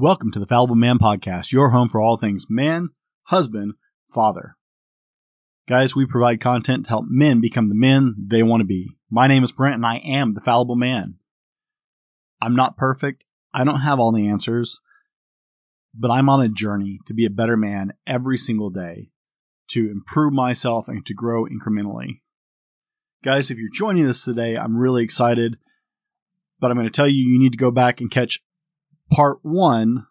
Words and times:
Welcome 0.00 0.30
to 0.30 0.38
the 0.38 0.46
Fallible 0.46 0.76
Man 0.76 1.00
Podcast, 1.00 1.50
your 1.50 1.70
home 1.70 1.88
for 1.88 2.00
all 2.00 2.18
things 2.18 2.46
man, 2.48 2.90
husband, 3.24 3.74
father. 4.14 4.54
Guys, 5.66 5.96
we 5.96 6.06
provide 6.06 6.40
content 6.40 6.84
to 6.84 6.88
help 6.88 7.06
men 7.08 7.40
become 7.40 7.68
the 7.68 7.74
men 7.74 8.14
they 8.28 8.44
want 8.44 8.60
to 8.60 8.64
be. 8.64 8.96
My 9.10 9.26
name 9.26 9.42
is 9.42 9.50
Brent 9.50 9.74
and 9.74 9.84
I 9.84 9.96
am 9.96 10.34
the 10.34 10.40
Fallible 10.40 10.76
Man. 10.76 11.16
I'm 12.40 12.54
not 12.54 12.76
perfect. 12.76 13.24
I 13.52 13.64
don't 13.64 13.80
have 13.80 13.98
all 13.98 14.12
the 14.12 14.28
answers, 14.28 14.80
but 15.92 16.12
I'm 16.12 16.28
on 16.28 16.44
a 16.44 16.48
journey 16.48 17.00
to 17.06 17.12
be 17.12 17.26
a 17.26 17.30
better 17.30 17.56
man 17.56 17.92
every 18.06 18.38
single 18.38 18.70
day, 18.70 19.10
to 19.70 19.90
improve 19.90 20.32
myself 20.32 20.86
and 20.86 21.04
to 21.06 21.14
grow 21.14 21.44
incrementally. 21.44 22.20
Guys, 23.24 23.50
if 23.50 23.58
you're 23.58 23.68
joining 23.74 24.06
us 24.06 24.24
today, 24.24 24.56
I'm 24.56 24.76
really 24.76 25.02
excited, 25.02 25.58
but 26.60 26.70
I'm 26.70 26.76
going 26.76 26.86
to 26.86 26.92
tell 26.96 27.08
you 27.08 27.24
you 27.24 27.40
need 27.40 27.50
to 27.50 27.58
go 27.58 27.72
back 27.72 28.00
and 28.00 28.08
catch 28.08 28.40
part 29.10 29.38
one 29.42 30.06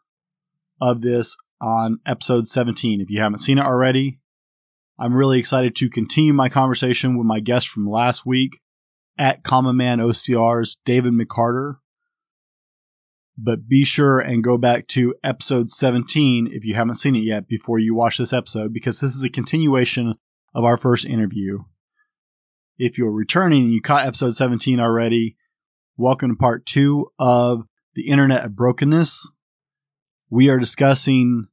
of 0.81 1.01
this 1.01 1.37
on 1.61 1.99
episode 2.05 2.47
17. 2.47 3.01
If 3.01 3.09
you 3.09 3.21
haven't 3.21 3.39
seen 3.39 3.57
it 3.57 3.65
already, 3.65 4.19
I'm 4.99 5.13
really 5.13 5.39
excited 5.39 5.75
to 5.77 5.89
continue 5.89 6.33
my 6.33 6.49
conversation 6.49 7.17
with 7.17 7.27
my 7.27 7.39
guest 7.39 7.69
from 7.69 7.89
last 7.89 8.25
week 8.25 8.59
at 9.17 9.43
Common 9.43 9.77
Man 9.77 9.99
OCR's 9.99 10.77
David 10.85 11.13
McCarter. 11.13 11.75
But 13.37 13.67
be 13.67 13.85
sure 13.85 14.19
and 14.19 14.43
go 14.43 14.57
back 14.57 14.87
to 14.89 15.13
episode 15.23 15.69
17 15.69 16.49
if 16.51 16.65
you 16.65 16.73
haven't 16.73 16.95
seen 16.95 17.15
it 17.15 17.19
yet 17.19 17.47
before 17.47 17.77
you 17.77 17.93
watch 17.93 18.17
this 18.17 18.33
episode 18.33 18.73
because 18.73 18.99
this 18.99 19.15
is 19.15 19.23
a 19.23 19.29
continuation 19.29 20.15
of 20.55 20.63
our 20.63 20.77
first 20.77 21.05
interview. 21.05 21.59
If 22.79 22.97
you're 22.97 23.11
returning 23.11 23.65
and 23.65 23.73
you 23.73 23.81
caught 23.81 24.07
episode 24.07 24.35
17 24.35 24.79
already, 24.79 25.37
welcome 25.97 26.31
to 26.31 26.35
part 26.35 26.65
two 26.65 27.11
of 27.19 27.67
the 27.97 28.09
Internet 28.09 28.45
of 28.45 28.55
Brokenness. 28.55 29.31
We 30.29 30.49
are 30.49 30.59
discussing 30.59 31.45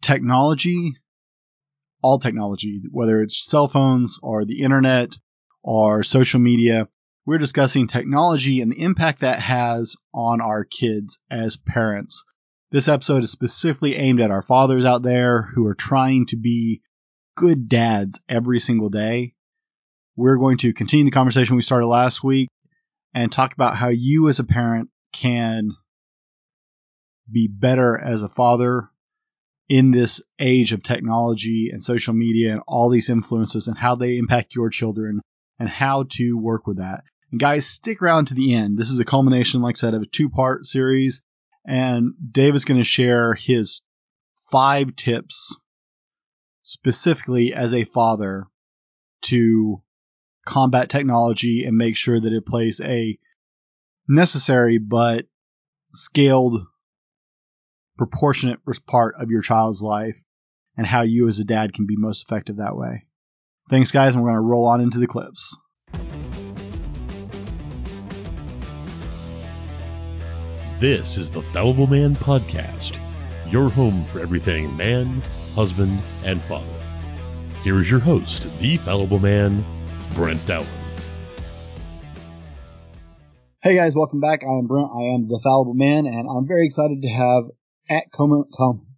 technology, 0.00 0.92
all 2.00 2.20
technology, 2.20 2.82
whether 2.92 3.20
it's 3.20 3.44
cell 3.44 3.66
phones 3.66 4.20
or 4.22 4.44
the 4.44 4.62
internet 4.62 5.18
or 5.60 6.04
social 6.04 6.38
media. 6.38 6.86
We're 7.26 7.38
discussing 7.38 7.88
technology 7.88 8.60
and 8.60 8.70
the 8.70 8.80
impact 8.80 9.22
that 9.22 9.40
has 9.40 9.96
on 10.14 10.40
our 10.40 10.64
kids 10.64 11.18
as 11.32 11.56
parents. 11.56 12.22
This 12.70 12.86
episode 12.86 13.24
is 13.24 13.32
specifically 13.32 13.96
aimed 13.96 14.20
at 14.20 14.30
our 14.30 14.42
fathers 14.42 14.84
out 14.84 15.02
there 15.02 15.42
who 15.42 15.66
are 15.66 15.74
trying 15.74 16.26
to 16.26 16.36
be 16.36 16.80
good 17.36 17.68
dads 17.68 18.20
every 18.28 18.60
single 18.60 18.88
day. 18.88 19.34
We're 20.14 20.38
going 20.38 20.58
to 20.58 20.72
continue 20.72 21.06
the 21.06 21.10
conversation 21.10 21.56
we 21.56 21.62
started 21.62 21.88
last 21.88 22.22
week 22.22 22.48
and 23.14 23.32
talk 23.32 23.52
about 23.52 23.76
how 23.76 23.88
you 23.88 24.28
as 24.28 24.38
a 24.38 24.44
parent 24.44 24.88
can 25.12 25.70
be 27.30 27.48
better 27.48 27.98
as 27.98 28.22
a 28.22 28.28
father 28.28 28.88
in 29.68 29.90
this 29.90 30.20
age 30.38 30.72
of 30.72 30.82
technology 30.82 31.70
and 31.72 31.82
social 31.82 32.12
media 32.12 32.52
and 32.52 32.60
all 32.66 32.90
these 32.90 33.08
influences 33.08 33.68
and 33.68 33.78
how 33.78 33.94
they 33.94 34.18
impact 34.18 34.54
your 34.54 34.68
children 34.68 35.20
and 35.58 35.68
how 35.68 36.04
to 36.10 36.36
work 36.36 36.66
with 36.66 36.78
that. 36.78 37.04
And 37.30 37.40
guys, 37.40 37.66
stick 37.66 38.02
around 38.02 38.26
to 38.26 38.34
the 38.34 38.54
end. 38.54 38.76
This 38.76 38.90
is 38.90 38.98
a 38.98 39.04
culmination, 39.04 39.62
like 39.62 39.76
I 39.76 39.78
said, 39.78 39.94
of 39.94 40.02
a 40.02 40.06
two 40.06 40.28
part 40.28 40.66
series. 40.66 41.22
And 41.64 42.12
Dave 42.30 42.54
is 42.54 42.64
going 42.64 42.80
to 42.80 42.84
share 42.84 43.34
his 43.34 43.80
five 44.50 44.94
tips 44.96 45.56
specifically 46.62 47.54
as 47.54 47.74
a 47.74 47.84
father 47.84 48.46
to 49.22 49.82
combat 50.44 50.90
technology 50.90 51.64
and 51.64 51.76
make 51.76 51.96
sure 51.96 52.20
that 52.20 52.32
it 52.32 52.44
plays 52.44 52.80
a 52.80 53.18
necessary 54.12 54.78
but 54.78 55.26
scaled 55.92 56.62
proportionate 57.98 58.58
part 58.86 59.14
of 59.20 59.30
your 59.30 59.42
child's 59.42 59.82
life 59.82 60.18
and 60.76 60.86
how 60.86 61.02
you 61.02 61.28
as 61.28 61.38
a 61.38 61.44
dad 61.44 61.74
can 61.74 61.86
be 61.86 61.96
most 61.96 62.22
effective 62.22 62.56
that 62.56 62.76
way. 62.76 63.06
Thanks 63.70 63.92
guys 63.92 64.14
and 64.14 64.22
we're 64.22 64.30
going 64.30 64.42
to 64.42 64.48
roll 64.48 64.66
on 64.66 64.80
into 64.80 64.98
the 64.98 65.06
clips. 65.06 65.56
This 70.80 71.16
is 71.16 71.30
the 71.30 71.42
Fallible 71.42 71.86
Man 71.86 72.16
Podcast, 72.16 72.98
your 73.50 73.68
home 73.68 74.04
for 74.06 74.18
everything 74.18 74.76
man, 74.76 75.22
husband, 75.54 76.02
and 76.24 76.42
father. 76.42 76.66
Here 77.62 77.78
is 77.78 77.88
your 77.88 78.00
host, 78.00 78.58
the 78.58 78.78
Fallible 78.78 79.20
Man, 79.20 79.64
Brent 80.14 80.44
Dowling. 80.44 80.81
Hey 83.64 83.76
guys, 83.76 83.94
welcome 83.94 84.18
back. 84.18 84.42
I 84.42 84.58
am 84.58 84.66
Brent. 84.66 84.90
I 84.90 85.14
am 85.14 85.28
the 85.28 85.38
Fallible 85.40 85.74
Man, 85.74 86.04
and 86.04 86.26
I'm 86.26 86.48
very 86.48 86.66
excited 86.66 87.00
to 87.00 87.08
have 87.08 87.44
at 87.88 88.10
Common 88.10 88.42
Com. 88.58 88.88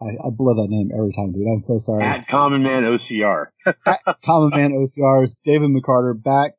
I, 0.00 0.14
I 0.14 0.30
blow 0.30 0.54
that 0.54 0.70
name 0.70 0.90
every 0.94 1.10
time, 1.10 1.32
dude. 1.32 1.42
I'm 1.42 1.58
so 1.58 1.82
sorry. 1.82 2.06
At 2.06 2.28
Common 2.30 2.62
Man 2.62 2.86
OCR. 2.86 3.46
at 3.66 4.22
Common 4.24 4.50
Man 4.54 4.78
OCR's 4.78 5.34
David 5.44 5.70
McCarter 5.70 6.14
back. 6.14 6.52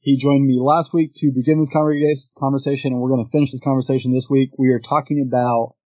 He 0.00 0.18
joined 0.18 0.48
me 0.48 0.58
last 0.58 0.92
week 0.92 1.12
to 1.22 1.30
begin 1.30 1.60
this 1.60 1.70
conversation, 1.70 2.90
and 2.90 3.00
we're 3.00 3.14
going 3.14 3.24
to 3.24 3.30
finish 3.30 3.52
this 3.52 3.62
conversation 3.62 4.12
this 4.12 4.26
week. 4.28 4.50
We 4.58 4.70
are 4.70 4.80
talking 4.80 5.22
about 5.22 5.76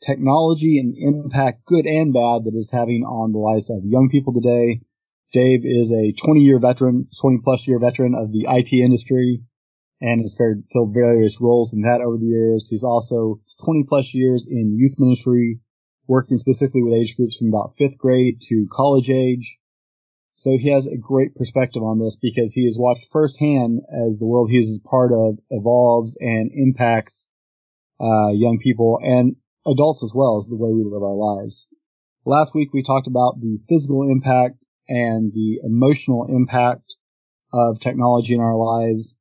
technology 0.00 0.78
and 0.78 0.96
impact, 0.96 1.66
good 1.66 1.84
and 1.84 2.14
bad, 2.14 2.44
that 2.48 2.56
is 2.56 2.70
having 2.72 3.04
on 3.04 3.32
the 3.32 3.38
lives 3.38 3.68
of 3.68 3.84
young 3.84 4.08
people 4.10 4.32
today. 4.32 4.80
Dave 5.34 5.60
is 5.62 5.92
a 5.92 6.16
20 6.16 6.40
year 6.40 6.58
veteran, 6.58 7.06
20 7.20 7.40
plus 7.44 7.68
year 7.68 7.78
veteran 7.78 8.14
of 8.16 8.32
the 8.32 8.46
IT 8.48 8.72
industry 8.72 9.42
and 10.00 10.22
has 10.22 10.34
filled 10.36 10.94
various 10.94 11.40
roles 11.40 11.72
in 11.72 11.82
that 11.82 12.00
over 12.00 12.16
the 12.16 12.26
years. 12.26 12.68
He's 12.68 12.84
also 12.84 13.40
20 13.64 13.84
plus 13.88 14.14
years 14.14 14.46
in 14.48 14.76
youth 14.78 14.94
ministry, 14.98 15.60
working 16.06 16.38
specifically 16.38 16.82
with 16.82 16.94
age 16.94 17.16
groups 17.16 17.36
from 17.36 17.48
about 17.48 17.74
fifth 17.76 17.98
grade 17.98 18.40
to 18.48 18.66
college 18.72 19.10
age. 19.10 19.58
So 20.32 20.56
he 20.56 20.70
has 20.70 20.86
a 20.86 20.96
great 20.96 21.34
perspective 21.34 21.82
on 21.82 21.98
this 21.98 22.16
because 22.16 22.52
he 22.54 22.64
has 22.64 22.78
watched 22.78 23.10
firsthand 23.10 23.82
as 23.90 24.18
the 24.18 24.26
world 24.26 24.50
he 24.50 24.58
is 24.58 24.78
part 24.84 25.12
of 25.12 25.38
evolves 25.50 26.16
and 26.18 26.50
impacts 26.54 27.26
uh, 28.00 28.30
young 28.32 28.58
people 28.58 28.98
and 29.02 29.36
adults 29.66 30.02
as 30.02 30.12
well 30.14 30.38
as 30.38 30.48
the 30.48 30.56
way 30.56 30.72
we 30.72 30.82
live 30.82 31.02
our 31.02 31.14
lives. 31.14 31.66
Last 32.24 32.54
week 32.54 32.72
we 32.72 32.82
talked 32.82 33.06
about 33.06 33.40
the 33.40 33.58
physical 33.68 34.08
impact 34.08 34.56
and 34.88 35.32
the 35.32 35.60
emotional 35.62 36.26
impact 36.28 36.96
of 37.52 37.80
technology 37.80 38.34
in 38.34 38.40
our 38.40 38.56
lives. 38.56 39.14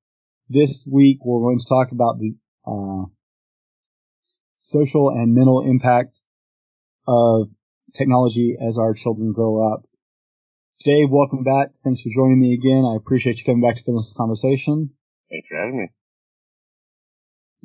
This 0.51 0.83
week 0.89 1.19
we're 1.23 1.45
going 1.45 1.59
to 1.59 1.69
talk 1.69 1.91
about 1.91 2.17
the 2.17 2.33
uh, 2.65 3.05
social 4.57 5.09
and 5.09 5.35
mental 5.35 5.61
impact 5.61 6.21
of 7.07 7.49
technology 7.93 8.57
as 8.59 8.79
our 8.79 8.95
children 8.95 9.31
grow 9.31 9.61
up. 9.73 9.83
Dave, 10.83 11.11
welcome 11.11 11.43
back. 11.43 11.69
Thanks 11.83 12.01
for 12.01 12.09
joining 12.09 12.39
me 12.39 12.55
again. 12.55 12.83
I 12.83 12.95
appreciate 12.95 13.37
you 13.37 13.45
coming 13.45 13.61
back 13.61 13.75
to 13.77 13.83
finish 13.83 14.01
this 14.01 14.13
conversation. 14.17 14.89
Thanks 15.29 15.47
for 15.47 15.57
having 15.57 15.81
me. 15.81 15.89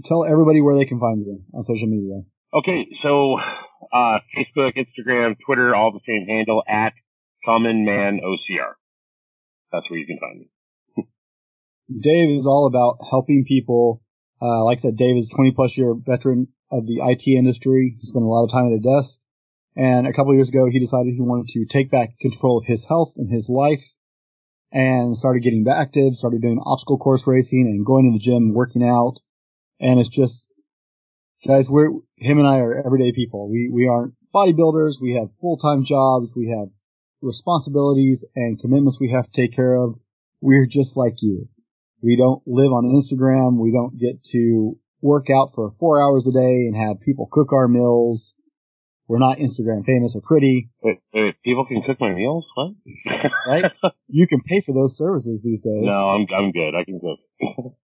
Tell 0.04 0.24
everybody 0.24 0.60
where 0.60 0.76
they 0.76 0.84
can 0.84 1.00
find 1.00 1.24
you 1.24 1.42
on 1.54 1.64
social 1.64 1.88
media. 1.88 2.20
Okay, 2.52 2.84
so 3.02 3.38
uh, 3.94 4.18
Facebook, 4.36 4.76
Instagram, 4.76 5.36
Twitter, 5.46 5.74
all 5.74 5.90
the 5.90 6.04
same 6.06 6.26
handle 6.28 6.62
at 6.68 6.92
Common 7.46 7.86
Man 7.86 8.20
OCR. 8.22 8.74
That's 9.72 9.88
where 9.88 9.98
you 9.98 10.06
can 10.06 10.18
find 10.20 10.40
me. 10.40 10.50
Dave 11.88 12.30
is 12.30 12.46
all 12.46 12.66
about 12.66 12.96
helping 13.10 13.44
people. 13.46 14.02
Uh, 14.40 14.64
like 14.64 14.78
I 14.78 14.82
said, 14.82 14.96
Dave 14.96 15.16
is 15.16 15.26
a 15.26 15.34
20 15.34 15.52
plus 15.52 15.76
year 15.76 15.94
veteran 15.94 16.48
of 16.70 16.86
the 16.86 17.00
IT 17.00 17.26
industry. 17.26 17.96
He 17.98 18.06
spent 18.06 18.24
a 18.24 18.28
lot 18.28 18.44
of 18.44 18.50
time 18.50 18.66
at 18.66 18.78
a 18.78 18.80
desk 18.80 19.18
and 19.76 20.06
a 20.06 20.12
couple 20.12 20.34
years 20.34 20.48
ago, 20.48 20.66
he 20.66 20.78
decided 20.78 21.14
he 21.14 21.20
wanted 21.20 21.48
to 21.48 21.66
take 21.66 21.90
back 21.90 22.18
control 22.20 22.58
of 22.58 22.64
his 22.64 22.84
health 22.84 23.12
and 23.16 23.30
his 23.30 23.48
life 23.48 23.84
and 24.72 25.16
started 25.16 25.42
getting 25.42 25.66
active, 25.68 26.14
started 26.14 26.42
doing 26.42 26.60
obstacle 26.64 26.98
course 26.98 27.26
racing 27.26 27.66
and 27.66 27.84
going 27.84 28.06
to 28.06 28.12
the 28.12 28.22
gym, 28.22 28.54
working 28.54 28.84
out. 28.84 29.16
And 29.80 29.98
it's 29.98 30.08
just, 30.08 30.46
guys, 31.46 31.68
we're, 31.68 31.90
him 32.16 32.38
and 32.38 32.46
I 32.46 32.58
are 32.58 32.82
everyday 32.86 33.12
people. 33.12 33.50
We, 33.50 33.68
we 33.72 33.88
aren't 33.88 34.14
bodybuilders. 34.32 35.00
We 35.00 35.14
have 35.14 35.28
full-time 35.40 35.84
jobs. 35.84 36.34
We 36.36 36.48
have 36.48 36.68
responsibilities 37.20 38.24
and 38.36 38.60
commitments 38.60 39.00
we 39.00 39.10
have 39.10 39.24
to 39.24 39.32
take 39.32 39.54
care 39.54 39.74
of. 39.74 39.96
We're 40.40 40.66
just 40.66 40.96
like 40.96 41.14
you. 41.20 41.48
We 42.04 42.16
don't 42.16 42.42
live 42.46 42.70
on 42.70 42.92
Instagram. 42.92 43.58
We 43.58 43.72
don't 43.72 43.98
get 43.98 44.22
to 44.32 44.76
work 45.00 45.26
out 45.30 45.52
for 45.54 45.72
four 45.80 46.02
hours 46.02 46.26
a 46.26 46.32
day 46.32 46.68
and 46.68 46.76
have 46.76 47.00
people 47.00 47.28
cook 47.32 47.52
our 47.52 47.68
meals 47.68 48.34
we're 49.06 49.18
not 49.18 49.38
Instagram 49.38 49.84
famous 49.84 50.14
or 50.14 50.22
pretty. 50.22 50.70
Wait, 50.82 50.98
wait, 51.12 51.34
people 51.44 51.66
can 51.66 51.82
cook 51.82 52.00
my 52.00 52.14
meals? 52.14 52.46
What? 52.54 52.72
right? 53.46 53.64
You 54.08 54.26
can 54.26 54.40
pay 54.40 54.62
for 54.62 54.72
those 54.72 54.96
services 54.96 55.42
these 55.42 55.60
days. 55.60 55.84
No, 55.84 56.08
I'm 56.08 56.26
I'm 56.34 56.52
good. 56.52 56.74
I 56.74 56.84
can 56.84 57.00
cook. 57.00 57.18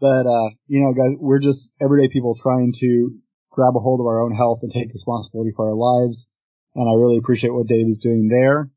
but 0.00 0.26
uh, 0.26 0.48
you 0.66 0.80
know, 0.80 0.92
guys, 0.92 1.16
we're 1.18 1.38
just 1.38 1.70
everyday 1.80 2.12
people 2.12 2.34
trying 2.34 2.74
to 2.80 3.10
grab 3.50 3.74
a 3.76 3.80
hold 3.80 4.00
of 4.00 4.06
our 4.06 4.20
own 4.20 4.34
health 4.34 4.60
and 4.62 4.70
take 4.70 4.92
responsibility 4.92 5.52
for 5.56 5.68
our 5.70 5.74
lives. 5.74 6.26
And 6.74 6.88
I 6.88 6.92
really 6.92 7.16
appreciate 7.16 7.50
what 7.50 7.66
Dave 7.66 7.86
is 7.88 7.98
doing 7.98 8.28
there. 8.28 8.70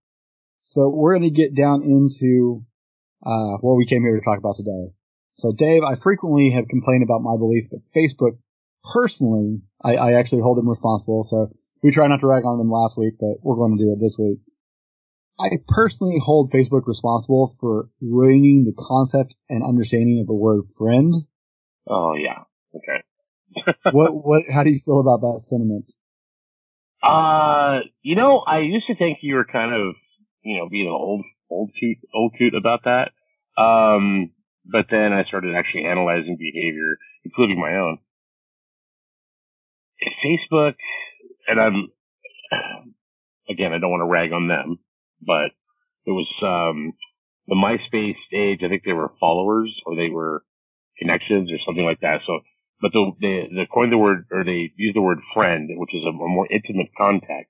So 0.63 0.89
we're 0.89 1.17
going 1.17 1.29
to 1.29 1.35
get 1.35 1.53
down 1.53 1.81
into 1.83 2.63
uh, 3.23 3.57
what 3.61 3.75
we 3.75 3.85
came 3.85 4.03
here 4.03 4.17
to 4.17 4.23
talk 4.23 4.39
about 4.39 4.55
today. 4.55 4.93
So 5.35 5.53
Dave, 5.53 5.83
I 5.83 5.95
frequently 5.95 6.51
have 6.51 6.67
complained 6.67 7.03
about 7.03 7.21
my 7.21 7.37
belief 7.37 7.69
that 7.71 7.81
Facebook 7.95 8.37
personally, 8.93 9.61
I, 9.83 9.95
I 9.95 10.13
actually 10.13 10.41
hold 10.41 10.57
them 10.57 10.69
responsible. 10.69 11.23
So 11.23 11.49
we 11.83 11.91
try 11.91 12.07
not 12.07 12.19
to 12.19 12.27
rag 12.27 12.45
on 12.45 12.57
them 12.57 12.71
last 12.71 12.97
week, 12.97 13.15
but 13.19 13.37
we're 13.41 13.55
going 13.55 13.77
to 13.77 13.83
do 13.83 13.91
it 13.91 13.99
this 13.99 14.15
week. 14.17 14.39
I 15.39 15.57
personally 15.67 16.19
hold 16.23 16.51
Facebook 16.51 16.85
responsible 16.85 17.55
for 17.59 17.89
ruining 18.01 18.65
the 18.65 18.73
concept 18.77 19.35
and 19.49 19.63
understanding 19.63 20.19
of 20.19 20.27
the 20.27 20.33
word 20.33 20.63
friend. 20.77 21.15
Oh 21.87 22.13
yeah. 22.13 22.43
Okay. 22.75 23.73
what 23.91 24.11
what 24.13 24.43
how 24.53 24.63
do 24.63 24.69
you 24.69 24.79
feel 24.85 24.99
about 24.99 25.21
that 25.21 25.41
sentiment? 25.47 25.91
Uh, 27.01 27.79
you 28.03 28.15
know, 28.15 28.43
I 28.45 28.59
used 28.59 28.85
to 28.87 28.95
think 28.95 29.19
you 29.21 29.35
were 29.35 29.45
kind 29.45 29.73
of, 29.73 29.95
you 30.43 30.57
know, 30.57 30.69
being 30.69 30.85
an 30.85 30.93
old 30.93 31.25
old 31.51 31.71
coot 31.79 31.97
old 32.13 32.33
coot 32.37 32.55
about 32.55 32.85
that. 32.85 33.11
Um, 33.61 34.31
but 34.65 34.85
then 34.89 35.13
I 35.13 35.23
started 35.25 35.55
actually 35.55 35.85
analyzing 35.85 36.37
behavior, 36.37 36.97
including 37.25 37.59
my 37.59 37.75
own. 37.75 37.97
Facebook, 40.25 40.75
and 41.47 41.59
I'm 41.59 41.89
again, 43.49 43.73
I 43.73 43.79
don't 43.79 43.91
want 43.91 44.01
to 44.01 44.11
rag 44.11 44.31
on 44.31 44.47
them, 44.47 44.79
but 45.21 45.51
it 46.05 46.11
was 46.11 46.27
um, 46.41 46.93
the 47.47 47.55
MySpace 47.55 48.15
stage. 48.27 48.61
I 48.63 48.69
think 48.69 48.83
they 48.85 48.93
were 48.93 49.11
followers 49.19 49.73
or 49.85 49.95
they 49.95 50.09
were 50.09 50.43
connections 50.97 51.51
or 51.51 51.57
something 51.65 51.85
like 51.85 51.99
that. 52.01 52.21
So, 52.25 52.39
but 52.81 52.91
the 52.93 53.11
they, 53.21 53.49
they 53.55 53.67
coined 53.71 53.91
the 53.91 53.97
word 53.97 54.25
or 54.31 54.43
they 54.43 54.71
used 54.75 54.95
the 54.95 55.01
word 55.01 55.19
friend, 55.33 55.69
which 55.75 55.93
is 55.93 56.03
a, 56.05 56.09
a 56.09 56.27
more 56.27 56.47
intimate 56.49 56.89
contact 56.97 57.49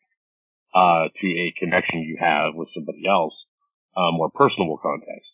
uh, 0.76 1.08
to 1.20 1.28
a 1.28 1.54
connection 1.60 2.02
you 2.02 2.18
have 2.20 2.56
with 2.56 2.70
somebody 2.74 3.04
else, 3.08 3.34
uh, 3.96 4.12
more 4.12 4.30
personable 4.30 4.78
context. 4.82 5.30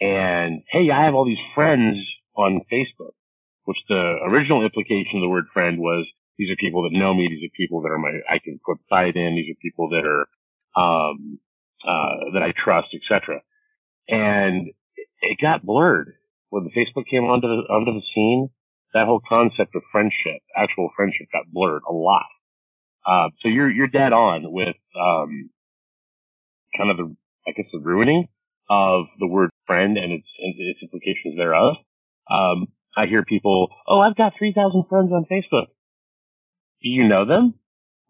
And 0.00 0.62
hey, 0.68 0.90
I 0.90 1.04
have 1.04 1.14
all 1.14 1.24
these 1.24 1.42
friends 1.54 1.96
on 2.36 2.60
Facebook, 2.72 3.14
which 3.64 3.78
the 3.88 4.18
original 4.26 4.64
implication 4.64 5.16
of 5.16 5.22
the 5.22 5.28
word 5.28 5.46
friend 5.52 5.78
was 5.78 6.06
these 6.38 6.50
are 6.50 6.56
people 6.56 6.82
that 6.82 6.96
know 6.96 7.14
me. 7.14 7.28
These 7.28 7.48
are 7.48 7.56
people 7.56 7.82
that 7.82 7.90
are 7.90 7.98
my, 7.98 8.10
I 8.28 8.38
can 8.42 8.58
put 8.64 8.86
pride 8.88 9.16
in. 9.16 9.36
These 9.36 9.52
are 9.52 9.58
people 9.62 9.90
that 9.90 10.04
are, 10.04 10.26
um, 10.76 11.38
uh, 11.86 12.32
that 12.34 12.42
I 12.42 12.52
trust, 12.52 12.88
etc. 12.94 13.40
And 14.08 14.68
it 15.20 15.38
got 15.40 15.64
blurred 15.64 16.14
when 16.50 16.70
Facebook 16.76 17.06
came 17.08 17.24
onto 17.24 17.46
the, 17.46 17.62
onto 17.72 17.92
the 17.92 18.02
scene. 18.14 18.50
That 18.94 19.06
whole 19.06 19.22
concept 19.28 19.74
of 19.74 19.82
friendship, 19.90 20.42
actual 20.56 20.90
friendship 20.96 21.26
got 21.32 21.50
blurred 21.52 21.82
a 21.88 21.92
lot. 21.92 22.26
Uh, 23.06 23.28
so 23.40 23.48
you're, 23.48 23.70
you're 23.70 23.88
dead 23.88 24.12
on 24.12 24.50
with, 24.52 24.76
um, 24.98 25.50
kind 26.76 26.90
of 26.90 26.96
the, 26.96 27.16
I 27.46 27.52
guess 27.52 27.66
the 27.72 27.80
ruining 27.80 28.28
of 28.70 29.06
the 29.18 29.26
word 29.26 29.50
friend 29.66 29.96
and 29.98 30.12
its, 30.12 30.26
and 30.38 30.54
its 30.58 30.80
implications 30.82 31.36
thereof. 31.36 31.76
Um, 32.30 32.68
I 32.96 33.06
hear 33.06 33.24
people, 33.24 33.68
oh, 33.86 34.00
I've 34.00 34.16
got 34.16 34.32
3,000 34.38 34.84
friends 34.88 35.10
on 35.12 35.26
Facebook. 35.30 35.66
Do 36.82 36.88
you 36.88 37.08
know 37.08 37.24
them? 37.24 37.54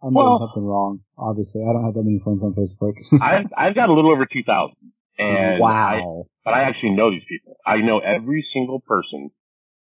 I'm 0.04 0.12
well, 0.12 0.36
doing 0.36 0.48
something 0.50 0.66
wrong. 0.66 1.00
Obviously, 1.16 1.62
I 1.62 1.72
don't 1.72 1.84
have 1.84 1.94
that 1.94 2.04
many 2.04 2.20
friends 2.20 2.44
on 2.44 2.52
Facebook. 2.52 2.92
I've 3.22 3.48
I've 3.56 3.74
got 3.74 3.88
a 3.88 3.94
little 3.94 4.12
over 4.12 4.26
two 4.26 4.44
thousand, 4.44 4.92
and 5.16 5.60
wow. 5.60 5.96
I, 5.96 6.28
but 6.44 6.52
I 6.52 6.68
actually 6.68 6.90
know 6.90 7.10
these 7.10 7.24
people. 7.24 7.56
I 7.64 7.80
know 7.80 8.00
every 8.00 8.44
single 8.52 8.80
person 8.80 9.30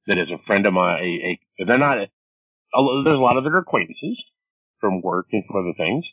that 0.06 0.18
is 0.18 0.28
a 0.28 0.42
friend 0.46 0.66
of 0.66 0.74
mine. 0.74 1.00
A, 1.00 1.62
a 1.62 1.64
they're 1.64 1.78
not. 1.78 2.04
A, 2.04 2.06
there's 3.04 3.16
a 3.16 3.22
lot 3.22 3.38
of 3.38 3.44
their 3.44 3.56
acquaintances 3.56 4.20
from 4.78 5.00
work 5.00 5.26
and 5.32 5.42
from 5.46 5.64
other 5.64 5.74
things. 5.76 6.04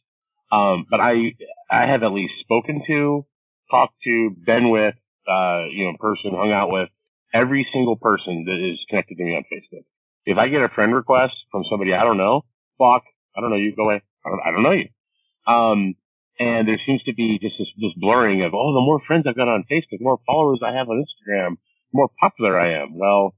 Um, 0.51 0.85
but 0.89 0.99
I 0.99 1.35
I 1.69 1.87
have 1.91 2.03
at 2.03 2.13
least 2.13 2.33
spoken 2.41 2.81
to, 2.87 3.25
talked 3.69 3.95
to, 4.03 4.31
been 4.45 4.69
with, 4.69 4.95
uh, 5.27 5.65
you 5.71 5.85
know, 5.85 5.97
person, 5.99 6.31
hung 6.31 6.51
out 6.51 6.71
with 6.71 6.89
every 7.33 7.67
single 7.73 7.97
person 7.97 8.45
that 8.45 8.57
is 8.57 8.79
connected 8.89 9.17
to 9.17 9.23
me 9.23 9.35
on 9.35 9.43
Facebook. 9.51 9.83
If 10.25 10.37
I 10.37 10.47
get 10.47 10.61
a 10.61 10.69
friend 10.69 10.93
request 10.93 11.33
from 11.51 11.63
somebody 11.69 11.93
I 11.93 12.03
don't 12.03 12.17
know, 12.17 12.45
fuck, 12.77 13.03
I 13.35 13.41
don't 13.41 13.49
know 13.49 13.57
you, 13.57 13.75
go 13.75 13.83
away. 13.83 14.01
I 14.25 14.29
don't, 14.29 14.41
I 14.45 14.51
don't 14.51 14.63
know 14.63 14.71
you. 14.71 14.89
Um, 15.47 15.95
and 16.39 16.67
there 16.67 16.79
seems 16.85 17.03
to 17.03 17.13
be 17.13 17.39
just 17.41 17.55
this, 17.57 17.67
this 17.77 17.93
blurring 17.97 18.43
of, 18.43 18.53
oh, 18.53 18.73
the 18.73 18.85
more 18.85 19.01
friends 19.07 19.25
I've 19.27 19.35
got 19.35 19.47
on 19.47 19.65
Facebook, 19.71 19.99
the 19.99 20.05
more 20.05 20.19
followers 20.25 20.59
I 20.63 20.77
have 20.77 20.89
on 20.89 21.03
Instagram, 21.03 21.57
the 21.91 21.95
more 21.95 22.09
popular 22.19 22.59
I 22.59 22.81
am. 22.83 22.97
Well, 22.97 23.35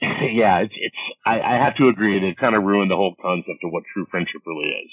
yeah, 0.00 0.60
it's, 0.60 0.74
it's, 0.76 1.02
I, 1.24 1.40
I 1.40 1.64
have 1.64 1.76
to 1.76 1.88
agree 1.88 2.20
that 2.20 2.26
it 2.26 2.38
kind 2.38 2.54
of 2.54 2.62
ruined 2.62 2.90
the 2.90 2.96
whole 2.96 3.14
concept 3.20 3.64
of 3.64 3.72
what 3.72 3.84
true 3.92 4.06
friendship 4.10 4.42
really 4.46 4.68
is. 4.68 4.90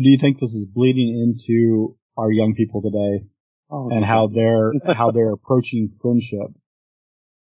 Do 0.00 0.08
you 0.08 0.18
think 0.18 0.38
this 0.38 0.52
is 0.52 0.66
bleeding 0.66 1.08
into 1.08 1.96
our 2.16 2.30
young 2.30 2.54
people 2.54 2.82
today 2.82 3.26
oh, 3.70 3.90
and 3.90 4.04
how 4.04 4.28
they're, 4.28 4.72
how 4.94 5.10
they're 5.10 5.32
approaching 5.32 5.90
friendship 6.00 6.48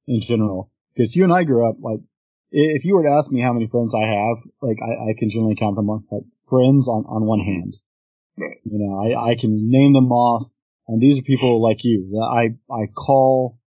in 0.07 0.21
general? 0.21 0.71
Because 0.95 1.15
you 1.15 1.25
and 1.25 1.33
I 1.33 1.45
grew 1.45 1.69
up 1.69 1.77
like 1.81 2.01
if 2.51 2.85
you 2.85 2.97
were 2.97 3.03
to 3.03 3.17
ask 3.19 3.31
me 3.31 3.41
how 3.41 3.53
many 3.53 3.67
friends 3.67 3.95
I 3.95 4.07
have, 4.07 4.37
like 4.63 4.79
I, 4.83 5.11
I 5.11 5.15
can 5.19 5.31
generally 5.31 5.57
count 5.57 5.77
them 5.77 5.91
on 5.91 6.05
like 6.11 6.23
friends 6.49 6.89
on, 6.89 7.05
on 7.05 7.27
one 7.27 7.41
hand. 7.41 7.77
Right. 8.39 8.57
You 8.65 8.79
know, 8.79 8.99
I, 8.99 9.33
I 9.33 9.35
can 9.35 9.71
name 9.71 9.93
them 9.93 10.11
off 10.11 10.49
and 10.89 11.03
these 11.03 11.19
are 11.19 11.23
people 11.23 11.63
like 11.63 11.85
you 11.85 12.09
that 12.13 12.25
I, 12.25 12.75
I 12.75 12.87
call 12.87 13.59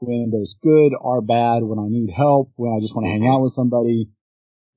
when 0.00 0.30
there's 0.30 0.56
good 0.60 0.92
or 1.00 1.22
bad, 1.22 1.62
when 1.62 1.78
I 1.78 1.86
need 1.88 2.10
help, 2.10 2.52
when 2.56 2.74
I 2.76 2.82
just 2.82 2.94
want 2.94 3.06
to 3.06 3.10
hang 3.10 3.22
mm-hmm. 3.22 3.30
out 3.30 3.42
with 3.42 3.52
somebody, 3.52 4.10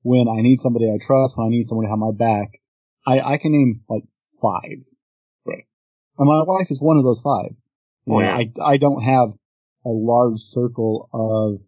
when 0.02 0.28
I 0.28 0.40
need 0.40 0.60
somebody 0.60 0.86
I 0.86 1.04
trust, 1.04 1.36
when 1.36 1.48
I 1.48 1.50
need 1.50 1.66
someone 1.66 1.86
to 1.86 1.90
have 1.90 1.98
my 1.98 2.14
back. 2.16 2.62
I, 3.08 3.34
I 3.34 3.38
can 3.38 3.52
name 3.52 3.82
like 3.88 4.04
five. 4.42 4.84
Right. 5.46 5.64
And 6.18 6.28
my 6.28 6.42
wife 6.46 6.70
is 6.70 6.80
one 6.80 6.98
of 6.98 7.04
those 7.04 7.20
five. 7.20 7.56
You 8.06 8.14
oh, 8.14 8.18
know, 8.18 8.26
yeah. 8.26 8.36
I, 8.36 8.72
I 8.72 8.76
don't 8.76 9.02
have 9.02 9.30
a 9.86 9.90
large 9.90 10.38
circle 10.40 11.08
of 11.12 11.60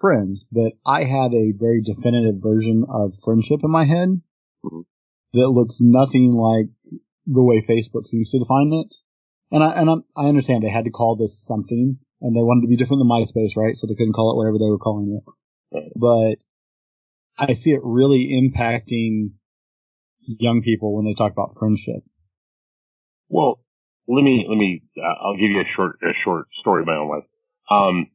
friends, 0.00 0.46
but 0.50 0.72
I 0.86 1.04
have 1.04 1.32
a 1.32 1.52
very 1.56 1.82
definitive 1.82 2.36
version 2.38 2.84
of 2.88 3.12
friendship 3.22 3.60
in 3.62 3.70
my 3.70 3.84
head 3.84 4.20
mm-hmm. 4.64 4.80
that 5.34 5.48
looks 5.48 5.76
nothing 5.80 6.32
like 6.32 6.66
the 7.26 7.44
way 7.44 7.62
Facebook 7.68 8.06
seems 8.06 8.30
to 8.30 8.38
define 8.38 8.72
it. 8.72 8.94
And 9.52 9.62
I 9.62 9.72
and 9.80 9.90
I'm, 9.90 10.04
I 10.16 10.28
understand 10.28 10.62
they 10.62 10.70
had 10.70 10.84
to 10.84 10.90
call 10.90 11.16
this 11.16 11.44
something, 11.44 11.98
and 12.20 12.36
they 12.36 12.42
wanted 12.42 12.62
to 12.62 12.68
be 12.68 12.76
different 12.76 13.00
than 13.00 13.08
MySpace, 13.08 13.56
right? 13.56 13.76
So 13.76 13.86
they 13.86 13.94
couldn't 13.94 14.12
call 14.14 14.32
it 14.32 14.36
whatever 14.36 14.58
they 14.58 14.70
were 14.70 14.78
calling 14.78 15.20
it. 15.20 15.24
Right. 15.74 15.92
But 15.96 16.36
I 17.38 17.54
see 17.54 17.70
it 17.72 17.80
really 17.82 18.30
impacting 18.30 19.32
young 20.22 20.62
people 20.62 20.94
when 20.94 21.04
they 21.04 21.14
talk 21.14 21.32
about 21.32 21.54
friendship. 21.58 22.02
Well, 23.28 23.60
let 24.08 24.22
me 24.22 24.46
let 24.48 24.56
me. 24.56 24.82
Uh, 24.96 25.24
I'll 25.24 25.36
give 25.36 25.50
you 25.50 25.60
a 25.60 25.70
short 25.76 25.96
a 26.02 26.12
short 26.24 26.46
story 26.60 26.82
of 26.82 26.86
my 26.86 26.96
own 26.96 27.08
life. 27.08 27.24
Um, 27.70 28.06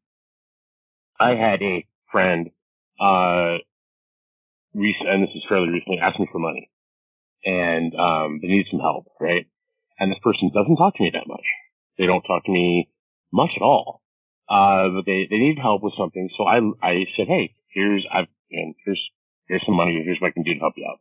I 1.19 1.29
had 1.29 1.61
a 1.61 1.87
friend, 2.11 2.49
uh, 2.99 3.63
recent, 4.73 5.07
and 5.07 5.23
this 5.23 5.35
is 5.35 5.43
fairly 5.47 5.69
recently, 5.69 5.99
asked 6.01 6.19
me 6.19 6.27
for 6.31 6.39
money, 6.39 6.69
and 7.45 7.93
um, 7.95 8.39
they 8.41 8.49
needed 8.49 8.67
some 8.69 8.81
help, 8.81 9.07
right? 9.19 9.45
And 9.99 10.11
this 10.11 10.19
person 10.21 10.51
doesn't 10.53 10.75
talk 10.75 10.95
to 10.97 11.03
me 11.03 11.11
that 11.13 11.27
much. 11.27 11.45
They 11.97 12.05
don't 12.05 12.23
talk 12.23 12.43
to 12.45 12.51
me 12.51 12.89
much 13.31 13.51
at 13.55 13.61
all. 13.61 14.01
Uh, 14.49 14.89
but 14.93 15.05
they, 15.05 15.27
they 15.29 15.37
need 15.37 15.57
help 15.57 15.81
with 15.81 15.93
something. 15.97 16.29
So 16.37 16.43
I, 16.43 16.59
I 16.81 17.05
said, 17.17 17.27
Hey, 17.27 17.55
here's, 17.73 18.05
I've, 18.11 18.27
and 18.51 18.75
here's, 18.85 19.01
here's 19.47 19.63
some 19.65 19.75
money. 19.75 20.01
Here's 20.03 20.19
what 20.21 20.29
I 20.29 20.31
can 20.31 20.43
do 20.43 20.53
to 20.53 20.59
help 20.59 20.73
you 20.77 20.85
out. 20.85 20.99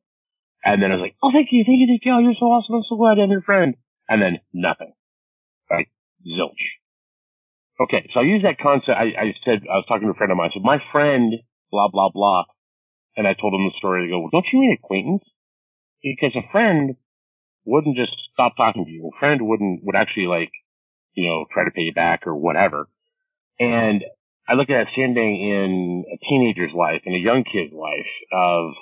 And 0.65 0.83
then 0.83 0.91
I 0.91 0.97
was 0.97 1.03
like, 1.03 1.17
Oh, 1.23 1.31
thank 1.33 1.49
you. 1.53 1.65
Thank 1.67 1.81
you. 1.81 1.87
Thank 1.87 2.03
you. 2.05 2.13
Oh, 2.15 2.25
you're 2.25 2.39
so 2.39 2.47
awesome. 2.47 2.77
I'm 2.77 2.89
so 2.89 2.97
glad 2.97 3.21
I'm 3.21 3.31
your 3.31 3.43
friend. 3.43 3.75
And 4.09 4.21
then 4.21 4.41
nothing. 4.53 4.93
Right? 5.71 5.89
Zilch. 6.25 6.81
Okay, 7.81 8.09
so 8.15 8.21
I 8.21 8.23
use 8.23 8.43
that 8.43 8.63
concept. 8.63 8.95
I, 8.95 9.11
I 9.19 9.27
said 9.45 9.67
I 9.67 9.83
was 9.83 9.87
talking 9.89 10.07
to 10.07 10.15
a 10.15 10.19
friend 10.19 10.31
of 10.31 10.39
mine. 10.39 10.51
I 10.51 10.55
said 10.55 10.63
my 10.63 10.79
friend, 10.93 11.35
blah 11.73 11.89
blah 11.91 12.09
blah, 12.15 12.45
and 13.17 13.27
I 13.27 13.35
told 13.35 13.53
him 13.53 13.67
the 13.67 13.75
story. 13.79 14.07
They 14.07 14.15
go, 14.15 14.21
well, 14.21 14.31
"Don't 14.31 14.47
you 14.53 14.61
mean 14.61 14.79
acquaintance?" 14.79 15.25
Because 16.03 16.39
a 16.39 16.47
friend 16.53 16.95
wouldn't 17.67 17.97
just 17.97 18.15
stop 18.33 18.55
talking 18.57 18.85
to 18.85 18.91
you. 18.91 19.11
A 19.11 19.19
friend 19.19 19.41
wouldn't 19.43 19.81
would 19.83 19.97
actually 19.97 20.27
like, 20.27 20.53
you 21.15 21.27
know, 21.27 21.47
try 21.53 21.65
to 21.65 21.73
pay 21.75 21.83
you 21.83 21.93
back 21.93 22.29
or 22.29 22.37
whatever. 22.37 22.89
And 23.59 24.05
I 24.47 24.55
look 24.55 24.71
at 24.71 24.85
that 24.85 24.95
same 24.95 25.17
in 25.17 26.05
a 26.07 26.19
teenager's 26.29 26.75
life, 26.77 27.03
in 27.07 27.15
a 27.15 27.19
young 27.19 27.43
kid's 27.43 27.73
life. 27.75 28.11
Of 28.31 28.75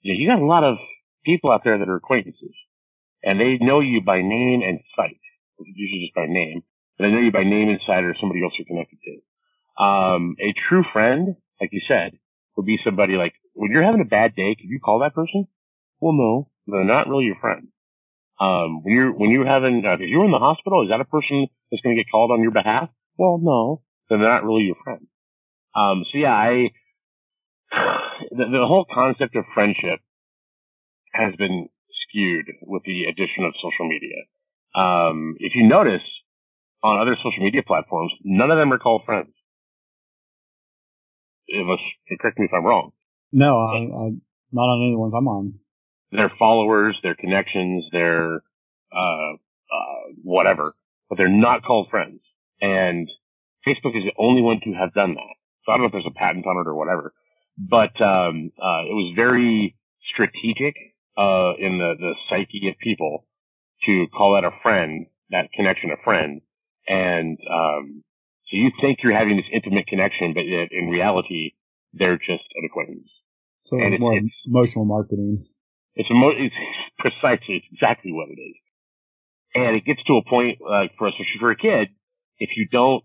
you, 0.00 0.14
know, 0.14 0.18
you 0.18 0.28
got 0.28 0.42
a 0.42 0.48
lot 0.48 0.64
of 0.64 0.78
people 1.24 1.52
out 1.52 1.62
there 1.64 1.78
that 1.78 1.88
are 1.88 1.96
acquaintances, 1.96 2.54
and 3.22 3.40
they 3.40 3.64
know 3.64 3.80
you 3.80 4.00
by 4.00 4.22
name 4.22 4.62
and 4.64 4.80
sight, 4.96 5.20
usually 5.58 6.06
just 6.06 6.14
by 6.14 6.26
name 6.26 6.62
but 7.00 7.06
I 7.06 7.12
know 7.12 7.20
you 7.24 7.32
by 7.32 7.44
name 7.44 7.72
and 7.72 7.80
inside 7.80 8.04
or 8.04 8.14
somebody 8.20 8.44
else 8.44 8.52
you're 8.58 8.68
connected 8.68 8.98
to. 9.00 9.82
Um, 9.82 10.36
a 10.38 10.52
true 10.68 10.84
friend, 10.92 11.34
like 11.58 11.70
you 11.72 11.80
said, 11.88 12.18
would 12.56 12.66
be 12.66 12.76
somebody 12.84 13.14
like, 13.14 13.32
when 13.54 13.70
you're 13.72 13.82
having 13.82 14.02
a 14.02 14.04
bad 14.04 14.36
day, 14.36 14.54
can 14.54 14.68
you 14.68 14.80
call 14.84 14.98
that 15.00 15.14
person? 15.14 15.48
Well, 15.98 16.12
no, 16.12 16.50
they're 16.66 16.84
not 16.84 17.08
really 17.08 17.24
your 17.24 17.40
friend. 17.40 17.68
Um, 18.38 18.84
when 18.84 18.92
you're, 18.94 19.12
when 19.12 19.30
you're 19.30 19.46
having, 19.46 19.82
uh, 19.82 19.94
if 19.94 20.10
you're 20.10 20.26
in 20.26 20.30
the 20.30 20.38
hospital, 20.38 20.82
is 20.84 20.90
that 20.90 21.00
a 21.00 21.06
person 21.08 21.46
that's 21.70 21.80
going 21.80 21.96
to 21.96 22.02
get 22.02 22.10
called 22.10 22.32
on 22.32 22.42
your 22.42 22.52
behalf? 22.52 22.90
Well, 23.16 23.40
no, 23.40 23.80
they're 24.10 24.18
not 24.18 24.44
really 24.44 24.64
your 24.64 24.76
friend. 24.84 25.06
Um, 25.74 26.04
so 26.12 26.18
yeah, 26.18 26.36
I, 26.36 26.68
the, 28.30 28.44
the 28.44 28.66
whole 28.68 28.84
concept 28.92 29.36
of 29.36 29.44
friendship 29.54 30.00
has 31.12 31.34
been 31.36 31.68
skewed 32.08 32.46
with 32.62 32.82
the 32.84 33.04
addition 33.04 33.44
of 33.44 33.54
social 33.56 33.88
media. 33.88 34.16
Um, 34.74 35.36
if 35.38 35.52
you 35.54 35.68
notice, 35.68 36.06
on 36.82 37.00
other 37.00 37.16
social 37.16 37.44
media 37.44 37.62
platforms, 37.66 38.12
none 38.24 38.50
of 38.50 38.58
them 38.58 38.72
are 38.72 38.78
called 38.78 39.02
friends. 39.04 39.32
Unless, 41.48 41.80
correct 42.20 42.38
me 42.38 42.46
if 42.46 42.54
I'm 42.54 42.64
wrong. 42.64 42.92
No, 43.32 43.58
I, 43.58 43.76
I, 43.76 44.10
not 44.52 44.62
on 44.62 44.86
any 44.86 44.96
ones 44.96 45.14
I'm 45.14 45.28
on. 45.28 45.54
They're 46.12 46.32
followers, 46.38 46.98
their 47.02 47.14
connections, 47.14 47.84
their 47.92 48.42
uh, 48.92 49.32
uh, 49.34 50.12
whatever, 50.22 50.74
but 51.08 51.18
they're 51.18 51.28
not 51.28 51.62
called 51.62 51.88
friends. 51.90 52.20
And 52.60 53.08
Facebook 53.66 53.96
is 53.96 54.04
the 54.04 54.12
only 54.18 54.42
one 54.42 54.60
to 54.64 54.72
have 54.72 54.92
done 54.94 55.14
that. 55.14 55.34
So 55.64 55.72
I 55.72 55.76
don't 55.76 55.82
know 55.82 55.86
if 55.86 55.92
there's 55.92 56.04
a 56.06 56.18
patent 56.18 56.46
on 56.46 56.56
it 56.56 56.68
or 56.68 56.74
whatever, 56.74 57.12
but 57.56 57.94
um, 58.02 58.50
uh, 58.58 58.82
it 58.88 58.94
was 58.94 59.12
very 59.14 59.76
strategic 60.12 60.74
uh, 61.16 61.54
in 61.58 61.78
the 61.78 61.94
the 61.98 62.12
psyche 62.28 62.68
of 62.68 62.78
people 62.78 63.26
to 63.86 64.06
call 64.16 64.34
that 64.34 64.44
a 64.44 64.50
friend, 64.62 65.06
that 65.30 65.52
connection 65.52 65.90
a 65.90 66.02
friend, 66.04 66.42
and 66.86 67.38
um, 67.50 68.02
so 68.50 68.56
you 68.56 68.70
think 68.80 68.98
you're 69.02 69.16
having 69.16 69.36
this 69.36 69.46
intimate 69.52 69.86
connection, 69.86 70.34
but 70.34 70.42
yet 70.42 70.68
in 70.72 70.88
reality, 70.88 71.54
they're 71.92 72.18
just 72.18 72.44
an 72.54 72.66
acquaintance. 72.66 73.08
So 73.62 73.78
and 73.78 73.94
it's 73.94 74.00
more 74.00 74.16
it's, 74.16 74.34
emotional 74.46 74.84
marketing. 74.84 75.46
It's, 75.94 76.10
emo- 76.10 76.34
it's 76.34 76.54
precisely, 76.98 77.62
it's 77.62 77.66
exactly 77.70 78.10
what 78.10 78.28
it 78.28 78.40
is. 78.40 78.56
And 79.54 79.76
it 79.76 79.84
gets 79.84 80.02
to 80.06 80.18
a 80.18 80.28
point, 80.28 80.58
like 80.60 80.92
for 80.98 81.06
especially 81.08 81.38
for 81.38 81.50
a 81.50 81.56
kid, 81.56 81.94
if 82.38 82.50
you 82.56 82.66
don't 82.70 83.04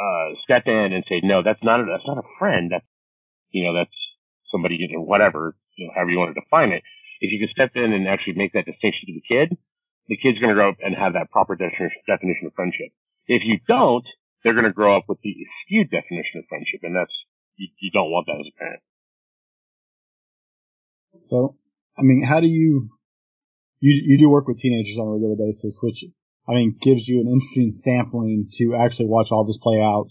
uh, 0.00 0.36
step 0.44 0.64
in 0.66 0.92
and 0.92 1.04
say, 1.08 1.20
no, 1.22 1.42
that's 1.42 1.62
not 1.62 1.80
a, 1.80 1.84
that's 1.84 2.06
not 2.06 2.18
a 2.18 2.28
friend. 2.38 2.70
That's 2.72 2.86
you 3.50 3.64
know, 3.64 3.74
that's 3.74 3.94
somebody, 4.50 4.76
you 4.80 4.88
know, 4.96 5.04
whatever, 5.04 5.56
you 5.76 5.86
know, 5.86 5.92
however 5.94 6.10
you 6.10 6.18
want 6.18 6.34
to 6.34 6.40
define 6.40 6.70
it. 6.70 6.82
If 7.20 7.32
you 7.32 7.38
can 7.38 7.52
step 7.54 7.72
in 7.74 7.92
and 7.92 8.08
actually 8.08 8.34
make 8.36 8.52
that 8.52 8.66
distinction 8.66 9.08
to 9.08 9.14
the 9.14 9.26
kid, 9.26 9.56
the 10.08 10.18
kid's 10.20 10.38
going 10.38 10.52
to 10.52 10.58
grow 10.58 10.70
up 10.70 10.80
and 10.82 10.94
have 10.94 11.14
that 11.14 11.30
proper 11.30 11.56
definition, 11.56 12.46
of 12.46 12.54
friendship. 12.54 12.92
If 13.26 13.42
you 13.44 13.58
don't, 13.66 14.04
they're 14.42 14.52
going 14.52 14.68
to 14.68 14.76
grow 14.76 14.96
up 14.96 15.08
with 15.08 15.18
the 15.22 15.32
skewed 15.64 15.90
definition 15.90 16.44
of 16.44 16.48
friendship, 16.48 16.80
and 16.82 16.94
that's 16.94 17.14
you, 17.56 17.68
you 17.80 17.90
don't 17.90 18.10
want 18.10 18.26
that 18.26 18.40
as 18.40 18.50
a 18.50 18.58
parent. 18.58 18.82
So, 21.16 21.56
I 21.96 22.02
mean, 22.02 22.24
how 22.26 22.40
do 22.40 22.48
you 22.48 22.90
you 23.80 23.92
you 24.04 24.18
do 24.18 24.28
work 24.28 24.46
with 24.46 24.58
teenagers 24.58 24.98
on 24.98 25.08
a 25.08 25.12
regular 25.12 25.36
basis, 25.36 25.78
which 25.80 26.04
I 26.48 26.52
mean 26.52 26.76
gives 26.80 27.08
you 27.08 27.20
an 27.20 27.28
interesting 27.28 27.70
sampling 27.70 28.50
to 28.58 28.74
actually 28.74 29.06
watch 29.06 29.28
all 29.30 29.46
this 29.46 29.58
play 29.58 29.80
out. 29.80 30.10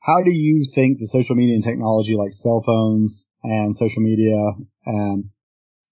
How 0.00 0.22
do 0.24 0.32
you 0.32 0.66
think 0.74 0.98
the 0.98 1.06
social 1.06 1.36
media 1.36 1.54
and 1.56 1.64
technology 1.64 2.16
like 2.16 2.32
cell 2.32 2.62
phones 2.64 3.24
and 3.42 3.76
social 3.76 4.02
media 4.02 4.36
and 4.86 5.30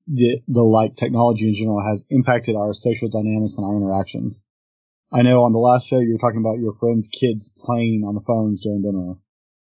the 0.06 0.40
the 0.46 0.62
like 0.62 0.96
technology 0.96 1.48
in 1.48 1.54
general 1.54 1.82
has 1.86 2.04
impacted 2.10 2.56
our 2.56 2.72
social 2.72 3.08
dynamics 3.08 3.54
and 3.56 3.66
our 3.66 3.76
interactions? 3.76 4.40
I 5.12 5.22
know 5.22 5.44
on 5.44 5.52
the 5.52 5.58
last 5.58 5.86
show 5.86 5.98
you 5.98 6.12
were 6.12 6.18
talking 6.18 6.40
about 6.40 6.58
your 6.58 6.74
friends' 6.74 7.08
kids 7.08 7.50
playing 7.58 8.04
on 8.06 8.14
the 8.14 8.20
phones 8.20 8.60
during 8.60 8.82
dinner. 8.82 9.14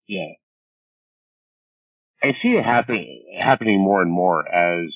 Yeah. 0.07 0.33
I 2.23 2.31
see 2.41 2.49
it 2.49 2.63
happen, 2.63 3.05
happening 3.39 3.79
more 3.79 4.01
and 4.01 4.11
more 4.11 4.47
as 4.47 4.89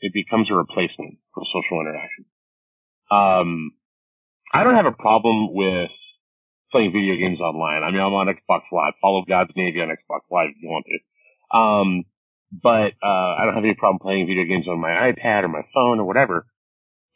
it 0.00 0.12
becomes 0.12 0.50
a 0.50 0.54
replacement 0.54 1.18
for 1.32 1.44
social 1.46 1.80
interaction. 1.80 2.26
Um, 3.10 3.70
I 4.52 4.64
don't 4.64 4.74
have 4.74 4.86
a 4.86 4.92
problem 4.92 5.54
with 5.54 5.90
playing 6.74 6.90
video 6.90 7.14
games 7.14 7.38
online. 7.38 7.86
I 7.86 7.94
mean, 7.94 8.02
I'm 8.02 8.18
on 8.18 8.26
Xbox 8.26 8.66
Live. 8.74 8.98
Follow 8.98 9.22
God's 9.22 9.54
Navy 9.54 9.78
on 9.78 9.94
Xbox 9.94 10.26
Live 10.26 10.50
if 10.50 10.58
you 10.58 10.66
want 10.66 10.86
to. 10.90 10.98
Um, 11.54 12.02
but 12.50 12.98
uh, 12.98 13.30
I 13.38 13.46
don't 13.46 13.54
have 13.54 13.62
any 13.62 13.78
problem 13.78 14.02
playing 14.02 14.26
video 14.26 14.42
games 14.42 14.66
on 14.66 14.82
my 14.82 14.90
iPad 14.90 15.46
or 15.46 15.54
my 15.54 15.62
phone 15.70 16.02
or 16.02 16.04
whatever. 16.04 16.50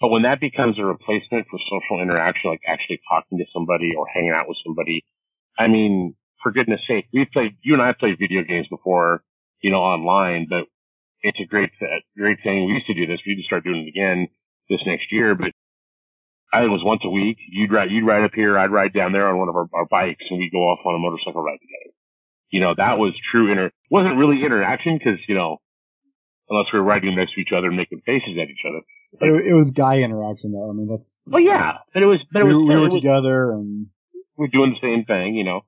But 0.00 0.14
when 0.14 0.22
that 0.22 0.38
becomes 0.38 0.78
a 0.78 0.86
replacement 0.86 1.50
for 1.50 1.58
social 1.66 1.98
interaction, 1.98 2.54
like 2.54 2.62
actually 2.70 3.02
talking 3.10 3.42
to 3.42 3.50
somebody 3.50 3.98
or 3.98 4.06
hanging 4.06 4.30
out 4.30 4.46
with 4.46 4.62
somebody, 4.62 5.02
I 5.58 5.66
mean, 5.66 6.14
for 6.40 6.52
goodness 6.54 6.80
sake, 6.86 7.10
we've 7.12 7.30
played, 7.34 7.58
you 7.66 7.74
and 7.74 7.82
I 7.82 7.98
played 7.98 8.14
video 8.14 8.46
games 8.46 8.70
before, 8.70 9.26
you 9.58 9.74
know, 9.74 9.82
online, 9.82 10.46
but 10.48 10.70
it's 11.26 11.42
a 11.42 11.50
great, 11.50 11.74
great 12.16 12.38
thing. 12.46 12.66
We 12.66 12.78
used 12.78 12.86
to 12.86 12.94
do 12.94 13.10
this. 13.10 13.18
We 13.26 13.34
need 13.34 13.42
to 13.42 13.46
start 13.50 13.64
doing 13.64 13.82
it 13.82 13.90
again 13.90 14.28
this 14.70 14.78
next 14.86 15.10
year, 15.10 15.34
but 15.34 15.50
I 16.52 16.60
think 16.60 16.72
it 16.72 16.78
was 16.80 16.84
once 16.84 17.02
a 17.04 17.10
week. 17.10 17.36
You'd 17.50 17.72
ride, 17.72 17.90
you'd 17.90 18.06
ride 18.06 18.24
up 18.24 18.32
here. 18.34 18.58
I'd 18.58 18.72
ride 18.72 18.92
down 18.92 19.12
there 19.12 19.28
on 19.28 19.38
one 19.38 19.48
of 19.48 19.56
our, 19.56 19.68
our 19.74 19.86
bikes 19.90 20.24
and 20.30 20.38
we'd 20.38 20.52
go 20.52 20.64
off 20.64 20.80
on 20.84 20.94
a 20.94 20.98
motorcycle 20.98 21.42
ride 21.42 21.60
together. 21.60 21.92
You 22.50 22.60
know, 22.60 22.72
that 22.76 22.96
was 22.96 23.12
true 23.30 23.52
inter, 23.52 23.70
wasn't 23.90 24.16
really 24.16 24.40
interaction 24.44 24.96
because, 24.96 25.20
you 25.28 25.34
know, 25.34 25.60
unless 26.48 26.72
we 26.72 26.78
were 26.80 26.84
riding 26.84 27.14
next 27.14 27.34
to 27.34 27.40
each 27.40 27.52
other 27.52 27.68
and 27.68 27.76
making 27.76 28.00
faces 28.06 28.40
at 28.40 28.48
each 28.48 28.64
other. 28.64 28.80
It, 29.20 29.52
it, 29.52 29.54
was 29.54 29.70
guy 29.70 30.00
interaction 30.00 30.52
though. 30.52 30.68
I 30.68 30.72
mean, 30.72 30.88
that's. 30.88 31.24
Well, 31.28 31.40
yeah, 31.40 31.80
but 31.94 32.02
it 32.02 32.06
was. 32.06 32.20
But 32.32 32.42
it 32.42 32.44
we. 32.44 32.56
We 32.56 32.76
were 32.76 32.92
was, 32.92 33.00
together 33.00 33.52
and 33.52 33.88
we're 34.36 34.52
doing 34.52 34.76
the 34.76 34.84
same 34.84 35.04
thing, 35.04 35.34
you 35.34 35.44
know. 35.44 35.62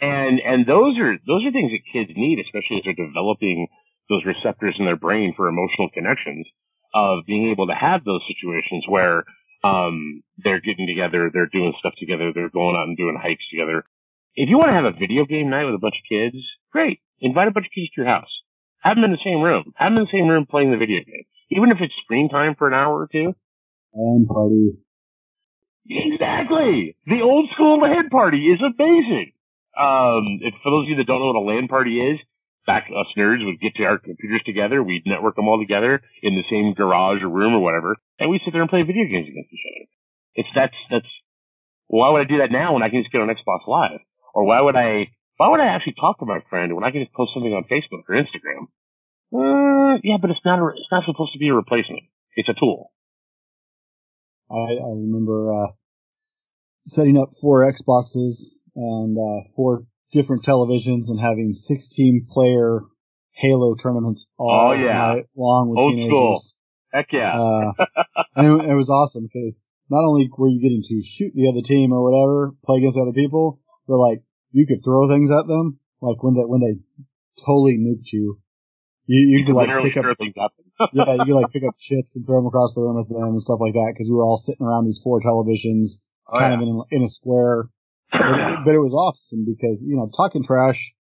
And 0.00 0.40
and 0.40 0.64
those 0.64 0.96
are 0.96 1.20
those 1.26 1.44
are 1.44 1.52
things 1.52 1.72
that 1.72 1.84
kids 1.92 2.10
need, 2.16 2.40
especially 2.40 2.80
as 2.80 2.84
they're 2.84 3.06
developing 3.06 3.68
those 4.08 4.24
receptors 4.24 4.76
in 4.78 4.86
their 4.86 4.96
brain 4.96 5.34
for 5.36 5.48
emotional 5.48 5.88
connections. 5.92 6.46
Of 6.94 7.26
being 7.26 7.52
able 7.52 7.66
to 7.66 7.76
have 7.76 8.02
those 8.04 8.24
situations 8.24 8.88
where 8.88 9.24
um, 9.64 10.22
they're 10.38 10.60
getting 10.60 10.86
together, 10.86 11.30
they're 11.32 11.50
doing 11.50 11.74
stuff 11.78 11.94
together, 11.98 12.32
they're 12.34 12.50
going 12.50 12.76
out 12.76 12.88
and 12.88 12.96
doing 12.96 13.18
hikes 13.20 13.44
together. 13.50 13.84
If 14.34 14.48
you 14.48 14.58
want 14.58 14.70
to 14.70 14.78
have 14.78 14.86
a 14.86 14.98
video 14.98 15.24
game 15.24 15.50
night 15.50 15.64
with 15.64 15.74
a 15.74 15.82
bunch 15.82 15.98
of 15.98 16.08
kids, 16.08 16.38
great. 16.70 17.00
Invite 17.20 17.48
a 17.48 17.50
bunch 17.50 17.66
of 17.66 17.74
kids 17.74 17.90
to 17.94 18.02
your 18.02 18.10
house. 18.10 18.30
Have 18.80 18.94
them 18.94 19.04
in 19.04 19.10
the 19.10 19.24
same 19.24 19.42
room. 19.42 19.74
Have 19.74 19.90
them 19.90 19.98
in 19.98 20.06
the 20.06 20.14
same 20.14 20.28
room 20.28 20.46
playing 20.46 20.70
the 20.70 20.78
video 20.78 21.02
game 21.02 21.26
even 21.50 21.70
if 21.70 21.78
it's 21.80 21.94
screen 22.04 22.28
time 22.28 22.54
for 22.56 22.68
an 22.68 22.74
hour 22.74 23.00
or 23.00 23.08
two. 23.10 23.34
LAN 23.94 24.26
party. 24.26 24.78
Exactly. 25.88 26.96
The 27.06 27.22
old 27.22 27.48
school 27.54 27.80
LAN 27.80 28.10
party 28.10 28.38
is 28.38 28.60
amazing. 28.60 29.32
Um, 29.78 30.40
if, 30.42 30.54
for 30.62 30.70
those 30.70 30.84
of 30.84 30.90
you 30.90 30.96
that 30.96 31.06
don't 31.06 31.20
know 31.20 31.32
what 31.32 31.42
a 31.42 31.48
LAN 31.48 31.68
party 31.68 31.98
is, 31.98 32.18
back 32.68 32.92
us 32.92 33.08
nerds 33.16 33.40
would 33.48 33.56
get 33.64 33.72
to 33.80 33.88
our 33.88 33.96
computers 33.96 34.44
together, 34.44 34.84
we'd 34.84 35.08
network 35.08 35.40
them 35.40 35.48
all 35.48 35.56
together 35.56 36.04
in 36.20 36.36
the 36.36 36.44
same 36.52 36.76
garage 36.76 37.24
or 37.24 37.32
room 37.32 37.56
or 37.56 37.64
whatever, 37.64 37.96
and 38.20 38.28
we'd 38.28 38.44
sit 38.44 38.52
there 38.52 38.60
and 38.60 38.68
play 38.68 38.84
video 38.84 39.08
games 39.08 39.24
against 39.24 39.48
each 39.48 39.64
other. 39.64 39.84
It's 40.36 40.52
that's 40.52 40.78
that's 40.92 41.12
why 41.88 42.12
would 42.12 42.20
I 42.20 42.28
do 42.28 42.44
that 42.44 42.52
now 42.52 42.76
when 42.76 42.84
I 42.84 42.92
can 42.92 43.00
just 43.00 43.10
get 43.10 43.24
on 43.24 43.32
Xbox 43.32 43.64
Live? 43.64 44.04
Or 44.36 44.44
why 44.44 44.60
would 44.60 44.76
I 44.76 45.08
why 45.40 45.48
would 45.48 45.64
I 45.64 45.72
actually 45.72 45.96
talk 45.96 46.20
to 46.20 46.28
my 46.28 46.44
friend 46.52 46.76
when 46.76 46.84
I 46.84 46.92
can 46.92 47.00
just 47.00 47.16
post 47.16 47.32
something 47.32 47.56
on 47.56 47.64
Facebook 47.64 48.04
or 48.04 48.20
Instagram? 48.20 48.68
Uh, 49.32 49.98
yeah, 50.04 50.20
but 50.20 50.30
it's 50.30 50.44
not. 50.44 50.60
A, 50.60 50.68
it's 50.76 50.92
not 50.92 51.08
supposed 51.08 51.32
to 51.32 51.38
be 51.38 51.48
a 51.48 51.54
replacement. 51.54 52.04
It's 52.36 52.48
a 52.48 52.58
tool. 52.58 52.92
I, 54.50 54.76
I 54.76 54.92
remember 54.96 55.52
uh, 55.52 55.72
setting 56.86 57.16
up 57.18 57.32
four 57.40 57.70
Xboxes 57.70 58.36
and 58.74 59.16
uh, 59.16 59.48
four 59.54 59.84
different 60.12 60.44
televisions 60.44 61.08
and 61.08 61.20
having 61.20 61.54
16 61.54 62.26
player 62.30 62.80
Halo 63.32 63.76
tournaments 63.76 64.26
all 64.36 64.70
oh, 64.70 64.72
yeah. 64.72 65.14
night 65.14 65.26
long 65.36 65.70
with 65.70 65.78
Old 65.78 65.92
teenagers. 65.92 66.10
School. 66.10 66.42
Heck 66.92 67.12
yeah. 67.12 67.38
uh, 67.38 67.72
and 68.36 68.46
it, 68.46 68.70
it 68.70 68.74
was 68.74 68.90
awesome 68.90 69.28
because 69.30 69.60
not 69.90 70.04
only 70.04 70.28
were 70.36 70.48
you 70.48 70.60
getting 70.60 70.82
to 70.82 71.06
shoot 71.06 71.32
the 71.34 71.48
other 71.48 71.62
team 71.62 71.92
or 71.92 72.02
whatever, 72.02 72.56
play 72.64 72.78
against 72.78 72.98
other 72.98 73.12
people, 73.12 73.60
but 73.86 73.96
like 73.96 74.22
you 74.50 74.66
could 74.66 74.82
throw 74.84 75.08
things 75.08 75.30
at 75.30 75.46
them. 75.46 75.78
Like 76.00 76.22
when 76.22 76.34
they 76.34 76.46
when 76.46 76.60
they 76.60 76.80
totally 77.44 77.78
nuked 77.78 78.12
you, 78.12 78.38
you, 79.06 79.38
you, 79.38 79.46
could 79.46 79.56
like 79.56 79.68
pick 79.68 79.96
up, 79.96 80.52
yeah, 80.92 81.14
you 81.14 81.24
could 81.24 81.40
like 81.40 81.52
pick 81.52 81.64
up 81.64 81.74
chips 81.78 82.14
and 82.14 82.26
throw 82.26 82.36
them 82.36 82.46
across 82.46 82.74
the 82.74 82.82
room 82.82 82.96
with 82.96 83.08
them 83.08 83.34
and 83.34 83.40
stuff 83.40 83.58
like 83.60 83.72
that 83.72 83.92
because 83.94 84.08
we 84.08 84.16
were 84.16 84.24
all 84.24 84.36
sitting 84.36 84.64
around 84.64 84.84
these 84.84 85.00
four 85.02 85.20
televisions, 85.20 85.98
oh, 86.28 86.38
kind 86.38 86.54
yeah. 86.54 86.60
of 86.60 86.62
in, 86.62 86.82
in 86.90 87.02
a 87.02 87.10
square. 87.10 87.70
But 88.10 88.20
it, 88.20 88.58
but 88.64 88.74
it 88.74 88.80
was 88.80 88.94
awesome 88.94 89.44
because 89.44 89.84
you 89.86 89.96
know 89.96 90.10
talking 90.16 90.42
trash 90.42 90.92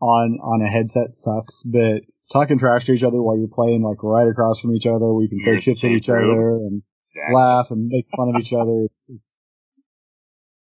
on 0.00 0.38
on 0.40 0.62
a 0.62 0.68
headset 0.68 1.14
sucks, 1.14 1.62
but 1.64 2.02
talking 2.32 2.58
trash 2.58 2.86
to 2.86 2.92
each 2.92 3.02
other 3.02 3.22
while 3.22 3.38
you're 3.38 3.52
playing 3.52 3.82
like 3.82 4.02
right 4.02 4.28
across 4.28 4.60
from 4.60 4.74
each 4.74 4.86
other, 4.86 5.12
we 5.12 5.28
can 5.28 5.42
throw 5.44 5.60
chips 5.60 5.84
at 5.84 5.90
each 5.90 6.08
other 6.08 6.56
and 6.56 6.82
exactly. 7.12 7.34
laugh 7.34 7.66
and 7.70 7.88
make 7.88 8.06
fun 8.16 8.32
of 8.34 8.40
each 8.40 8.52
other. 8.52 8.84
It's, 8.84 9.02
it's 9.08 9.34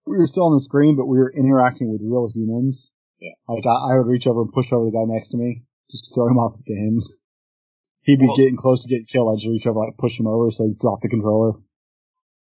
we 0.06 0.16
were 0.16 0.26
still 0.26 0.46
on 0.46 0.54
the 0.54 0.64
screen, 0.64 0.96
but 0.96 1.06
we 1.06 1.18
were 1.18 1.32
interacting 1.32 1.90
with 1.90 2.02
real 2.02 2.28
humans. 2.34 2.90
Yeah. 3.20 3.32
Like 3.48 3.64
I, 3.64 3.94
I 3.94 3.98
would 3.98 4.10
reach 4.10 4.26
over 4.26 4.42
and 4.42 4.52
push 4.52 4.72
over 4.72 4.84
the 4.86 4.92
guy 4.92 5.06
next 5.06 5.30
to 5.30 5.38
me 5.38 5.64
just 5.90 6.04
to 6.04 6.14
throw 6.14 6.28
him 6.28 6.38
off 6.38 6.52
his 6.52 6.62
game. 6.62 7.00
He'd 8.02 8.20
be 8.20 8.26
well, 8.26 8.36
getting 8.36 8.56
close 8.56 8.82
to 8.82 8.88
getting 8.88 9.06
killed. 9.06 9.32
I'd 9.32 9.40
just 9.40 9.48
reach 9.48 9.66
over, 9.66 9.80
like 9.80 9.96
push 9.96 10.20
him 10.20 10.26
over, 10.26 10.50
so 10.50 10.64
he'd 10.64 10.78
drop 10.78 11.00
the 11.00 11.08
controller. 11.08 11.56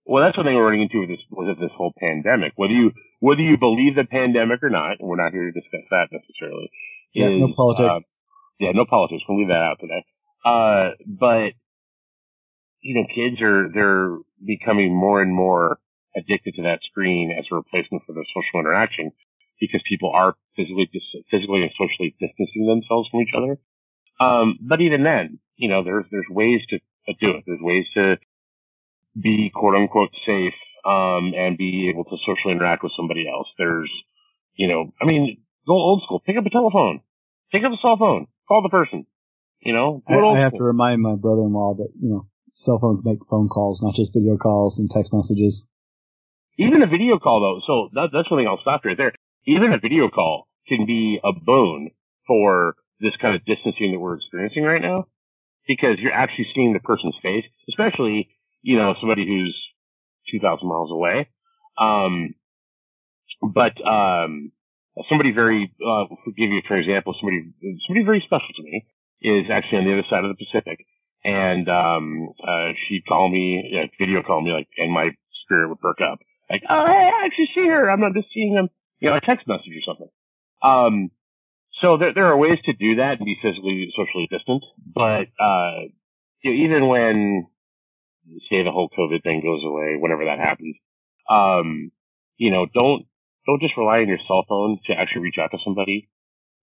Well, 0.05 0.23
that's 0.23 0.37
what 0.37 0.43
they 0.43 0.55
were 0.55 0.63
running 0.63 0.83
into 0.83 1.01
with 1.01 1.09
this 1.09 1.23
with 1.29 1.59
this 1.59 1.75
whole 1.75 1.91
pandemic. 1.99 2.53
Whether 2.55 2.73
you 2.73 2.91
whether 3.21 3.41
you 3.41 3.55
believe 3.55 3.95
the 3.95 4.03
pandemic 4.03 4.65
or 4.65 4.73
not, 4.73 4.97
and 4.99 5.07
we're 5.07 5.21
not 5.21 5.31
here 5.31 5.45
to 5.45 5.53
discuss 5.53 5.85
that 5.93 6.09
necessarily. 6.09 6.69
Yeah, 7.13 7.29
is, 7.29 7.39
no 7.39 7.53
politics. 7.55 8.17
Uh, 8.17 8.65
yeah, 8.65 8.71
no 8.73 8.85
politics. 8.89 9.23
We'll 9.29 9.37
leave 9.37 9.53
that 9.53 9.61
out 9.61 9.77
today. 9.79 10.03
Uh, 10.43 10.97
but 11.05 11.53
you 12.81 12.97
know, 12.97 13.05
kids 13.13 13.39
are 13.41 13.69
they're 13.69 14.17
becoming 14.41 14.89
more 14.89 15.21
and 15.21 15.33
more 15.33 15.79
addicted 16.17 16.57
to 16.57 16.63
that 16.63 16.81
screen 16.83 17.31
as 17.37 17.45
a 17.51 17.55
replacement 17.55 18.03
for 18.09 18.13
the 18.13 18.25
social 18.33 18.59
interaction 18.59 19.13
because 19.61 19.81
people 19.87 20.11
are 20.13 20.35
physically 20.57 20.89
physically 21.29 21.61
and 21.61 21.71
socially 21.77 22.17
distancing 22.19 22.65
themselves 22.65 23.07
from 23.13 23.21
each 23.21 23.37
other. 23.37 23.61
Um, 24.17 24.57
but 24.61 24.81
even 24.81 25.03
then, 25.03 25.37
you 25.55 25.69
know, 25.69 25.83
there's 25.83 26.05
there's 26.09 26.25
ways 26.29 26.61
to, 26.69 26.79
to 27.05 27.13
do 27.21 27.37
it. 27.37 27.43
There's 27.45 27.61
ways 27.61 27.85
to 27.93 28.17
be 29.13 29.51
quote 29.53 29.75
unquote 29.75 30.09
safe 30.25 30.57
um, 30.85 31.33
and 31.35 31.57
be 31.57 31.91
able 31.93 32.03
to 32.05 32.17
socially 32.25 32.53
interact 32.53 32.83
with 32.83 32.91
somebody 32.95 33.25
else. 33.27 33.47
There's, 33.57 33.91
you 34.55 34.67
know, 34.67 34.93
I 35.01 35.05
mean, 35.05 35.37
go 35.67 35.73
old 35.73 36.03
school. 36.05 36.19
Pick 36.19 36.37
up 36.37 36.45
a 36.45 36.49
telephone. 36.49 37.01
Pick 37.51 37.63
up 37.63 37.71
a 37.71 37.81
cell 37.81 37.97
phone. 37.97 38.27
Call 38.47 38.61
the 38.63 38.69
person. 38.69 39.05
You 39.61 39.73
know, 39.73 40.01
I, 40.07 40.15
I 40.15 40.39
have 40.39 40.53
to 40.53 40.63
remind 40.63 41.01
my 41.01 41.15
brother-in-law 41.15 41.75
that 41.77 41.89
you 42.01 42.09
know 42.09 42.27
cell 42.53 42.79
phones 42.79 43.05
make 43.05 43.19
phone 43.29 43.47
calls, 43.47 43.81
not 43.81 43.93
just 43.93 44.13
video 44.13 44.37
calls 44.37 44.79
and 44.79 44.89
text 44.89 45.13
messages. 45.13 45.63
Even 46.57 46.81
a 46.81 46.87
video 46.87 47.19
call 47.19 47.39
though, 47.39 47.61
so 47.65 47.89
that, 47.93 48.09
that's 48.11 48.29
one 48.29 48.39
thing 48.39 48.47
I'll 48.47 48.61
stop 48.61 48.83
right 48.85 48.97
there. 48.97 49.13
Even 49.45 49.73
a 49.73 49.79
video 49.79 50.09
call 50.09 50.47
can 50.67 50.85
be 50.85 51.19
a 51.23 51.31
boon 51.31 51.91
for 52.27 52.75
this 52.99 53.13
kind 53.21 53.35
of 53.35 53.45
distancing 53.45 53.91
that 53.93 53.99
we're 53.99 54.17
experiencing 54.17 54.63
right 54.63 54.81
now 54.81 55.05
because 55.67 55.97
you're 55.99 56.13
actually 56.13 56.47
seeing 56.53 56.73
the 56.73 56.79
person's 56.79 57.15
face, 57.21 57.45
especially, 57.69 58.29
you 58.61 58.77
know, 58.77 58.93
somebody 58.99 59.25
who's 59.25 59.57
2,000 60.29 60.67
miles 60.67 60.91
away. 60.91 61.29
Um, 61.79 62.35
but, 63.41 63.73
um, 63.85 64.51
somebody 65.09 65.31
very, 65.31 65.71
uh, 65.81 66.05
give 66.37 66.51
you 66.51 66.59
a 66.59 66.67
for 66.67 66.77
example, 66.77 67.15
somebody, 67.19 67.49
somebody 67.87 68.05
very 68.05 68.21
special 68.25 68.53
to 68.55 68.63
me 68.63 68.85
is 69.21 69.45
actually 69.51 69.79
on 69.79 69.85
the 69.85 69.93
other 69.93 70.07
side 70.09 70.25
of 70.25 70.35
the 70.35 70.45
Pacific. 70.45 70.85
And, 71.23 71.69
um, 71.69 72.29
uh, 72.43 72.73
she'd 72.87 73.05
call 73.07 73.29
me, 73.29 73.61
uh, 73.77 73.87
video 73.99 74.23
call 74.23 74.41
me, 74.41 74.51
like, 74.51 74.67
and 74.77 74.91
my 74.91 75.09
spirit 75.45 75.69
would 75.69 75.79
perk 75.79 76.01
up. 76.01 76.19
Like, 76.49 76.63
oh, 76.69 76.85
hey, 76.85 77.09
I 77.09 77.25
actually 77.25 77.49
see 77.55 77.67
her. 77.67 77.89
I'm 77.89 78.01
not 78.01 78.13
just 78.13 78.27
seeing 78.33 78.53
them, 78.53 78.69
you 78.99 79.09
know, 79.09 79.15
a 79.15 79.21
text 79.21 79.47
message 79.47 79.71
or 79.71 79.85
something. 79.85 80.09
Um, 80.61 81.11
so 81.81 81.97
there, 81.97 82.13
there 82.13 82.27
are 82.27 82.37
ways 82.37 82.59
to 82.65 82.73
do 82.73 82.95
that 82.97 83.17
and 83.17 83.25
be 83.25 83.37
physically, 83.41 83.91
socially 83.95 84.27
distant. 84.29 84.63
But, 84.93 85.31
uh, 85.39 85.89
you 86.43 86.51
know, 86.51 86.65
even 86.65 86.87
when, 86.87 87.47
say 88.49 88.63
the 88.63 88.71
whole 88.71 88.89
COVID 88.89 89.23
thing 89.23 89.41
goes 89.41 89.63
away, 89.65 89.97
whenever 89.99 90.25
that 90.25 90.39
happens, 90.39 90.75
um, 91.29 91.91
you 92.37 92.51
know, 92.51 92.65
don't, 92.73 93.05
don't 93.45 93.61
just 93.61 93.77
rely 93.77 93.99
on 93.99 94.07
your 94.07 94.19
cell 94.27 94.45
phone 94.47 94.79
to 94.87 94.93
actually 94.93 95.23
reach 95.23 95.37
out 95.39 95.51
to 95.51 95.57
somebody. 95.63 96.09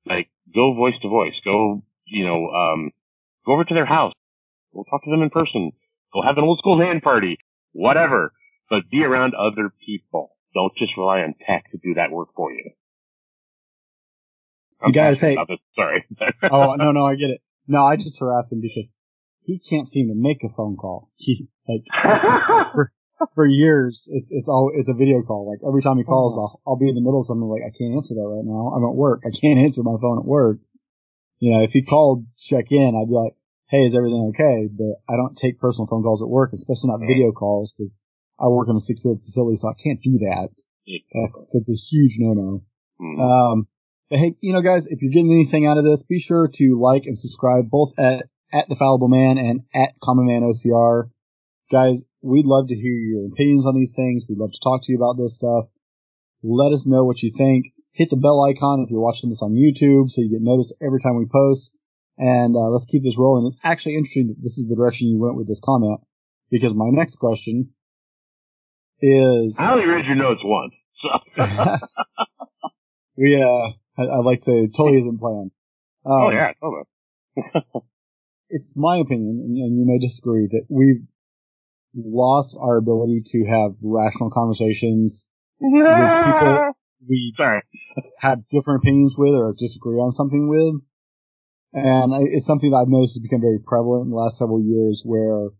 Like, 0.07 0.29
go 0.55 0.75
voice 0.75 0.95
to 1.03 1.09
voice. 1.09 1.35
Go, 1.45 1.83
you 2.07 2.25
know, 2.25 2.49
um, 2.50 2.91
go 3.45 3.55
over 3.55 3.65
to 3.65 3.75
their 3.75 3.87
house. 3.87 4.12
Go 4.75 4.85
talk 4.88 5.05
to 5.05 5.11
them 5.11 5.23
in 5.23 5.31
person. 5.31 5.73
Go 6.12 6.23
have 6.23 6.38
an 6.38 6.45
old 6.45 6.59
school 6.59 6.79
LAN 6.79 7.00
party. 7.00 7.38
Whatever. 7.73 8.33
But 8.71 8.91
be 8.91 9.03
around 9.03 9.35
other 9.35 9.73
people. 9.85 10.37
Don't 10.55 10.73
just 10.79 10.97
rely 10.97 11.21
on 11.21 11.35
tech 11.47 11.71
to 11.73 11.79
do 11.79 11.95
that 11.95 12.11
work 12.11 12.29
for 12.35 12.53
you. 12.53 12.71
I'm 14.81 14.88
you 14.88 14.95
guys, 14.95 15.19
hey. 15.19 15.37
Sorry. 15.75 16.05
oh, 16.50 16.75
no, 16.75 16.93
no, 16.93 17.05
I 17.05 17.15
get 17.17 17.31
it. 17.31 17.41
No, 17.67 17.85
I 17.85 17.97
just 17.97 18.19
harass 18.19 18.53
him 18.53 18.61
because 18.61 18.93
he 19.49 19.59
can't 19.59 19.88
seem 19.88 20.09
to 20.09 20.14
make 20.14 20.45
a 20.45 20.52
phone 20.52 20.76
call. 20.76 21.11
He, 21.17 21.49
like, 21.67 21.85
for, 22.75 22.93
for 23.35 23.47
years, 23.47 24.07
it's, 24.12 24.28
it's 24.31 24.49
all, 24.49 24.71
it's 24.75 24.90
a 24.90 24.95
video 24.95 25.23
call. 25.23 25.49
Like, 25.49 25.61
every 25.67 25.81
time 25.83 25.97
he 25.97 26.05
calls, 26.05 26.37
I'll, 26.37 26.61
I'll 26.67 26.78
be 26.78 26.88
in 26.88 26.95
the 26.95 27.00
middle 27.00 27.21
of 27.21 27.26
something 27.26 27.49
like, 27.49 27.64
I 27.64 27.73
can't 27.73 27.97
answer 27.97 28.14
that 28.14 28.28
right 28.28 28.45
now. 28.45 28.76
I'm 28.76 28.85
at 28.85 28.95
work. 28.95 29.23
I 29.25 29.33
can't 29.33 29.59
answer 29.64 29.83
my 29.83 29.97
phone 30.00 30.19
at 30.19 30.28
work. 30.28 30.59
You 31.40 31.55
know, 31.55 31.62
if 31.62 31.73
he 31.73 31.83
called 31.83 32.26
check 32.37 32.71
in, 32.71 32.93
I'd 32.93 33.09
be 33.09 33.17
like, 33.17 33.33
hey, 33.71 33.87
is 33.87 33.97
everything 33.97 34.33
okay? 34.35 34.69
But 34.69 35.00
I 35.09 35.17
don't 35.17 35.37
take 35.37 35.61
personal 35.61 35.87
phone 35.87 36.02
calls 36.02 36.21
at 36.21 36.28
work, 36.28 36.52
especially 36.52 36.90
not 36.90 37.00
video 37.00 37.33
calls, 37.33 37.73
because 37.73 37.99
I 38.38 38.49
work 38.49 38.69
in 38.69 38.76
a 38.76 38.81
secure 38.81 39.17
facility, 39.17 39.57
so 39.57 39.69
I 39.69 39.76
can't 39.83 40.02
do 40.02 40.19
that. 40.28 40.52
That's 41.52 41.71
a 41.71 41.78
huge 41.78 42.17
no-no. 42.19 42.64
Mm-hmm. 43.00 43.21
Um, 43.21 43.69
but 44.11 44.19
hey, 44.19 44.37
you 44.40 44.52
know, 44.52 44.62
guys, 44.62 44.87
if 44.87 45.00
you're 45.00 45.12
getting 45.12 45.33
anything 45.33 45.67
out 45.67 45.78
of 45.78 45.85
this, 45.85 46.02
be 46.02 46.21
sure 46.21 46.49
to 46.52 46.81
like 46.81 47.05
and 47.07 47.17
subscribe 47.17 47.71
both 47.71 47.93
at, 47.99 48.26
at 48.52 48.69
the 48.69 48.76
Fallible 48.76 49.09
Man 49.09 49.38
and 49.38 49.62
at 49.75 49.99
Common 50.02 50.26
Man 50.26 50.43
OCR. 50.43 51.11
Guys, 51.71 52.02
we'd 52.23 52.47
love 52.47 52.69
to 52.69 52.75
hear 52.75 52.95
your 52.95 53.26
opinions 53.26 53.67
on 53.67 53.75
these 53.75 53.93
things. 53.95 54.25
We'd 54.28 54.38
love 54.38 54.52
to 54.52 54.61
talk 54.62 54.83
to 54.85 54.93
you 54.93 54.99
about 54.99 55.17
this 55.21 55.35
stuff. 55.35 55.67
Let 56.43 56.73
us 56.73 56.87
know 56.87 57.05
what 57.05 57.23
you 57.23 57.33
think. 57.37 57.67
Hit 57.93 58.11
the 58.11 58.17
bell 58.17 58.43
icon 58.43 58.81
if 58.85 58.90
you're 58.90 59.00
watching 59.00 59.28
this 59.28 59.43
on 59.43 59.52
YouTube 59.52 60.11
so 60.11 60.21
you 60.23 60.31
get 60.31 60.40
noticed 60.40 60.75
every 60.81 61.00
time 61.00 61.17
we 61.17 61.26
post. 61.26 61.71
And 62.17 62.57
uh, 62.57 62.71
let's 62.71 62.85
keep 62.85 63.02
this 63.02 63.19
rolling. 63.19 63.47
It's 63.47 63.59
actually 63.62 63.97
interesting 63.97 64.28
that 64.28 64.43
this 64.43 64.59
is 64.59 64.69
the 64.69 64.76
direction 64.76 65.09
you 65.09 65.21
went 65.21 65.37
with 65.37 65.47
this 65.47 65.61
comment 65.62 66.00
because 66.50 66.75
my 66.75 66.88
next 66.90 67.16
question 67.16 67.70
is. 69.01 69.57
I 69.59 69.73
only 69.73 69.87
read 69.87 70.07
your 70.07 70.16
notes 70.16 70.40
once. 70.42 70.75
So. 71.03 71.09
we, 73.16 73.40
uh, 73.40 73.73
I, 73.99 74.16
would 74.16 74.25
like 74.25 74.40
to 74.40 74.44
say 74.44 74.53
it 74.59 74.75
totally 74.77 74.99
isn't 74.99 75.18
planned. 75.18 75.51
Um, 76.07 76.12
oh 76.12 76.31
yeah, 76.31 76.53
totally. 76.61 77.83
it's 78.51 78.75
my 78.77 78.99
opinion, 78.99 79.43
and, 79.45 79.57
you 79.57 79.85
may 79.87 79.99
disagree, 79.99 80.49
that 80.49 80.67
we've 80.69 81.07
lost 81.95 82.57
our 82.59 82.77
ability 82.77 83.23
to 83.27 83.45
have 83.47 83.73
rational 83.83 84.31
conversations 84.31 85.27
with 85.61 85.85
people 85.85 86.73
we 87.07 87.33
Sorry. 87.37 87.63
have 88.19 88.49
different 88.49 88.83
opinions 88.83 89.17
with 89.17 89.35
or 89.35 89.55
disagree 89.57 89.97
on 89.97 90.11
something 90.11 90.49
with. 90.49 90.83
And 91.73 92.13
it's 92.33 92.47
something 92.47 92.71
that 92.71 92.79
I've 92.79 92.89
noticed 92.89 93.15
has 93.15 93.23
become 93.23 93.43
very 93.43 93.61
prevalent 93.61 94.07
in 94.07 94.11
the 94.11 94.17
last 94.17 94.39
several 94.39 94.63
years 94.63 95.03
where, 95.05 95.51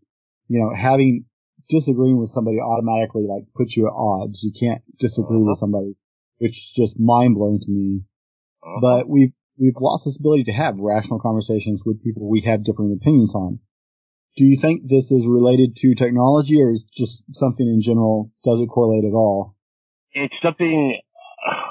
you 0.47 0.59
know, 0.59 0.73
having 0.75 1.25
disagreeing 1.69 2.17
with 2.17 2.29
somebody 2.29 2.57
automatically 2.59 3.27
like 3.29 3.43
puts 3.55 3.77
you 3.77 3.85
at 3.85 3.93
odds. 3.93 4.43
You 4.43 4.51
can't 4.59 4.81
disagree 4.97 5.37
uh-huh. 5.37 5.49
with 5.49 5.59
somebody, 5.59 5.95
which 6.39 6.57
is 6.57 6.71
just 6.75 6.99
mind 6.99 7.35
blowing 7.35 7.59
to 7.59 7.71
me. 7.71 8.01
Uh-huh. 8.63 8.79
But 8.81 9.07
we've 9.07 9.33
we've 9.59 9.75
lost 9.79 10.05
this 10.05 10.17
ability 10.17 10.45
to 10.45 10.51
have 10.51 10.79
rational 10.79 11.19
conversations 11.19 11.83
with 11.85 12.03
people 12.03 12.29
we 12.29 12.41
have 12.41 12.63
different 12.63 12.99
opinions 12.99 13.35
on. 13.35 13.59
Do 14.37 14.45
you 14.45 14.57
think 14.59 14.87
this 14.87 15.11
is 15.11 15.25
related 15.27 15.75
to 15.77 15.95
technology 15.95 16.61
or 16.61 16.71
is 16.71 16.83
just 16.95 17.23
something 17.33 17.67
in 17.67 17.81
general? 17.81 18.31
Does 18.43 18.61
it 18.61 18.67
correlate 18.67 19.03
at 19.03 19.13
all? 19.13 19.55
It's 20.13 20.35
something. 20.41 20.99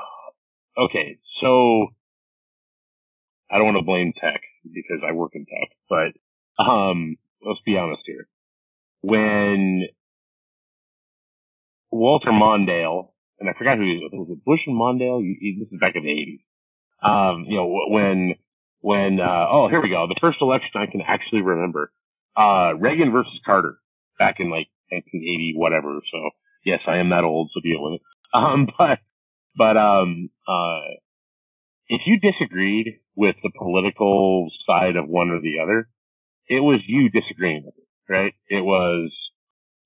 Okay, 0.79 1.18
so 1.42 1.88
I 3.51 3.59
don't 3.59 3.66
want 3.66 3.79
to 3.79 3.85
blame 3.85 4.12
tech 4.14 4.40
because 4.62 5.03
I 5.05 5.11
work 5.11 5.33
in 5.35 5.44
tech, 5.44 5.77
but 5.90 6.62
um, 6.62 7.16
let's 7.44 7.59
be 7.66 7.77
honest 7.77 8.03
here. 8.07 8.29
When 9.01 9.88
Walter 11.90 12.31
Mondale, 12.31 13.11
and 13.40 13.51
I 13.51 13.59
forgot 13.59 13.79
who 13.79 13.87
was, 13.87 14.11
was 14.12 14.29
it 14.31 14.44
Bush 14.44 14.61
and 14.68 14.77
Mondale? 14.77 15.18
This 15.59 15.66
is 15.66 15.81
back 15.81 15.96
in 15.96 16.05
the 16.05 16.11
80s. 16.11 16.44
Um, 17.03 17.45
you 17.49 17.57
know, 17.57 17.87
when, 17.89 18.35
when, 18.81 19.21
uh, 19.21 19.47
oh, 19.51 19.69
here 19.69 19.83
we 19.83 19.91
go. 19.91 20.07
The 20.09 20.19
first 20.21 20.39
election 20.41 20.71
I 20.75 20.91
can 20.91 21.01
actually 21.01 21.43
remember, 21.43 21.93
uh, 22.37 22.75
Reagan 22.79 23.13
versus 23.13 23.41
Carter 23.45 23.77
back 24.19 24.37
in 24.39 24.51
like 24.51 24.69
1980, 24.91 25.55
whatever. 25.57 26.01
So 26.11 26.31
yes, 26.65 26.81
I 26.87 26.99
am 26.99 27.11
that 27.11 27.25
old, 27.25 27.51
so 27.55 27.61
deal 27.61 27.83
with 27.83 28.01
it. 28.01 28.03
Um, 28.35 28.69
but, 28.79 28.99
but, 29.57 29.77
um, 29.77 30.31
uh, 30.47 30.99
if 31.89 32.03
you 32.07 32.21
disagreed 32.21 33.01
with 33.17 33.37
the 33.43 33.51
political 33.57 34.51
side 34.67 34.97
of 34.97 35.09
one 35.09 35.31
or 35.31 35.41
the 35.41 35.61
other, 35.63 35.89
it 36.47 36.61
was 36.61 36.81
you 36.87 37.09
disagreeing 37.11 37.65
with 37.65 37.75
it, 37.77 38.13
right? 38.13 38.35
It 38.49 38.63
was, 38.65 39.11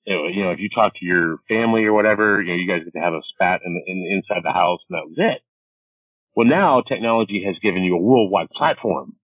it, 0.05 0.35
you 0.35 0.45
know, 0.45 0.51
if 0.51 0.59
you 0.59 0.69
talk 0.69 0.95
to 0.95 1.05
your 1.05 1.39
family 1.49 1.85
or 1.85 1.93
whatever, 1.93 2.43
you 2.43 2.51
know, 2.51 2.59
you 2.59 2.69
guys 2.69 2.85
get 2.85 2.99
to 2.99 3.05
have 3.05 3.15
a 3.15 3.23
spat 3.35 3.61
in 3.65 3.75
the, 3.75 3.91
in, 3.91 4.05
inside 4.19 4.43
the 4.45 4.53
house 4.53 4.81
and 4.89 4.97
that 4.97 5.07
was 5.07 5.17
it. 5.17 5.43
Well, 6.35 6.47
now 6.47 6.81
technology 6.81 7.45
has 7.47 7.57
given 7.63 7.83
you 7.83 7.97
a 7.97 8.01
worldwide 8.01 8.51
platform 8.51 9.17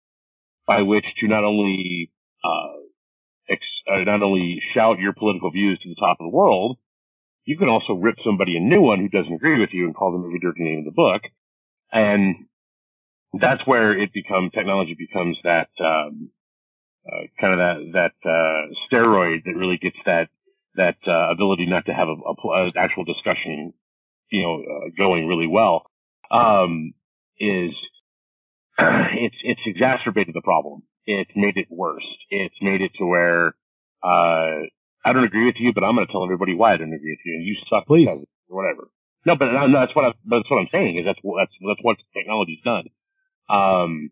by 0.67 0.83
which 0.83 1.05
to 1.21 1.29
not 1.29 1.45
only 1.45 2.11
uh, 2.45 2.79
ex- 3.49 3.83
uh, 3.91 4.05
not 4.05 4.23
only 4.23 4.61
shout 4.75 4.99
your 4.99 5.15
political 5.15 5.51
views 5.51 5.79
to 5.83 5.89
the 5.89 5.97
top 5.99 6.19
of 6.21 6.31
the 6.31 6.37
world, 6.37 6.77
you 7.45 7.57
can 7.57 7.69
also 7.69 7.95
rip 7.95 8.17
somebody 8.25 8.57
a 8.57 8.61
new 8.61 8.83
one 8.83 9.01
who 9.01 9.09
doesn't 9.09 9.33
agree 9.33 9.59
with 9.59 9.71
you 9.73 9.87
and 9.87 9.95
call 9.95 10.13
them 10.13 10.25
every 10.25 10.39
dirty 10.39 10.63
name 10.63 10.81
in 10.81 10.85
the 10.85 10.91
book. 10.91 11.23
And 11.91 12.47
that's 13.33 13.67
where 13.67 13.99
it 13.99 14.13
becomes 14.13 14.53
technology 14.53 14.95
becomes 14.99 15.39
that 15.45 15.69
um, 15.81 16.31
uh, 17.07 17.25
kind 17.41 17.55
of 17.55 17.59
that 17.59 18.13
that 18.23 18.29
uh, 18.29 18.75
steroid 18.91 19.45
that 19.45 19.57
really 19.57 19.79
gets 19.79 19.97
that 20.05 20.29
that 20.75 20.97
uh, 21.07 21.33
ability 21.33 21.67
not 21.67 21.87
to 21.87 21.93
have 21.93 22.09
a, 22.09 22.13
a, 22.13 22.69
a 22.69 22.73
actual 22.77 23.05
discussion, 23.05 23.73
you 24.31 24.43
know, 24.43 24.61
uh, 24.61 24.91
going 24.97 25.27
really 25.27 25.47
well. 25.47 25.85
Um, 26.31 26.93
is 27.41 27.75
it's 28.79 29.37
it's 29.43 29.61
exacerbated 29.67 30.35
the 30.35 30.43
problem. 30.43 30.83
It's 31.07 31.31
made 31.35 31.57
it 31.57 31.69
worse. 31.71 32.07
It's 32.31 32.55
made 32.61 32.81
it 32.81 32.93
to 32.99 33.07
where 33.07 33.55
uh, 34.03 34.69
I 35.05 35.13
don't 35.13 35.25
agree 35.25 35.47
with 35.47 35.57
you, 35.59 35.73
but 35.73 35.83
I'm 35.83 35.95
going 35.95 36.07
to 36.07 36.13
tell 36.13 36.25
everybody 36.25 36.55
why 36.55 36.75
I 36.75 36.77
don't 36.77 36.93
agree 36.93 37.17
with 37.17 37.25
you, 37.25 37.35
and 37.35 37.47
you 37.47 37.57
suck 37.71 37.87
Please. 37.87 38.09
or 38.09 38.25
whatever. 38.49 38.89
No, 39.27 39.37
but 39.37 39.47
no, 39.53 39.81
that's 39.81 39.95
what 39.97 40.05
I, 40.05 40.11
that's 40.25 40.51
what 40.51 40.59
I'm 40.59 40.73
saying 40.73 40.99
is 40.99 41.05
that's 41.05 41.19
that's 41.23 41.55
that's 41.67 41.83
what 41.83 41.97
technology's 42.15 42.63
done. 42.65 42.87
Um, 43.49 44.11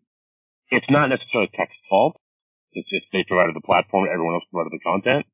it's 0.69 0.89
not 0.89 1.07
necessarily 1.07 1.49
tech's 1.55 1.77
fault. 1.89 2.19
It's 2.73 2.89
just 2.89 3.05
they 3.13 3.23
provided 3.27 3.55
the 3.55 3.65
platform, 3.65 4.07
everyone 4.11 4.35
else 4.35 4.43
provided 4.51 4.73
the 4.75 4.83
content. 4.83 5.25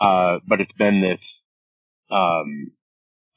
Uh, 0.00 0.38
but 0.46 0.60
it's 0.60 0.72
been 0.78 1.02
this 1.02 1.20
um, 2.10 2.70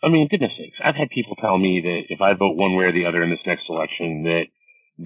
I 0.04 0.10
mean, 0.10 0.28
goodness 0.30 0.52
sakes, 0.58 0.78
I've 0.84 0.96
had 0.96 1.10
people 1.10 1.36
tell 1.36 1.58
me 1.58 1.82
that 1.84 2.02
if 2.10 2.22
I 2.22 2.34
vote 2.34 2.58
one 2.58 2.76
way 2.76 2.86
or 2.86 2.92
the 2.94 3.06
other 3.06 3.22
in 3.24 3.30
this 3.30 3.46
next 3.46 3.70
election, 3.70 4.24
that 4.24 4.46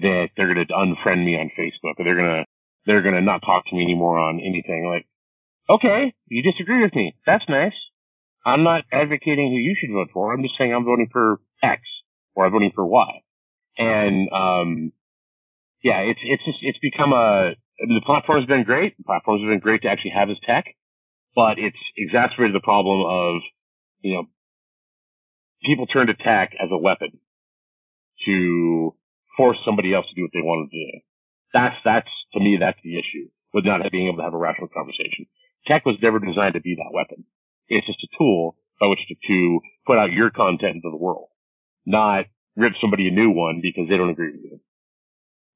that 0.00 0.28
they're 0.36 0.52
going 0.52 0.66
to 0.66 0.72
unfriend 0.72 1.24
me 1.24 1.36
on 1.36 1.50
Facebook, 1.58 1.98
or 1.98 2.04
they're 2.04 2.16
going 2.16 2.42
to 2.42 2.44
they're 2.86 3.02
going 3.02 3.14
to 3.14 3.20
not 3.20 3.40
talk 3.40 3.66
to 3.66 3.74
me 3.74 3.82
anymore 3.82 4.18
on 4.18 4.40
anything. 4.40 4.86
Like, 4.86 5.06
okay, 5.68 6.14
you 6.28 6.42
disagree 6.42 6.82
with 6.82 6.94
me. 6.94 7.14
That's 7.26 7.44
nice. 7.48 7.74
I'm 8.44 8.62
not 8.62 8.84
advocating 8.92 9.50
who 9.50 9.58
you 9.58 9.76
should 9.78 9.92
vote 9.92 10.08
for. 10.14 10.32
I'm 10.32 10.42
just 10.42 10.54
saying 10.56 10.72
I'm 10.72 10.84
voting 10.84 11.08
for 11.10 11.40
X 11.62 11.82
or 12.34 12.46
I'm 12.46 12.52
voting 12.52 12.72
for 12.74 12.86
Y. 12.86 13.22
And 13.76 14.28
um, 14.32 14.92
yeah, 15.82 16.00
it's 16.00 16.20
it's 16.22 16.44
just 16.44 16.58
it's 16.62 16.78
become 16.78 17.12
a 17.12 17.52
the 17.78 18.00
platform's 18.06 18.46
been 18.46 18.64
great. 18.64 18.96
The 18.96 19.04
platforms 19.04 19.42
been 19.42 19.60
great 19.60 19.82
to 19.82 19.88
actually 19.88 20.12
have 20.16 20.28
this 20.28 20.38
tech, 20.46 20.64
but 21.34 21.58
it's 21.58 21.76
exacerbated 21.98 22.54
the 22.54 22.64
problem 22.64 23.04
of 23.04 23.42
you 24.00 24.14
know 24.14 24.24
people 25.64 25.86
turned 25.86 26.08
to 26.08 26.14
tech 26.14 26.52
as 26.60 26.68
a 26.70 26.78
weapon 26.78 27.18
to 28.24 28.94
force 29.36 29.58
somebody 29.64 29.94
else 29.94 30.06
to 30.08 30.14
do 30.14 30.22
what 30.22 30.32
they 30.32 30.44
wanted 30.44 30.70
to 30.70 30.76
do. 30.76 31.00
That's 31.52 31.76
that's 31.84 32.12
to 32.34 32.40
me 32.40 32.58
that's 32.60 32.80
the 32.82 32.98
issue 32.98 33.28
with 33.52 33.64
not 33.64 33.80
being 33.92 34.08
able 34.08 34.18
to 34.18 34.24
have 34.24 34.34
a 34.34 34.38
rational 34.38 34.68
conversation. 34.68 35.26
Tech 35.66 35.84
was 35.84 35.96
never 36.02 36.18
designed 36.18 36.54
to 36.54 36.60
be 36.60 36.76
that 36.76 36.92
weapon. 36.92 37.24
It's 37.68 37.86
just 37.86 38.04
a 38.04 38.10
tool 38.18 38.56
by 38.80 38.86
which 38.86 39.00
to, 39.08 39.14
to 39.14 39.60
put 39.86 39.98
out 39.98 40.12
your 40.12 40.30
content 40.30 40.76
into 40.76 40.90
the 40.90 41.00
world, 41.00 41.28
not 41.86 42.26
rip 42.56 42.72
somebody 42.80 43.08
a 43.08 43.10
new 43.10 43.30
one 43.30 43.60
because 43.62 43.88
they 43.88 43.96
don't 43.96 44.10
agree 44.10 44.32
with 44.32 44.44
you. 44.44 44.60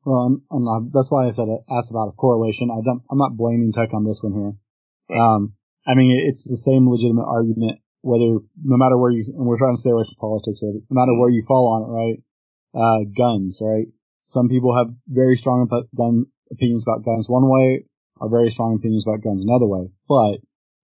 Well, 0.05 0.27
and, 0.27 0.41
and 0.51 0.65
I, 0.65 0.77
that's 0.93 1.11
why 1.11 1.29
I 1.29 1.33
said 1.33 1.49
I 1.49 1.61
asked 1.77 1.91
about 1.91 2.09
a 2.09 2.17
correlation. 2.17 2.71
I 2.73 2.81
don't, 2.83 3.03
I'm 3.11 3.19
not 3.19 3.37
blaming 3.37 3.73
tech 3.73 3.93
on 3.93 4.05
this 4.05 4.21
one 4.23 4.33
here. 4.33 5.19
Um, 5.21 5.55
I 5.87 5.95
mean, 5.95 6.17
it's 6.17 6.45
the 6.45 6.57
same 6.57 6.89
legitimate 6.89 7.29
argument 7.29 7.81
whether, 8.03 8.39
no 8.63 8.77
matter 8.77 8.97
where 8.97 9.11
you, 9.11 9.25
and 9.37 9.47
we're 9.47 9.59
trying 9.59 9.77
to 9.77 9.81
stay 9.81 9.91
away 9.91 10.05
from 10.05 10.17
politics, 10.21 10.61
no 10.63 10.81
matter 10.91 11.19
where 11.19 11.31
you 11.31 11.45
fall 11.47 11.69
on 11.73 11.83
it, 11.83 11.93
right? 11.93 12.19
Uh, 12.73 13.05
guns, 13.17 13.59
right? 13.61 13.87
Some 14.23 14.49
people 14.49 14.77
have 14.77 14.95
very 15.09 15.37
strong 15.37 15.69
gun 15.97 16.27
opinions 16.51 16.85
about 16.87 17.05
guns 17.05 17.29
one 17.29 17.49
way, 17.49 17.85
or 18.17 18.31
very 18.31 18.51
strong 18.51 18.77
opinions 18.77 19.05
about 19.07 19.23
guns 19.23 19.45
another 19.45 19.67
way. 19.67 19.91
But 20.09 20.39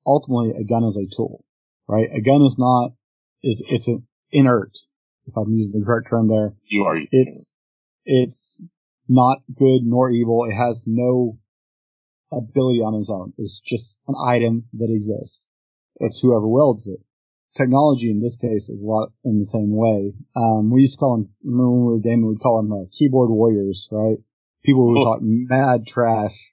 ultimately, 0.07 0.51
a 0.51 0.65
gun 0.65 0.85
is 0.85 0.97
a 0.97 1.07
tool, 1.15 1.45
right? 1.89 2.09
A 2.13 2.21
gun 2.21 2.43
is 2.43 2.57
not, 2.59 2.93
is, 3.43 3.63
it's 3.69 3.87
an 3.87 4.07
inert, 4.31 4.77
if 5.27 5.37
I'm 5.37 5.53
using 5.53 5.79
the 5.79 5.87
correct 5.87 6.09
term 6.11 6.29
there. 6.29 6.55
You 6.65 6.85
are. 6.85 6.99
It's, 7.11 7.51
it's 8.05 8.63
not 9.09 9.39
good 9.55 9.83
nor 9.85 10.11
evil. 10.11 10.45
It 10.45 10.55
has 10.55 10.85
no 10.87 11.39
ability 12.33 12.81
on 12.81 12.95
its 12.95 13.09
own. 13.11 13.33
It's 13.39 13.61
just 13.61 13.97
an 14.09 14.15
item 14.27 14.65
that 14.75 14.91
exists. 14.91 15.41
It's 16.01 16.21
whoever 16.21 16.47
wields 16.47 16.87
it. 16.87 17.01
Technology 17.57 18.11
in 18.11 18.21
this 18.21 18.37
case 18.37 18.69
is 18.69 18.83
a 18.83 18.87
lot 18.87 19.13
in 19.25 19.39
the 19.39 19.47
same 19.47 19.75
way. 19.75 20.13
Um, 20.37 20.71
we 20.71 20.83
used 20.83 20.95
to 20.95 20.99
call 20.99 21.17
them, 21.17 21.31
remember 21.43 21.71
when 21.71 21.87
we 21.87 21.93
were 21.95 22.01
gaming, 22.01 22.29
we'd 22.29 22.41
call 22.41 22.59
them 22.59 22.69
the 22.69 22.87
keyboard 22.93 23.31
warriors, 23.31 23.89
right? 23.91 24.19
People 24.65 24.89
who 24.89 25.05
talk 25.05 25.21
mad 25.23 25.87
trash 25.87 26.53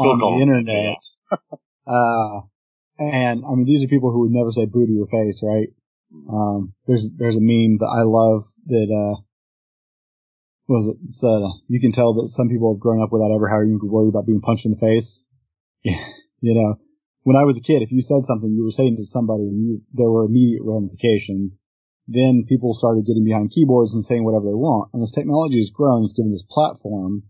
on 0.00 0.18
the 0.18 0.42
internet. 0.42 0.96
uh, 1.86 2.40
and 2.98 3.44
I 3.44 3.54
mean, 3.54 3.66
these 3.66 3.84
are 3.84 3.88
people 3.88 4.10
who 4.10 4.20
would 4.20 4.32
never 4.32 4.50
say 4.50 4.64
boo 4.64 4.86
to 4.86 4.92
your 4.92 5.08
face, 5.08 5.42
right? 5.42 5.68
Um, 6.32 6.74
there's, 6.86 7.08
there's 7.16 7.36
a 7.36 7.40
meme 7.40 7.78
that 7.78 7.92
I 7.92 8.02
love 8.04 8.44
that, 8.66 8.88
uh, 8.88 9.20
was 10.68 10.88
it 10.88 10.96
said, 11.14 11.42
uh, 11.42 11.52
you 11.68 11.80
can 11.80 11.92
tell 11.92 12.14
that 12.14 12.32
some 12.32 12.48
people 12.48 12.72
have 12.72 12.80
grown 12.80 13.02
up 13.02 13.12
without 13.12 13.34
ever 13.34 13.48
having 13.48 13.78
to 13.80 13.86
worry 13.86 14.08
about 14.08 14.26
being 14.26 14.40
punched 14.40 14.64
in 14.64 14.72
the 14.72 14.78
face. 14.78 15.22
Yeah. 15.84 15.98
You 16.40 16.54
know, 16.54 16.76
when 17.22 17.36
I 17.36 17.44
was 17.44 17.56
a 17.56 17.62
kid, 17.62 17.82
if 17.82 17.92
you 17.92 18.02
said 18.02 18.24
something 18.24 18.50
you 18.50 18.64
were 18.64 18.74
saying 18.74 18.96
to 18.96 19.06
somebody 19.06 19.44
and 19.44 19.62
you, 19.62 19.82
there 19.92 20.10
were 20.10 20.24
immediate 20.24 20.62
ramifications, 20.64 21.58
then 22.08 22.44
people 22.48 22.74
started 22.74 23.06
getting 23.06 23.24
behind 23.24 23.50
keyboards 23.50 23.94
and 23.94 24.04
saying 24.04 24.24
whatever 24.24 24.44
they 24.44 24.58
want. 24.58 24.90
And 24.92 25.02
as 25.02 25.10
technology 25.10 25.58
has 25.58 25.70
grown, 25.70 26.02
it's 26.02 26.12
given 26.12 26.32
this 26.32 26.42
platform 26.48 27.22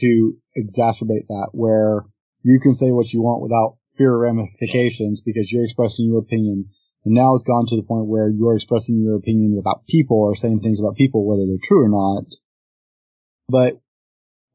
to 0.00 0.36
exacerbate 0.56 1.28
that 1.28 1.50
where 1.52 2.04
you 2.42 2.60
can 2.62 2.74
say 2.74 2.90
what 2.90 3.12
you 3.12 3.20
want 3.20 3.42
without 3.42 3.76
fear 3.98 4.14
of 4.14 4.20
ramifications 4.20 5.20
because 5.20 5.52
you're 5.52 5.64
expressing 5.64 6.06
your 6.06 6.18
opinion. 6.18 6.70
And 7.04 7.14
now 7.14 7.34
it's 7.34 7.44
gone 7.44 7.66
to 7.66 7.76
the 7.76 7.82
point 7.82 8.06
where 8.06 8.30
you're 8.30 8.56
expressing 8.56 9.02
your 9.02 9.16
opinion 9.16 9.58
about 9.60 9.86
people 9.86 10.18
or 10.18 10.34
saying 10.34 10.60
things 10.60 10.80
about 10.80 10.96
people, 10.96 11.26
whether 11.26 11.44
they're 11.46 11.62
true 11.62 11.84
or 11.84 11.90
not. 11.90 12.24
But 13.48 13.80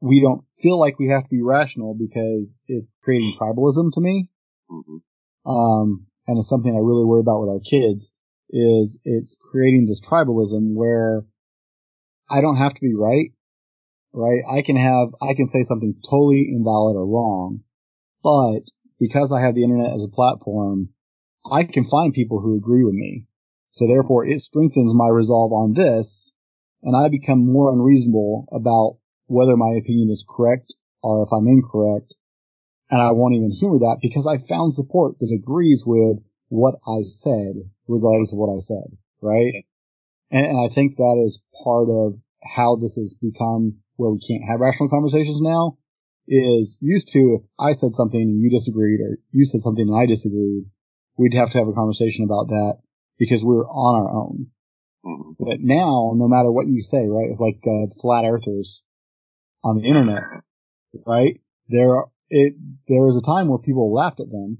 we 0.00 0.20
don't 0.20 0.44
feel 0.60 0.78
like 0.78 0.98
we 0.98 1.08
have 1.08 1.24
to 1.24 1.30
be 1.30 1.42
rational 1.42 1.94
because 1.94 2.56
it's 2.66 2.88
creating 3.02 3.34
tribalism 3.40 3.92
to 3.92 4.00
me. 4.00 4.30
Mm-hmm. 4.70 5.50
Um, 5.50 6.06
and 6.26 6.38
it's 6.38 6.48
something 6.48 6.72
I 6.72 6.78
really 6.78 7.04
worry 7.04 7.20
about 7.20 7.40
with 7.40 7.50
our 7.50 7.60
kids 7.60 8.10
is 8.50 8.98
it's 9.04 9.36
creating 9.50 9.86
this 9.86 10.00
tribalism 10.00 10.74
where 10.74 11.24
I 12.30 12.40
don't 12.40 12.56
have 12.56 12.74
to 12.74 12.80
be 12.80 12.94
right, 12.94 13.30
right? 14.12 14.42
I 14.50 14.62
can 14.62 14.76
have, 14.76 15.08
I 15.22 15.34
can 15.34 15.46
say 15.46 15.64
something 15.64 15.94
totally 16.08 16.48
invalid 16.50 16.96
or 16.96 17.06
wrong, 17.06 17.60
but 18.22 18.70
because 18.98 19.32
I 19.32 19.40
have 19.40 19.54
the 19.54 19.64
internet 19.64 19.92
as 19.92 20.04
a 20.04 20.14
platform, 20.14 20.90
I 21.50 21.64
can 21.64 21.84
find 21.84 22.12
people 22.12 22.40
who 22.40 22.56
agree 22.56 22.84
with 22.84 22.94
me. 22.94 23.26
So 23.70 23.86
therefore 23.86 24.26
it 24.26 24.40
strengthens 24.40 24.94
my 24.94 25.08
resolve 25.08 25.52
on 25.52 25.74
this 25.74 26.32
and 26.82 26.96
I 26.96 27.08
become 27.08 27.50
more 27.50 27.72
unreasonable 27.72 28.46
about 28.52 28.98
whether 29.28 29.56
my 29.56 29.76
opinion 29.78 30.08
is 30.10 30.24
correct 30.28 30.74
or 31.02 31.22
if 31.22 31.32
I'm 31.32 31.46
incorrect. 31.46 32.14
And 32.90 33.00
I 33.00 33.12
won't 33.12 33.34
even 33.34 33.50
humor 33.50 33.78
that 33.78 33.98
because 34.00 34.26
I 34.26 34.38
found 34.48 34.74
support 34.74 35.18
that 35.20 35.30
agrees 35.30 35.84
with 35.86 36.18
what 36.48 36.76
I 36.88 37.04
said, 37.04 37.68
regardless 37.86 38.32
of 38.32 38.38
what 38.38 38.48
I 38.48 38.60
said, 38.60 38.96
right? 39.20 39.64
And, 40.30 40.46
and 40.46 40.58
I 40.58 40.74
think 40.74 40.96
that 40.96 41.22
is 41.22 41.40
part 41.62 41.88
of 41.90 42.18
how 42.42 42.76
this 42.76 42.96
has 42.96 43.14
become 43.14 43.78
where 43.96 44.10
we 44.10 44.20
can't 44.20 44.48
have 44.48 44.60
rational 44.60 44.88
conversations 44.88 45.40
now 45.40 45.76
is 46.28 46.78
used 46.80 47.08
to 47.08 47.40
if 47.40 47.42
I 47.58 47.72
said 47.72 47.94
something 47.94 48.20
and 48.20 48.40
you 48.40 48.50
disagreed 48.50 49.00
or 49.00 49.18
you 49.32 49.44
said 49.44 49.62
something 49.62 49.88
and 49.88 49.96
I 49.96 50.06
disagreed, 50.06 50.64
we'd 51.16 51.34
have 51.34 51.50
to 51.50 51.58
have 51.58 51.68
a 51.68 51.72
conversation 51.72 52.24
about 52.24 52.48
that 52.48 52.78
because 53.18 53.44
we 53.44 53.56
are 53.56 53.68
on 53.68 54.02
our 54.02 54.10
own. 54.10 54.46
Mm-hmm. 55.04 55.44
But 55.44 55.60
now, 55.60 56.12
no 56.14 56.28
matter 56.28 56.52
what 56.52 56.68
you 56.68 56.82
say, 56.82 57.06
right, 57.06 57.28
it's 57.28 57.40
like 57.40 57.60
uh, 57.64 57.88
flat 58.00 58.24
earthers 58.24 58.82
on 59.64 59.78
the 59.78 59.86
internet, 59.86 60.22
right? 61.06 61.40
There, 61.68 61.88
it, 62.30 62.54
there 62.86 63.02
was 63.02 63.16
a 63.16 63.26
time 63.26 63.48
where 63.48 63.58
people 63.58 63.92
laughed 63.92 64.20
at 64.20 64.30
them. 64.30 64.58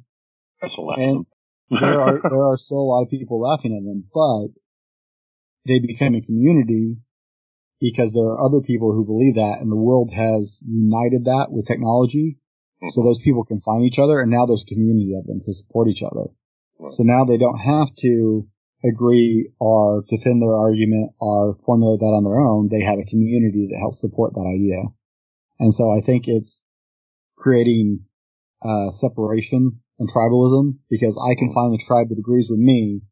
and 0.98 1.26
there 1.70 2.00
are, 2.00 2.20
there 2.30 2.44
are 2.44 2.56
still 2.56 2.78
a 2.78 2.90
lot 2.90 3.02
of 3.02 3.10
people 3.10 3.40
laughing 3.40 3.76
at 3.76 3.84
them, 3.84 4.04
but 4.12 4.48
they 5.66 5.78
became 5.80 6.14
a 6.14 6.22
community 6.22 6.98
because 7.80 8.12
there 8.12 8.24
are 8.24 8.44
other 8.44 8.60
people 8.60 8.92
who 8.92 9.04
believe 9.04 9.34
that 9.36 9.58
and 9.60 9.70
the 9.70 9.76
world 9.76 10.10
has 10.12 10.58
united 10.66 11.24
that 11.24 11.48
with 11.50 11.66
technology. 11.66 12.38
So 12.90 13.02
those 13.02 13.18
people 13.18 13.44
can 13.44 13.60
find 13.60 13.84
each 13.84 13.98
other 13.98 14.20
and 14.20 14.30
now 14.30 14.46
there's 14.46 14.62
a 14.62 14.72
community 14.72 15.14
of 15.18 15.26
them 15.26 15.40
to 15.40 15.54
support 15.54 15.88
each 15.88 16.02
other. 16.02 16.30
So 16.90 17.02
now 17.02 17.24
they 17.24 17.38
don't 17.38 17.58
have 17.58 17.88
to 18.06 18.46
agree 18.84 19.50
or 19.58 20.04
defend 20.08 20.40
their 20.40 20.54
argument 20.54 21.12
or 21.20 21.58
formulate 21.66 22.00
that 22.00 22.14
on 22.14 22.24
their 22.24 22.38
own. 22.38 22.68
They 22.70 22.84
have 22.84 22.98
a 22.98 23.10
community 23.10 23.68
that 23.70 23.78
helps 23.78 24.00
support 24.00 24.34
that 24.34 24.46
idea. 24.46 24.94
And 25.58 25.74
so 25.74 25.90
I 25.90 26.00
think 26.00 26.24
it's 26.26 26.62
creating 27.36 28.04
uh, 28.62 28.90
separation 28.92 29.80
and 29.98 30.08
tribalism 30.08 30.78
because 30.90 31.18
I 31.18 31.34
can 31.34 31.52
find 31.52 31.72
the 31.72 31.82
tribe 31.84 32.08
that 32.10 32.18
agrees 32.18 32.48
with 32.50 32.60
me 32.60 33.02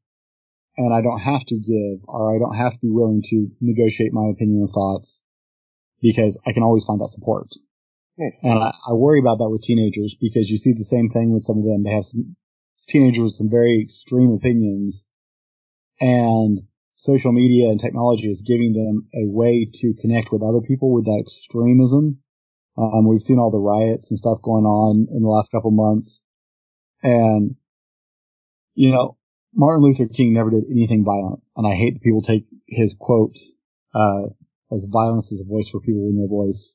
and 0.76 0.94
I 0.94 1.00
don't 1.00 1.20
have 1.20 1.44
to 1.46 1.57
give 1.57 2.05
or 2.07 2.35
I 2.35 2.38
don't 2.38 2.57
have 2.57 2.72
to 2.72 2.79
be 2.83 2.90
willing 2.90 3.22
to 3.31 3.48
negotiate 3.61 4.12
my 4.12 4.29
opinion 4.31 4.62
or 4.62 4.68
thoughts 4.68 5.20
because 6.00 6.38
I 6.46 6.52
can 6.52 6.62
always 6.62 6.85
find 6.85 7.00
that 7.00 7.11
support. 7.11 7.48
And 8.18 8.59
I, 8.59 8.72
I 8.88 8.92
worry 8.94 9.18
about 9.18 9.38
that 9.38 9.50
with 9.50 9.62
teenagers 9.62 10.16
because 10.20 10.48
you 10.48 10.59
see 10.59 10.72
the 10.72 10.85
same 10.85 11.11
thing 11.11 11.33
with 11.33 11.44
some 11.44 11.59
of 11.59 11.64
them. 11.64 11.83
They 11.83 11.90
have 11.90 12.07
some 12.07 12.37
teenagers 12.88 13.24
with 13.24 13.35
some 13.35 13.50
very 13.50 13.83
extreme 13.83 14.33
opinions 14.33 15.02
and 16.00 16.61
social 16.96 17.32
media 17.32 17.68
and 17.68 17.80
technology 17.80 18.28
is 18.28 18.42
giving 18.42 18.72
them 18.72 19.06
a 19.14 19.28
way 19.28 19.68
to 19.72 19.94
connect 20.00 20.32
with 20.32 20.42
other 20.42 20.66
people 20.66 20.92
with 20.92 21.04
that 21.04 21.22
extremism. 21.22 22.18
Um, 22.76 23.06
we've 23.09 23.22
seen 23.22 23.38
all 23.38 23.50
the 23.50 23.59
riots 23.59 24.11
and 24.11 24.18
stuff 24.18 24.42
going 24.42 24.64
on 24.64 25.06
in 25.11 25.22
the 25.22 25.28
last 25.28 25.50
couple 25.50 25.70
months. 25.70 26.20
And, 27.02 27.56
you 28.74 28.90
know, 28.90 29.16
Martin 29.54 29.85
Luther 29.85 30.06
King 30.06 30.35
never 30.35 30.50
did 30.50 30.64
anything 30.70 31.04
violent. 31.04 31.40
And 31.56 31.66
I 31.66 31.74
hate 31.74 31.94
that 31.94 32.02
people 32.02 32.22
take 32.22 32.44
his 32.66 32.94
quote, 32.98 33.37
uh, 33.94 34.28
as 34.70 34.87
violence 34.90 35.32
is 35.32 35.40
a 35.40 35.48
voice 35.48 35.70
for 35.70 35.80
people 35.80 36.06
with 36.06 36.16
no 36.16 36.26
voice. 36.28 36.74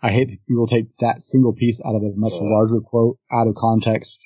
I 0.00 0.10
hate 0.10 0.30
that 0.30 0.46
people 0.46 0.66
take 0.66 0.96
that 1.00 1.22
single 1.22 1.52
piece 1.52 1.80
out 1.84 1.96
of 1.96 2.02
a 2.02 2.12
much 2.14 2.32
larger 2.34 2.80
quote 2.80 3.18
out 3.30 3.48
of 3.48 3.54
context 3.54 4.18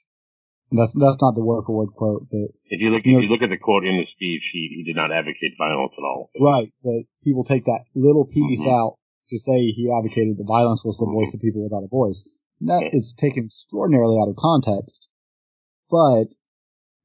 that's 0.78 0.94
that's 0.94 1.18
not 1.20 1.34
the 1.34 1.42
word 1.42 1.66
for 1.66 1.74
word 1.74 1.90
quote. 1.96 2.30
But 2.30 2.54
if 2.70 2.78
you 2.78 2.90
look, 2.90 3.02
you 3.04 3.18
if 3.18 3.24
you 3.26 3.30
look 3.30 3.42
at 3.42 3.50
the 3.50 3.58
quote 3.58 3.82
in 3.82 3.98
the 3.98 4.06
speech, 4.14 4.46
he 4.52 4.70
he 4.70 4.82
did 4.86 4.94
not 4.94 5.10
advocate 5.10 5.58
violence 5.58 5.92
at 5.98 6.06
all. 6.06 6.30
Right, 6.38 6.70
but 6.82 7.10
people 7.24 7.42
take 7.42 7.64
that 7.64 7.84
little 7.94 8.26
piece 8.26 8.60
mm-hmm. 8.60 8.70
out 8.70 8.98
to 9.28 9.38
say 9.38 9.70
he 9.74 9.90
advocated 9.90 10.38
that 10.38 10.46
violence 10.46 10.84
was 10.84 10.98
the 10.98 11.06
mm-hmm. 11.06 11.26
voice 11.26 11.34
of 11.34 11.40
people 11.40 11.62
without 11.62 11.86
a 11.86 11.90
voice. 11.90 12.22
And 12.60 12.68
that 12.68 12.86
yeah. 12.86 12.98
is 12.98 13.14
taken 13.18 13.46
extraordinarily 13.46 14.18
out 14.20 14.30
of 14.30 14.36
context. 14.36 15.08
But 15.90 16.30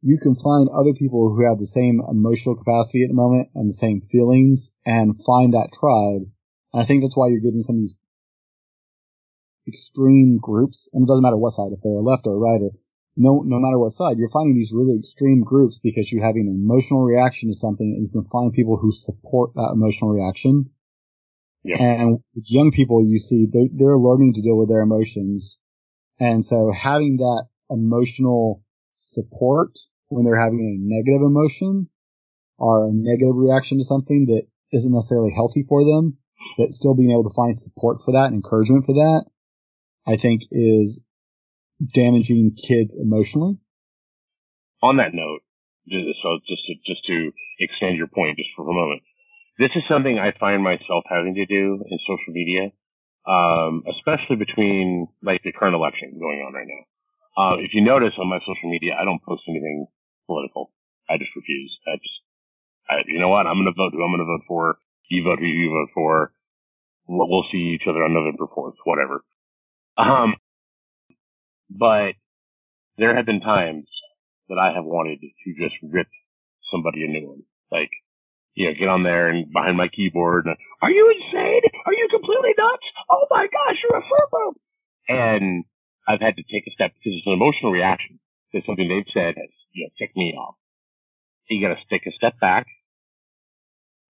you 0.05 0.19
can 0.21 0.35
find 0.35 0.69
other 0.69 0.93
people 0.93 1.33
who 1.33 1.41
have 1.49 1.57
the 1.57 1.65
same 1.65 1.97
emotional 2.05 2.55
capacity 2.55 3.01
at 3.01 3.09
the 3.09 3.17
moment 3.17 3.49
and 3.55 3.69
the 3.69 3.73
same 3.73 4.01
feelings 4.01 4.69
and 4.85 5.17
find 5.25 5.53
that 5.53 5.73
tribe. 5.73 6.29
And 6.73 6.83
I 6.83 6.85
think 6.85 7.01
that's 7.01 7.17
why 7.17 7.29
you're 7.29 7.41
getting 7.41 7.63
some 7.63 7.77
of 7.77 7.81
these 7.81 7.97
extreme 9.67 10.37
groups, 10.37 10.87
and 10.93 11.03
it 11.03 11.07
doesn't 11.07 11.23
matter 11.23 11.41
what 11.41 11.57
side, 11.57 11.73
if 11.73 11.81
they're 11.81 11.97
a 11.97 12.05
left 12.05 12.27
or 12.27 12.35
a 12.35 12.37
right 12.37 12.61
or 12.61 12.69
no, 13.17 13.43
no 13.45 13.59
matter 13.59 13.79
what 13.79 13.93
side, 13.93 14.17
you're 14.17 14.29
finding 14.29 14.55
these 14.55 14.73
really 14.73 14.97
extreme 14.97 15.41
groups 15.41 15.79
because 15.81 16.11
you're 16.11 16.25
having 16.25 16.47
an 16.47 16.59
emotional 16.61 17.03
reaction 17.03 17.49
to 17.49 17.55
something 17.55 17.87
and 17.87 18.05
you 18.05 18.11
can 18.11 18.29
find 18.29 18.53
people 18.53 18.77
who 18.77 18.91
support 18.91 19.53
that 19.55 19.71
emotional 19.73 20.11
reaction. 20.11 20.69
Yep. 21.63 21.79
And 21.79 22.19
with 22.35 22.45
young 22.47 22.71
people, 22.71 23.05
you 23.05 23.19
see 23.19 23.47
they're, 23.51 23.69
they're 23.73 23.97
learning 23.97 24.33
to 24.33 24.41
deal 24.41 24.57
with 24.57 24.69
their 24.69 24.81
emotions. 24.81 25.57
And 26.19 26.45
so 26.45 26.71
having 26.71 27.17
that 27.17 27.47
emotional 27.69 28.63
support 28.95 29.71
when 30.09 30.25
they're 30.25 30.41
having 30.41 30.59
a 30.59 30.77
negative 30.79 31.25
emotion 31.25 31.89
or 32.57 32.87
a 32.87 32.91
negative 32.93 33.35
reaction 33.35 33.79
to 33.79 33.85
something 33.85 34.27
that 34.27 34.43
isn't 34.71 34.93
necessarily 34.93 35.31
healthy 35.33 35.65
for 35.67 35.83
them, 35.83 36.17
but 36.57 36.73
still 36.73 36.95
being 36.95 37.11
able 37.11 37.23
to 37.23 37.35
find 37.35 37.57
support 37.57 37.97
for 38.03 38.11
that 38.11 38.25
and 38.25 38.35
encouragement 38.35 38.85
for 38.85 38.93
that, 38.93 39.25
I 40.07 40.17
think 40.17 40.43
is 40.51 40.99
damaging 41.81 42.55
kids 42.55 42.95
emotionally. 42.95 43.57
On 44.83 44.97
that 44.97 45.13
note, 45.13 45.41
so 45.89 46.39
just 46.47 46.63
to, 46.67 46.73
just 46.85 47.05
to 47.07 47.31
extend 47.59 47.97
your 47.97 48.07
point 48.07 48.37
just 48.37 48.49
for 48.55 48.63
a 48.63 48.73
moment, 48.73 49.01
this 49.57 49.71
is 49.75 49.83
something 49.89 50.19
I 50.19 50.35
find 50.37 50.63
myself 50.63 51.07
having 51.07 51.35
to 51.35 51.45
do 51.45 51.79
in 51.79 51.97
social 52.03 52.33
media, 52.33 52.71
um, 53.25 53.83
especially 53.87 54.35
between 54.35 55.07
like 55.23 55.41
the 55.43 55.53
current 55.53 55.75
election 55.75 56.19
going 56.19 56.43
on 56.43 56.53
right 56.53 56.67
now. 56.67 56.83
Uh, 57.35 57.55
if 57.59 57.71
you 57.73 57.83
notice 57.83 58.15
on 58.19 58.27
my 58.27 58.39
social 58.39 58.69
media, 58.69 58.95
I 58.99 59.03
don't 59.03 59.23
post 59.23 59.43
anything 59.47 59.87
political. 60.27 60.71
I 61.09 61.17
just 61.17 61.31
refuse. 61.35 61.71
I 61.87 61.95
just, 61.99 62.17
I, 62.89 62.95
you 63.07 63.19
know 63.19 63.29
what? 63.29 63.47
I'm 63.47 63.59
going 63.59 63.71
to 63.71 63.75
vote 63.75 63.91
who 63.91 64.03
I'm 64.03 64.11
going 64.11 64.23
to 64.23 64.31
vote 64.31 64.47
for. 64.47 64.77
You 65.09 65.23
vote 65.23 65.39
who 65.39 65.45
you 65.45 65.69
vote 65.69 65.91
for. 65.93 66.31
We'll, 67.07 67.45
see 67.51 67.77
each 67.77 67.85
other 67.87 68.01
on 68.03 68.13
November 68.13 68.47
4th, 68.49 68.81
whatever. 68.83 69.23
Um, 69.97 70.35
but 71.69 72.13
there 72.97 73.15
have 73.15 73.25
been 73.25 73.41
times 73.41 73.87
that 74.49 74.57
I 74.57 74.73
have 74.73 74.85
wanted 74.85 75.19
to 75.21 75.49
just 75.57 75.75
rip 75.81 76.07
somebody 76.71 77.03
a 77.03 77.07
new 77.07 77.27
one. 77.27 77.43
Like, 77.71 77.89
you 78.53 78.67
know, 78.67 78.73
get 78.77 78.87
on 78.87 79.03
there 79.03 79.29
and 79.29 79.51
behind 79.51 79.77
my 79.77 79.87
keyboard 79.89 80.45
and, 80.45 80.55
are 80.81 80.91
you 80.91 81.11
insane? 81.11 81.61
Are 81.85 81.93
you 81.93 82.07
completely 82.11 82.53
nuts? 82.57 82.87
Oh 83.09 83.25
my 83.29 83.47
gosh, 83.47 83.77
you're 83.83 83.99
a 83.99 84.05
FUBU. 84.05 84.53
And 85.07 85.65
I've 86.07 86.21
had 86.21 86.35
to 86.37 86.43
take 86.43 86.67
a 86.67 86.71
step 86.71 86.91
because 86.93 87.17
it's 87.17 87.27
an 87.27 87.33
emotional 87.33 87.71
reaction 87.71 88.19
to 88.53 88.61
something 88.65 88.87
they've 88.87 89.11
said 89.13 89.35
has, 89.35 89.51
you 89.73 89.85
know, 89.85 89.91
ticked 89.97 90.15
me 90.15 90.33
off. 90.37 90.55
You 91.49 91.61
gotta 91.61 91.79
take 91.89 92.05
a 92.07 92.15
step 92.15 92.39
back 92.39 92.67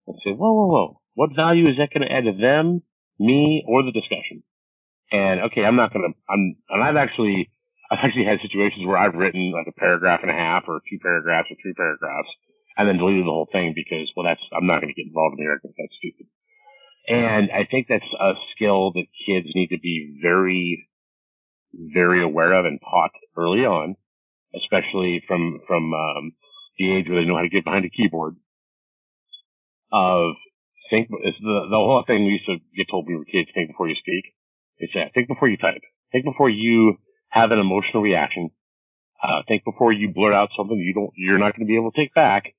and 0.06 0.16
say, 0.24 0.30
whoa, 0.30 0.52
whoa, 0.52 0.68
whoa. 0.68 1.00
What 1.14 1.34
value 1.34 1.68
is 1.68 1.76
that 1.78 1.90
to 1.92 2.12
add 2.12 2.24
to 2.24 2.32
them, 2.32 2.82
me, 3.18 3.64
or 3.66 3.82
the 3.82 3.92
discussion? 3.92 4.42
And 5.12 5.40
okay, 5.52 5.62
I'm 5.62 5.76
not 5.76 5.92
to, 5.92 6.02
I'm, 6.28 6.56
and 6.68 6.82
I've 6.82 6.96
actually, 6.96 7.50
I've 7.90 8.02
actually 8.02 8.26
had 8.26 8.42
situations 8.42 8.84
where 8.84 8.98
I've 8.98 9.14
written 9.14 9.52
like 9.52 9.70
a 9.70 9.78
paragraph 9.78 10.20
and 10.22 10.30
a 10.30 10.34
half 10.34 10.64
or 10.66 10.80
two 10.90 10.98
paragraphs 10.98 11.48
or 11.50 11.56
three 11.62 11.74
paragraphs 11.74 12.28
and 12.76 12.88
then 12.88 12.98
deleted 12.98 13.24
the 13.24 13.30
whole 13.30 13.48
thing 13.50 13.72
because, 13.74 14.10
well, 14.16 14.26
that's, 14.26 14.42
I'm 14.52 14.66
not 14.66 14.82
going 14.82 14.92
to 14.92 14.98
get 14.98 15.08
involved 15.08 15.38
in 15.38 15.44
the 15.44 15.50
argument. 15.50 15.76
That's 15.78 15.96
stupid. 15.98 16.26
And 17.06 17.50
I 17.54 17.64
think 17.70 17.86
that's 17.88 18.12
a 18.18 18.34
skill 18.54 18.92
that 18.92 19.06
kids 19.24 19.46
need 19.54 19.70
to 19.70 19.78
be 19.78 20.18
very, 20.20 20.88
very 21.72 22.22
aware 22.22 22.52
of 22.52 22.66
and 22.66 22.80
taught 22.82 23.14
early 23.36 23.62
on, 23.62 23.94
especially 24.58 25.22
from, 25.28 25.60
from, 25.68 25.94
um, 25.94 26.32
the 26.78 26.92
age 26.92 27.06
where 27.08 27.22
they 27.22 27.28
know 27.28 27.36
how 27.36 27.42
to 27.42 27.48
get 27.48 27.64
behind 27.64 27.86
a 27.86 27.90
keyboard 27.90 28.36
of 29.92 30.34
think, 30.90 31.08
the, 31.08 31.66
the 31.70 31.76
whole 31.76 32.04
thing 32.06 32.24
we 32.24 32.38
used 32.38 32.46
to 32.46 32.58
get 32.76 32.86
told 32.90 33.06
when 33.06 33.14
we 33.14 33.18
were 33.18 33.24
kids, 33.24 33.50
think 33.54 33.70
before 33.70 33.88
you 33.88 33.96
speak. 33.98 34.35
It's 34.78 34.92
that, 34.94 35.12
think 35.14 35.28
before 35.28 35.48
you 35.48 35.56
type. 35.56 35.82
Think 36.12 36.24
before 36.24 36.50
you 36.50 36.96
have 37.28 37.50
an 37.50 37.58
emotional 37.58 38.02
reaction. 38.02 38.50
Uh, 39.22 39.42
think 39.48 39.64
before 39.64 39.92
you 39.92 40.12
blurt 40.12 40.34
out 40.34 40.50
something 40.56 40.76
you 40.76 40.94
don't, 40.94 41.12
you're 41.16 41.38
not 41.38 41.56
going 41.56 41.66
to 41.66 41.70
be 41.70 41.76
able 41.76 41.90
to 41.90 42.00
take 42.00 42.14
back 42.14 42.54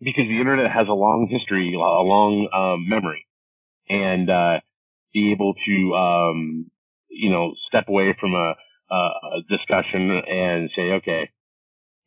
because 0.00 0.24
the 0.28 0.40
internet 0.40 0.70
has 0.70 0.88
a 0.88 0.92
long 0.92 1.28
history, 1.30 1.72
a 1.74 1.78
long, 1.78 2.48
um, 2.52 2.88
memory 2.88 3.26
and, 3.88 4.28
uh, 4.28 4.60
be 5.14 5.32
able 5.32 5.54
to, 5.54 5.94
um, 5.94 6.70
you 7.08 7.30
know, 7.30 7.54
step 7.68 7.84
away 7.88 8.16
from 8.20 8.34
a, 8.34 8.54
a 8.90 9.40
discussion 9.48 10.10
and 10.10 10.70
say, 10.76 11.00
okay, 11.00 11.30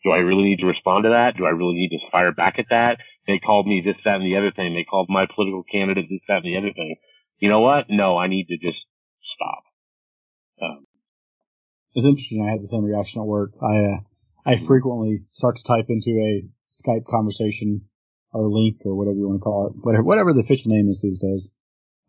do 0.04 0.12
I 0.12 0.18
really 0.18 0.44
need 0.44 0.60
to 0.60 0.68
respond 0.68 1.04
to 1.04 1.10
that? 1.10 1.36
Do 1.38 1.46
I 1.46 1.50
really 1.50 1.76
need 1.76 1.90
to 1.90 2.12
fire 2.12 2.32
back 2.32 2.56
at 2.58 2.70
that? 2.70 2.98
They 3.28 3.40
called 3.40 3.68
me 3.68 3.82
this, 3.84 3.96
that, 4.06 4.16
and 4.16 4.26
the 4.26 4.38
other 4.38 4.52
thing. 4.56 4.74
They 4.74 4.86
called 4.86 5.08
my 5.10 5.26
political 5.34 5.64
candidate 5.64 6.06
this, 6.10 6.22
that, 6.28 6.44
and 6.44 6.46
the 6.46 6.58
other 6.58 6.74
thing. 6.74 6.96
You 7.40 7.50
know 7.50 7.62
what? 7.62 7.86
No, 7.90 8.18
I 8.18 8.28
need 8.28 8.48
to 8.48 8.58
just 8.58 8.80
stop. 9.40 9.64
Um, 10.62 10.86
It's 11.96 12.06
interesting. 12.06 12.46
I 12.46 12.52
had 12.52 12.62
the 12.62 12.68
same 12.68 12.84
reaction 12.84 13.22
at 13.22 13.28
work. 13.28 13.52
I, 13.62 13.78
uh, 13.78 13.98
I 14.46 14.58
frequently 14.58 15.24
start 15.32 15.58
to 15.58 15.64
type 15.64 15.86
into 15.90 16.12
a 16.12 16.44
Skype 16.70 17.06
conversation 17.06 17.82
or 18.32 18.44
Lync 18.44 18.86
or 18.86 18.96
whatever 18.96 19.18
you 19.18 19.28
want 19.28 19.40
to 19.40 19.44
call 19.44 19.68
it, 19.68 19.86
whatever, 19.86 20.04
whatever 20.04 20.34
the 20.34 20.42
official 20.42 20.72
name 20.72 20.90
is 20.90 21.02
these 21.02 21.20
days. 21.20 21.50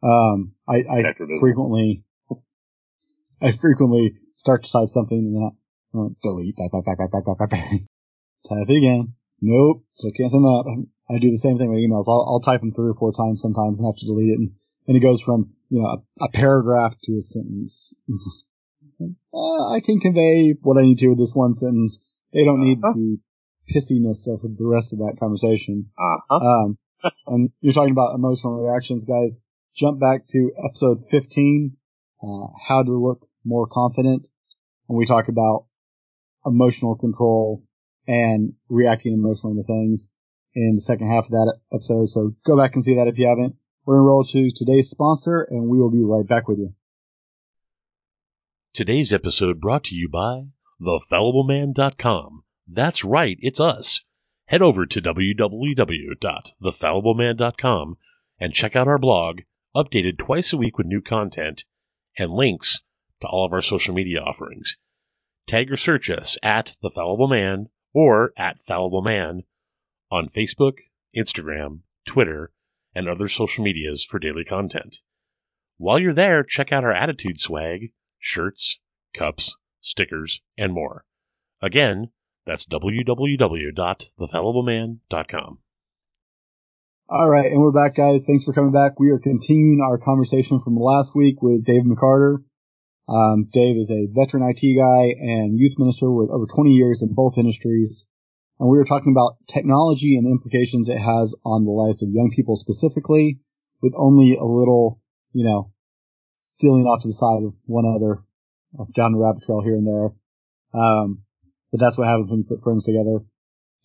Um, 0.02 0.52
I, 0.68 0.82
I 0.90 1.14
frequently, 1.38 2.04
I 3.40 3.52
frequently 3.52 4.16
start 4.36 4.64
to 4.64 4.72
type 4.72 4.88
something 4.88 5.18
and 5.18 5.36
then 5.36 5.42
I 5.44 5.98
uh, 5.98 6.08
delete, 6.22 6.56
back, 6.56 6.72
back, 6.72 6.84
back, 6.84 6.98
back, 6.98 7.10
back, 7.10 7.24
back, 7.24 7.38
back, 7.38 7.50
back. 7.50 7.70
type 8.48 8.68
it 8.68 8.76
again. 8.76 9.14
Nope. 9.40 9.84
So 9.94 10.08
I 10.08 10.12
can't 10.16 10.30
send 10.30 10.44
that. 10.44 10.86
I 11.08 11.18
do 11.18 11.30
the 11.30 11.38
same 11.38 11.58
thing 11.58 11.70
with 11.70 11.80
emails. 11.80 12.04
I'll, 12.06 12.24
I'll 12.28 12.40
type 12.40 12.60
them 12.60 12.72
three 12.72 12.90
or 12.90 12.94
four 12.94 13.12
times 13.12 13.40
sometimes 13.40 13.80
and 13.80 13.86
have 13.86 13.98
to 13.98 14.06
delete 14.06 14.30
it. 14.30 14.38
And, 14.38 14.52
and 14.86 14.96
it 14.96 15.00
goes 15.00 15.20
from, 15.20 15.52
you 15.70 15.80
know, 15.80 15.86
a, 16.20 16.24
a 16.24 16.28
paragraph 16.32 16.92
to 17.04 17.12
a 17.16 17.22
sentence. 17.22 17.94
uh, 19.32 19.70
I 19.72 19.80
can 19.80 19.98
convey 20.00 20.54
what 20.62 20.78
I 20.78 20.82
need 20.82 20.98
to 20.98 21.08
with 21.08 21.18
this 21.18 21.32
one 21.34 21.54
sentence. 21.54 21.98
They 22.32 22.44
don't 22.44 22.60
need 22.62 22.78
Uh-huh. 22.78 22.92
the 22.94 23.18
pissiness 23.72 24.26
of 24.26 24.42
the 24.42 24.66
rest 24.66 24.92
of 24.92 24.98
that 24.98 25.16
conversation. 25.18 25.86
uh-huh. 25.98 26.36
Um, 26.36 26.78
and 27.26 27.50
you're 27.60 27.72
talking 27.72 27.92
about 27.92 28.14
emotional 28.14 28.60
reactions, 28.60 29.04
guys. 29.04 29.38
Jump 29.74 30.00
back 30.00 30.26
to 30.28 30.50
episode 30.68 30.98
15, 31.10 31.76
uh, 32.22 32.46
how 32.68 32.82
to 32.82 32.90
look 32.92 33.26
more 33.44 33.66
confident. 33.66 34.28
And 34.88 34.98
we 34.98 35.06
talk 35.06 35.28
about 35.28 35.66
emotional 36.44 36.96
control 36.96 37.62
and 38.06 38.54
reacting 38.68 39.12
emotionally 39.14 39.62
to 39.62 39.66
things 39.66 40.08
in 40.54 40.72
the 40.74 40.80
second 40.80 41.08
half 41.08 41.24
of 41.26 41.30
that 41.30 41.56
episode. 41.72 42.08
So 42.08 42.34
go 42.44 42.56
back 42.56 42.74
and 42.74 42.82
see 42.84 42.96
that 42.96 43.06
if 43.06 43.16
you 43.18 43.28
haven't. 43.28 43.54
We're 43.84 43.96
going 43.96 44.04
to 44.04 44.08
roll 44.08 44.24
to 44.24 44.50
today's 44.50 44.90
sponsor 44.90 45.42
and 45.42 45.68
we 45.68 45.78
will 45.78 45.90
be 45.90 46.02
right 46.02 46.26
back 46.26 46.48
with 46.48 46.58
you. 46.58 46.74
Today's 48.74 49.12
episode 49.12 49.60
brought 49.60 49.84
to 49.84 49.94
you 49.94 50.08
by 50.08 50.46
thefallibleman.com. 50.80 52.44
That's 52.68 53.04
right, 53.04 53.36
it's 53.40 53.58
us. 53.58 54.04
Head 54.46 54.62
over 54.62 54.86
to 54.86 55.00
www.thefallibleman.com 55.00 57.96
and 58.38 58.54
check 58.54 58.76
out 58.76 58.88
our 58.88 58.98
blog, 58.98 59.40
updated 59.74 60.18
twice 60.18 60.52
a 60.52 60.56
week 60.56 60.78
with 60.78 60.86
new 60.86 61.00
content 61.00 61.64
and 62.18 62.32
links 62.32 62.80
to 63.20 63.26
all 63.26 63.44
of 63.44 63.52
our 63.52 63.62
social 63.62 63.94
media 63.94 64.20
offerings. 64.20 64.78
Tag 65.46 65.72
or 65.72 65.76
search 65.76 66.10
us 66.10 66.38
at 66.42 66.74
The 66.80 66.90
Fallible 66.90 67.28
Man 67.28 67.68
or 67.92 68.32
at 68.36 68.58
Fallible 68.58 69.02
Man 69.02 69.42
on 70.10 70.28
Facebook, 70.28 70.78
Instagram, 71.16 71.80
Twitter, 72.06 72.52
and 72.94 73.08
other 73.08 73.28
social 73.28 73.64
medias 73.64 74.04
for 74.04 74.18
daily 74.18 74.44
content. 74.44 75.00
While 75.78 75.98
you're 75.98 76.14
there, 76.14 76.42
check 76.42 76.72
out 76.72 76.84
our 76.84 76.92
attitude 76.92 77.40
swag, 77.40 77.92
shirts, 78.18 78.78
cups, 79.14 79.56
stickers, 79.80 80.42
and 80.58 80.72
more. 80.72 81.04
Again, 81.62 82.10
that's 82.46 82.66
www.thefallibleman.com. 82.66 85.58
All 87.12 87.28
right. 87.28 87.50
And 87.50 87.60
we're 87.60 87.72
back, 87.72 87.96
guys. 87.96 88.24
Thanks 88.24 88.44
for 88.44 88.52
coming 88.52 88.72
back. 88.72 89.00
We 89.00 89.10
are 89.10 89.18
continuing 89.18 89.80
our 89.82 89.98
conversation 89.98 90.60
from 90.60 90.76
last 90.76 91.10
week 91.14 91.42
with 91.42 91.64
Dave 91.64 91.82
McCarter. 91.82 92.44
Um, 93.08 93.48
Dave 93.52 93.76
is 93.76 93.90
a 93.90 94.06
veteran 94.12 94.48
IT 94.48 94.62
guy 94.78 95.14
and 95.18 95.58
youth 95.58 95.74
minister 95.76 96.10
with 96.10 96.30
over 96.30 96.46
20 96.46 96.70
years 96.70 97.02
in 97.02 97.12
both 97.12 97.36
industries. 97.36 98.04
And 98.60 98.68
we 98.68 98.76
were 98.76 98.84
talking 98.84 99.12
about 99.16 99.38
technology 99.48 100.16
and 100.16 100.26
the 100.26 100.30
implications 100.30 100.88
it 100.88 100.98
has 100.98 101.34
on 101.46 101.64
the 101.64 101.72
lives 101.72 102.02
of 102.02 102.10
young 102.12 102.30
people 102.36 102.56
specifically 102.56 103.40
with 103.80 103.94
only 103.96 104.36
a 104.36 104.44
little, 104.44 105.00
you 105.32 105.44
know, 105.48 105.72
stealing 106.36 106.84
off 106.84 107.00
to 107.02 107.08
the 107.08 107.14
side 107.14 107.42
of 107.42 107.54
one 107.64 107.86
other 107.88 108.22
down 108.94 109.12
the 109.12 109.18
rabbit 109.18 109.42
trail 109.44 109.62
here 109.64 109.74
and 109.74 109.88
there. 109.88 110.12
Um, 110.78 111.22
but 111.72 111.80
that's 111.80 111.96
what 111.96 112.06
happens 112.06 112.30
when 112.30 112.40
you 112.40 112.44
put 112.44 112.62
friends 112.62 112.84
together. 112.84 113.24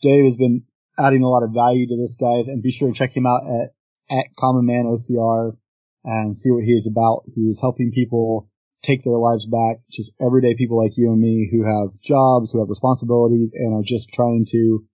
Dave 0.01 0.25
has 0.25 0.35
been 0.35 0.63
adding 0.99 1.23
a 1.23 1.29
lot 1.29 1.43
of 1.43 1.53
value 1.53 1.87
to 1.87 1.95
this, 1.95 2.15
guys, 2.19 2.49
and 2.49 2.61
be 2.61 2.71
sure 2.71 2.91
to 2.91 2.97
check 2.97 3.15
him 3.15 3.25
out 3.25 3.41
at, 3.47 3.71
at 4.11 4.35
Common 4.37 4.65
Man 4.65 4.91
OCR 4.91 5.55
and 6.03 6.35
see 6.35 6.51
what 6.51 6.65
he 6.65 6.71
is 6.71 6.85
about. 6.85 7.23
He's 7.33 7.59
helping 7.61 7.91
people 7.91 8.49
take 8.85 9.03
their 9.03 9.17
lives 9.17 9.45
back, 9.45 9.77
just 9.91 10.11
everyday 10.21 10.55
people 10.55 10.77
like 10.81 10.97
you 10.97 11.11
and 11.11 11.19
me 11.19 11.49
who 11.51 11.63
have 11.63 11.99
jobs, 12.01 12.51
who 12.51 12.59
have 12.59 12.69
responsibilities, 12.69 13.53
and 13.55 13.73
are 13.73 13.83
just 13.83 14.09
trying 14.13 14.45
to 14.51 14.85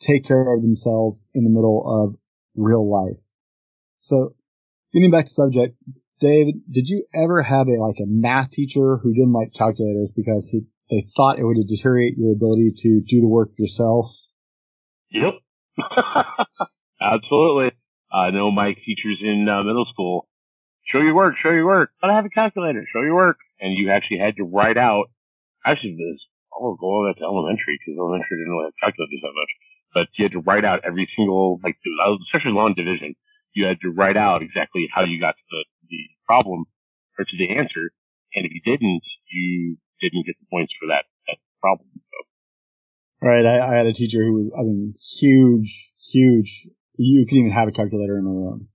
take 0.00 0.24
care 0.26 0.54
of 0.54 0.62
themselves 0.62 1.24
in 1.34 1.44
the 1.44 1.50
middle 1.50 1.82
of 1.84 2.16
real 2.56 2.88
life. 2.90 3.20
So, 4.02 4.34
getting 4.92 5.10
back 5.10 5.26
to 5.26 5.32
subject, 5.32 5.76
Dave, 6.20 6.54
did 6.70 6.88
you 6.88 7.04
ever 7.14 7.42
have 7.42 7.66
a 7.66 7.80
like 7.80 7.98
a 7.98 8.06
math 8.06 8.50
teacher 8.50 8.98
who 8.98 9.12
didn't 9.12 9.32
like 9.32 9.52
calculators 9.54 10.12
because 10.14 10.48
he 10.50 10.62
they 10.90 11.04
thought 11.16 11.38
it 11.38 11.44
would 11.44 11.56
deteriorate 11.66 12.18
your 12.18 12.32
ability 12.32 12.72
to 12.76 13.00
do 13.06 13.20
the 13.20 13.28
work 13.28 13.50
yourself? 13.58 14.12
Yep. 15.12 15.34
Absolutely. 17.00 17.70
I 18.12 18.30
know 18.30 18.50
my 18.50 18.74
teachers 18.74 19.18
in 19.22 19.46
uh, 19.48 19.62
middle 19.62 19.86
school 19.92 20.28
show 20.90 21.00
your 21.00 21.14
work, 21.14 21.34
show 21.42 21.50
your 21.50 21.66
work. 21.66 21.90
But 22.00 22.10
I 22.10 22.16
have 22.16 22.26
a 22.26 22.34
calculator, 22.34 22.84
show 22.92 23.02
your 23.02 23.14
work. 23.14 23.38
And 23.60 23.72
you 23.76 23.90
actually 23.90 24.18
had 24.18 24.36
to 24.36 24.44
write 24.44 24.76
out, 24.76 25.10
actually 25.64 25.94
this, 25.94 26.18
I'll 26.52 26.74
go 26.74 26.86
all 26.86 27.06
that 27.06 27.18
to 27.20 27.24
elementary 27.24 27.78
because 27.78 27.96
elementary 27.98 28.42
didn't 28.42 28.52
really 28.52 28.68
have 28.68 28.82
calculators 28.82 29.22
that 29.22 29.36
much. 29.36 29.52
But 29.94 30.06
you 30.18 30.26
had 30.26 30.34
to 30.38 30.42
write 30.42 30.64
out 30.64 30.86
every 30.86 31.08
single, 31.16 31.58
like, 31.62 31.78
especially 32.30 32.54
long 32.54 32.74
division, 32.74 33.14
you 33.54 33.66
had 33.66 33.80
to 33.82 33.90
write 33.90 34.16
out 34.16 34.42
exactly 34.42 34.86
how 34.92 35.02
you 35.02 35.18
got 35.18 35.34
to 35.34 35.46
the, 35.50 35.62
the 35.90 36.02
problem 36.26 36.66
or 37.18 37.24
to 37.24 37.36
the 37.38 37.58
answer. 37.58 37.90
And 38.34 38.46
if 38.46 38.52
you 38.54 38.62
didn't, 38.62 39.02
you 39.30 39.76
didn't 40.00 40.26
get 40.26 40.38
the 40.38 40.46
points 40.50 40.72
for 40.78 40.86
that, 40.88 41.04
that 41.26 41.38
problem. 41.60 41.90
So. 41.98 42.18
Right. 43.26 43.44
I, 43.44 43.58
I 43.58 43.76
had 43.76 43.86
a 43.86 43.92
teacher 43.92 44.22
who 44.22 44.34
was, 44.34 44.54
I 44.54 44.62
mean, 44.62 44.94
huge, 45.18 45.90
huge. 46.12 46.68
You 46.96 47.26
couldn't 47.26 47.50
even 47.50 47.52
have 47.52 47.68
a 47.68 47.72
calculator 47.72 48.18
in 48.18 48.26
a 48.26 48.30
room. 48.30 48.68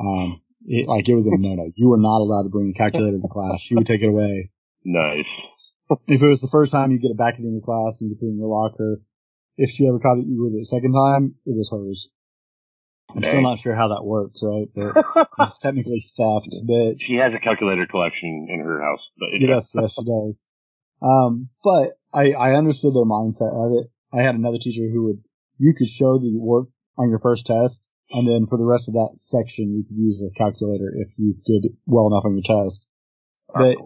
Um, 0.00 0.40
it, 0.66 0.88
like 0.88 1.08
it 1.08 1.14
was 1.14 1.26
a 1.26 1.30
no-no. 1.38 1.70
You 1.74 1.88
were 1.88 1.98
not 1.98 2.20
allowed 2.20 2.44
to 2.44 2.50
bring 2.50 2.74
a 2.74 2.78
calculator 2.78 3.18
to 3.18 3.28
class. 3.28 3.60
She 3.60 3.74
would 3.74 3.86
take 3.86 4.02
it 4.02 4.08
away. 4.08 4.50
Nice. 4.84 5.26
if 6.06 6.22
it 6.22 6.28
was 6.28 6.40
the 6.40 6.50
first 6.50 6.72
time, 6.72 6.92
you 6.92 6.98
get 6.98 7.10
it 7.10 7.18
back 7.18 7.38
in 7.38 7.50
your 7.50 7.62
class 7.62 8.00
and 8.00 8.10
you 8.10 8.16
put 8.16 8.26
it 8.26 8.34
in 8.34 8.38
your 8.38 8.48
locker. 8.48 9.00
If 9.56 9.70
she 9.70 9.88
ever 9.88 9.98
caught 9.98 10.18
it 10.18 10.26
you 10.26 10.42
with 10.42 10.52
it 10.52 10.58
the 10.58 10.64
second 10.66 10.92
time, 10.92 11.36
it 11.46 11.56
was 11.56 11.70
hers. 11.72 12.10
I'm 13.14 13.22
still 13.22 13.40
not 13.40 13.60
sure 13.60 13.74
how 13.74 13.88
that 13.88 14.04
works, 14.04 14.40
right? 14.42 14.68
But 14.74 15.28
it's 15.46 15.58
technically 15.58 16.04
theft. 16.16 16.52
But 16.66 17.00
she 17.00 17.14
has 17.14 17.32
a 17.34 17.38
calculator 17.38 17.86
collection 17.86 18.48
in 18.50 18.60
her 18.60 18.82
house. 18.82 19.00
But 19.18 19.40
yes, 19.40 19.72
yes, 19.74 19.94
she 19.94 20.04
does. 20.04 20.46
Um, 21.00 21.48
but 21.62 21.90
I, 22.12 22.32
I 22.32 22.54
understood 22.54 22.94
their 22.94 23.04
mindset 23.04 23.52
of 23.52 23.78
it. 23.80 23.90
I 24.12 24.22
had 24.22 24.34
another 24.34 24.58
teacher 24.58 24.88
who 24.92 25.04
would, 25.06 25.22
you 25.58 25.72
could 25.76 25.88
show 25.88 26.18
the 26.18 26.36
work 26.36 26.68
on 26.98 27.10
your 27.10 27.18
first 27.18 27.46
test, 27.46 27.86
and 28.10 28.28
then 28.28 28.46
for 28.46 28.58
the 28.58 28.64
rest 28.64 28.88
of 28.88 28.94
that 28.94 29.16
section, 29.16 29.74
you 29.74 29.84
could 29.84 29.96
use 29.96 30.22
a 30.22 30.32
calculator 30.38 30.92
if 30.94 31.08
you 31.18 31.34
did 31.44 31.76
well 31.86 32.06
enough 32.06 32.24
on 32.24 32.38
your 32.38 32.46
test. 32.46 32.84
But 33.52 33.78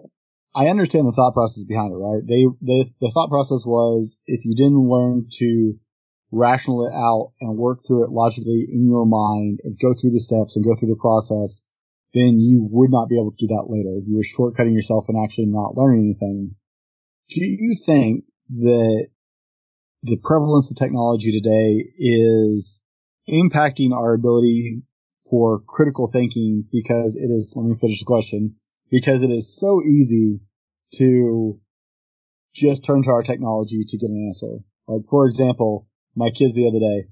I 0.54 0.68
understand 0.68 1.06
the 1.06 1.12
thought 1.12 1.33
process 1.33 1.64
behind 1.64 1.92
it, 1.92 1.96
right? 1.96 2.22
They, 2.26 2.44
they, 2.61 2.92
the 3.00 3.12
thought 3.14 3.30
process 3.30 3.64
was 3.64 4.16
if 4.26 4.44
you 4.44 4.56
didn't 4.56 4.88
learn 4.88 5.26
to 5.38 5.74
rational 6.33 6.87
it 6.87 6.94
out 6.94 7.33
and 7.40 7.56
work 7.56 7.80
through 7.87 8.04
it 8.04 8.11
logically 8.11 8.66
in 8.70 8.87
your 8.88 9.06
mind 9.06 9.61
and 9.64 9.78
go 9.78 9.94
through 9.94 10.11
the 10.11 10.20
steps 10.20 10.56
and 10.56 10.64
go 10.64 10.74
through 10.74 10.90
the 10.90 11.00
process, 11.00 11.61
then 12.14 12.38
you 12.38 12.66
would 12.70 12.90
not 12.90 13.09
be 13.09 13.16
able 13.16 13.30
to 13.30 13.46
do 13.46 13.46
that 13.46 13.70
later. 13.70 14.02
You 14.04 14.16
were 14.16 14.26
shortcutting 14.26 14.74
yourself 14.74 15.06
and 15.09 15.16
actually 15.22 15.46
not 15.46 15.76
learning 15.76 16.16
anything. 16.18 16.56
Do 17.28 17.44
you 17.44 17.76
think 17.87 18.24
that 18.59 19.09
the 20.02 20.18
prevalence 20.22 20.68
of 20.70 20.76
technology 20.76 21.30
today 21.30 21.87
is 21.96 22.79
impacting 23.28 23.92
our 23.92 24.14
ability 24.14 24.83
for 25.28 25.61
critical 25.66 26.11
thinking 26.12 26.64
because 26.72 27.16
it 27.16 27.28
is, 27.30 27.52
let 27.54 27.66
me 27.66 27.76
finish 27.80 28.00
the 28.00 28.04
question, 28.04 28.56
because 28.90 29.22
it 29.22 29.30
is 29.30 29.56
so 29.59 29.80
easy 29.83 30.40
to 30.94 31.61
just 32.54 32.85
turn 32.85 33.02
to 33.04 33.11
our 33.11 33.22
technology 33.22 33.85
to 33.87 33.98
get 33.98 34.11
an 34.11 34.26
answer. 34.28 34.59
Like, 34.88 35.02
for 35.09 35.26
example, 35.26 35.87
my 36.16 36.30
kids 36.30 36.54
the 36.54 36.66
other 36.66 36.80
day, 36.80 37.09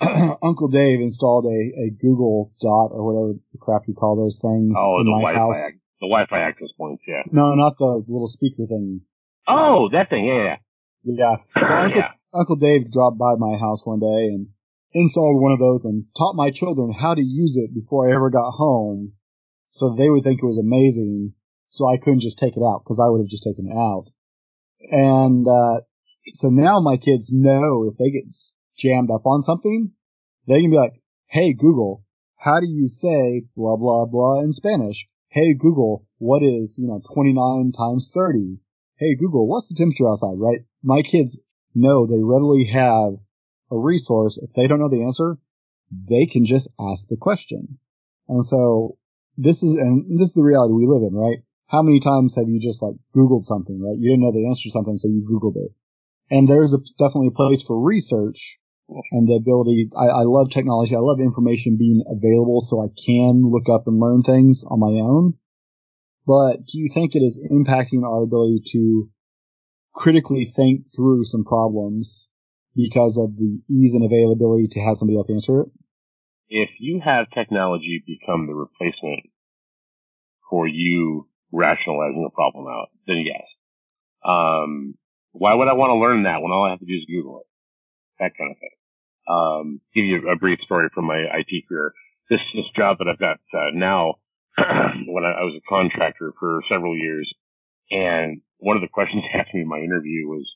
Uncle 0.42 0.68
Dave 0.68 1.00
installed 1.00 1.46
a, 1.46 1.48
a 1.86 1.90
Google 2.02 2.52
Dot 2.60 2.90
or 2.90 3.04
whatever 3.06 3.38
the 3.52 3.58
crap 3.60 3.82
you 3.86 3.94
call 3.94 4.16
those 4.16 4.40
things 4.42 4.74
oh, 4.76 4.98
in 5.00 5.06
the 5.06 5.12
my 5.12 5.20
Wi-Fi, 5.22 5.38
house. 5.38 5.68
ac- 5.70 5.78
the 6.00 6.08
Wi-Fi 6.08 6.38
access 6.40 6.68
points, 6.76 7.04
yeah. 7.06 7.22
No, 7.30 7.54
not 7.54 7.74
those 7.78 8.08
little 8.08 8.26
speaker 8.26 8.66
thing. 8.66 9.02
Oh, 9.46 9.88
that 9.92 10.10
thing, 10.10 10.24
yeah, 10.26 10.56
Yeah. 11.04 11.36
So. 11.54 11.72
Uncle, 11.72 12.00
yeah. 12.00 12.08
Uncle 12.34 12.56
Dave 12.56 12.90
dropped 12.90 13.18
by 13.18 13.34
my 13.38 13.56
house 13.56 13.86
one 13.86 14.00
day 14.00 14.34
and 14.34 14.48
installed 14.94 15.42
one 15.42 15.52
of 15.52 15.58
those 15.58 15.84
and 15.84 16.04
taught 16.16 16.36
my 16.36 16.50
children 16.50 16.92
how 16.92 17.14
to 17.14 17.22
use 17.22 17.56
it 17.56 17.74
before 17.74 18.08
I 18.08 18.14
ever 18.14 18.30
got 18.30 18.52
home 18.52 19.12
so 19.68 19.94
they 19.94 20.08
would 20.08 20.22
think 20.22 20.40
it 20.42 20.46
was 20.46 20.58
amazing 20.58 21.34
so 21.68 21.86
I 21.86 21.96
couldn't 21.96 22.20
just 22.20 22.38
take 22.38 22.56
it 22.56 22.62
out 22.62 22.82
because 22.84 23.00
I 23.00 23.10
would 23.10 23.18
have 23.18 23.28
just 23.28 23.42
taken 23.42 23.66
it 23.66 23.76
out. 23.76 24.04
And, 24.92 25.46
uh, 25.48 25.80
so 26.34 26.48
now 26.48 26.80
my 26.80 26.96
kids 26.96 27.30
know 27.32 27.84
if 27.90 27.98
they 27.98 28.10
get 28.10 28.24
jammed 28.78 29.10
up 29.10 29.26
on 29.26 29.42
something, 29.42 29.90
they 30.46 30.60
can 30.60 30.70
be 30.70 30.76
like, 30.76 31.02
Hey 31.26 31.52
Google, 31.52 32.04
how 32.36 32.60
do 32.60 32.66
you 32.66 32.86
say 32.86 33.42
blah 33.56 33.76
blah 33.76 34.06
blah 34.06 34.40
in 34.40 34.52
Spanish? 34.52 35.06
Hey 35.28 35.54
Google, 35.54 36.06
what 36.18 36.42
is, 36.42 36.78
you 36.78 36.86
know, 36.86 37.02
29 37.12 37.72
times 37.72 38.10
30? 38.14 38.58
Hey 38.96 39.16
Google, 39.16 39.48
what's 39.48 39.66
the 39.66 39.74
temperature 39.74 40.08
outside, 40.08 40.38
right? 40.38 40.60
My 40.82 41.02
kids 41.02 41.36
know 41.74 42.06
they 42.06 42.22
readily 42.22 42.66
have 42.66 43.14
a 43.70 43.78
resource. 43.78 44.38
If 44.40 44.52
they 44.54 44.66
don't 44.66 44.80
know 44.80 44.88
the 44.88 45.04
answer, 45.04 45.38
they 45.90 46.26
can 46.26 46.44
just 46.44 46.68
ask 46.80 47.06
the 47.08 47.16
question. 47.16 47.78
And 48.28 48.46
so 48.46 48.98
this 49.36 49.62
is, 49.62 49.74
and 49.74 50.18
this 50.18 50.28
is 50.28 50.34
the 50.34 50.42
reality 50.42 50.74
we 50.74 50.86
live 50.86 51.02
in, 51.02 51.14
right? 51.14 51.38
How 51.66 51.82
many 51.82 52.00
times 52.00 52.34
have 52.36 52.48
you 52.48 52.60
just 52.60 52.82
like 52.82 52.94
Googled 53.14 53.46
something, 53.46 53.80
right? 53.80 53.98
You 53.98 54.10
didn't 54.10 54.22
know 54.22 54.32
the 54.32 54.46
answer 54.46 54.68
to 54.68 54.70
something, 54.70 54.98
so 54.98 55.08
you 55.08 55.26
Googled 55.28 55.56
it. 55.56 55.72
And 56.30 56.48
there's 56.48 56.72
a, 56.72 56.78
definitely 56.98 57.28
a 57.28 57.36
place 57.36 57.62
for 57.62 57.80
research 57.80 58.58
and 59.12 59.28
the 59.28 59.36
ability. 59.36 59.90
I, 59.96 60.06
I 60.06 60.22
love 60.24 60.50
technology. 60.50 60.94
I 60.94 61.00
love 61.00 61.20
information 61.20 61.76
being 61.78 62.02
available 62.06 62.60
so 62.60 62.80
I 62.80 62.88
can 62.94 63.50
look 63.50 63.68
up 63.68 63.86
and 63.86 63.98
learn 63.98 64.22
things 64.22 64.62
on 64.66 64.80
my 64.80 65.00
own. 65.00 65.34
But 66.26 66.64
do 66.66 66.78
you 66.78 66.88
think 66.92 67.14
it 67.14 67.20
is 67.20 67.40
impacting 67.50 68.04
our 68.04 68.22
ability 68.22 68.62
to 68.72 69.10
critically 69.94 70.44
think 70.44 70.86
through 70.94 71.24
some 71.24 71.44
problems 71.44 72.28
because 72.74 73.16
of 73.16 73.36
the 73.36 73.60
ease 73.70 73.94
and 73.94 74.04
availability 74.04 74.68
to 74.68 74.80
have 74.80 74.98
somebody 74.98 75.16
else 75.16 75.30
answer 75.30 75.62
it? 75.62 75.68
If 76.48 76.70
you 76.78 77.00
have 77.04 77.30
technology 77.30 78.02
become 78.06 78.46
the 78.46 78.54
replacement 78.54 79.30
for 80.50 80.68
you 80.68 81.28
rationalizing 81.52 82.26
a 82.26 82.34
problem 82.34 82.66
out, 82.66 82.88
then 83.06 83.24
yes. 83.24 83.46
Um, 84.24 84.94
why 85.32 85.54
would 85.54 85.68
I 85.68 85.74
want 85.74 85.90
to 85.90 86.02
learn 86.02 86.24
that 86.24 86.42
when 86.42 86.52
all 86.52 86.64
I 86.64 86.70
have 86.70 86.80
to 86.80 86.86
do 86.86 86.94
is 86.94 87.06
Google 87.06 87.40
it? 87.40 87.46
That 88.18 88.32
kind 88.38 88.50
of 88.50 88.58
thing. 88.58 88.76
Um, 89.26 89.80
give 89.94 90.04
you 90.04 90.28
a 90.30 90.36
brief 90.36 90.60
story 90.64 90.88
from 90.94 91.06
my 91.06 91.18
IT 91.18 91.68
career. 91.68 91.92
This 92.30 92.40
this 92.54 92.68
job 92.76 92.98
that 92.98 93.08
I've 93.08 93.18
got 93.18 93.38
uh, 93.52 93.70
now, 93.74 94.14
when 94.56 95.24
I, 95.24 95.40
I 95.40 95.44
was 95.44 95.58
a 95.58 95.68
contractor 95.68 96.32
for 96.38 96.60
several 96.68 96.96
years, 96.96 97.32
and 97.90 98.40
one 98.58 98.76
of 98.76 98.82
the 98.82 98.92
questions 98.92 99.24
asked 99.34 99.54
me 99.54 99.62
in 99.62 99.68
my 99.68 99.78
interview 99.78 100.28
was, 100.28 100.46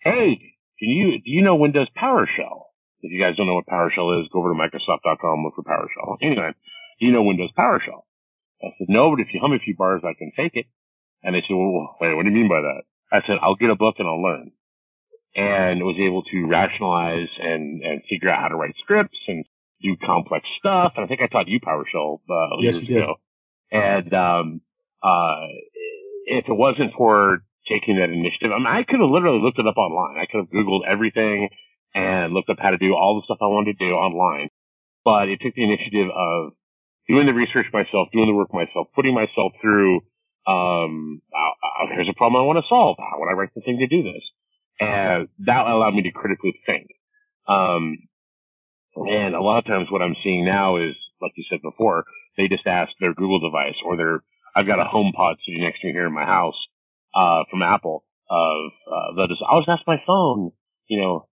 "Hey, 0.00 0.57
can 0.78 0.88
you 0.88 1.18
do 1.18 1.30
you 1.30 1.42
know 1.42 1.56
Windows 1.56 1.88
PowerShell? 1.96 2.70
If 3.00 3.12
you 3.12 3.20
guys 3.22 3.36
don't 3.36 3.46
know 3.46 3.54
what 3.54 3.66
PowerShell 3.66 4.20
is, 4.22 4.28
go 4.32 4.40
over 4.40 4.50
to 4.52 4.58
Microsoft.com 4.58 5.44
look 5.44 5.54
for 5.54 5.62
PowerShell. 5.62 6.18
Anyway, 6.22 6.50
do 7.00 7.06
you 7.06 7.12
know 7.12 7.22
Windows 7.22 7.50
PowerShell?" 7.58 8.02
I 8.62 8.74
said, 8.78 8.88
"No, 8.88 9.10
but 9.10 9.20
if 9.20 9.28
you 9.32 9.40
hum 9.40 9.52
a 9.52 9.58
few 9.58 9.76
bars, 9.76 10.02
I 10.04 10.14
can 10.18 10.32
fake 10.36 10.54
it." 10.54 10.66
And 11.22 11.34
they 11.34 11.40
said, 11.46 11.54
"Well, 11.54 11.96
wait, 12.00 12.14
what 12.14 12.24
do 12.24 12.30
you 12.30 12.34
mean 12.36 12.48
by 12.48 12.60
that?" 12.60 12.82
I 13.12 13.20
said, 13.26 13.38
"I'll 13.42 13.54
get 13.54 13.70
a 13.70 13.76
book 13.76 13.96
and 13.98 14.08
I'll 14.08 14.22
learn." 14.22 14.52
And 15.36 15.84
was 15.84 15.96
able 16.00 16.22
to 16.22 16.46
rationalize 16.46 17.28
and 17.38 17.82
and 17.82 18.02
figure 18.10 18.30
out 18.30 18.42
how 18.42 18.48
to 18.48 18.56
write 18.56 18.74
scripts 18.82 19.18
and 19.28 19.44
do 19.82 19.96
complex 20.04 20.44
stuff. 20.58 20.94
And 20.96 21.04
I 21.04 21.08
think 21.08 21.20
I 21.22 21.26
taught 21.28 21.46
you 21.48 21.60
PowerShell 21.60 22.20
uh, 22.28 22.56
Yes, 22.60 22.74
years 22.74 22.82
you 22.82 22.94
did. 22.94 23.02
ago. 23.02 23.14
And 23.70 24.14
um, 24.14 24.60
uh, 25.02 25.46
if 26.26 26.48
it 26.48 26.52
wasn't 26.54 26.92
for 26.96 27.42
taking 27.68 28.00
that 28.00 28.10
initiative, 28.10 28.50
I 28.50 28.58
mean, 28.58 28.66
I 28.66 28.82
could 28.82 29.00
have 29.00 29.12
literally 29.12 29.40
looked 29.44 29.58
it 29.60 29.68
up 29.68 29.76
online. 29.76 30.16
I 30.16 30.26
could 30.26 30.44
have 30.44 30.52
Googled 30.52 30.88
everything 30.88 31.48
and 31.94 32.34
looked 32.34 32.50
up 32.50 32.58
how 32.58 32.70
to 32.70 32.80
do 32.80 32.94
all 32.94 33.20
the 33.20 33.24
stuff 33.24 33.38
I 33.40 33.52
wanted 33.52 33.78
to 33.78 33.84
do 33.86 33.92
online. 33.92 34.48
But 35.04 35.28
it 35.28 35.40
took 35.40 35.54
the 35.54 35.64
initiative 35.64 36.08
of 36.12 36.52
doing 37.08 37.26
the 37.26 37.32
research 37.32 37.66
myself, 37.72 38.08
doing 38.12 38.28
the 38.28 38.36
work 38.36 38.52
myself, 38.52 38.88
putting 38.94 39.14
myself 39.14 39.52
through, 39.60 40.00
um, 40.46 41.22
uh, 41.32 41.84
uh, 41.84 41.88
here's 41.94 42.08
a 42.08 42.16
problem 42.16 42.42
I 42.42 42.46
want 42.46 42.60
to 42.60 42.68
solve. 42.68 42.96
How 42.98 43.20
would 43.20 43.30
I 43.30 43.36
write 43.36 43.54
the 43.54 43.62
thing 43.62 43.78
to 43.78 43.88
do 43.88 44.02
this? 44.02 44.24
And 44.80 45.28
that 45.46 45.66
allowed 45.66 45.94
me 45.94 46.02
to 46.02 46.12
critically 46.12 46.54
think. 46.66 46.88
Um, 47.48 47.98
and 48.94 49.34
a 49.34 49.40
lot 49.40 49.58
of 49.58 49.66
times 49.66 49.88
what 49.90 50.02
I'm 50.02 50.16
seeing 50.22 50.44
now 50.44 50.76
is, 50.76 50.94
like 51.20 51.32
you 51.36 51.44
said 51.48 51.62
before, 51.62 52.04
they 52.36 52.48
just 52.48 52.66
ask 52.66 52.92
their 53.00 53.14
Google 53.14 53.40
device 53.40 53.74
or 53.84 53.96
their, 53.96 54.22
I've 54.54 54.66
got 54.66 54.80
a 54.80 54.84
home 54.84 55.12
pod 55.16 55.36
sitting 55.44 55.62
next 55.62 55.80
to 55.80 55.88
me 55.88 55.92
here 55.92 56.06
in 56.06 56.14
my 56.14 56.24
house, 56.24 56.56
uh, 57.18 57.42
from 57.50 57.62
Apple 57.62 58.04
of, 58.30 58.70
uh, 58.86 59.16
they'll 59.16 59.26
just, 59.26 59.42
I'll 59.42 59.60
just 59.60 59.68
ask 59.68 59.82
my 59.86 60.00
phone, 60.06 60.52
you 60.86 61.00
know, 61.00 61.26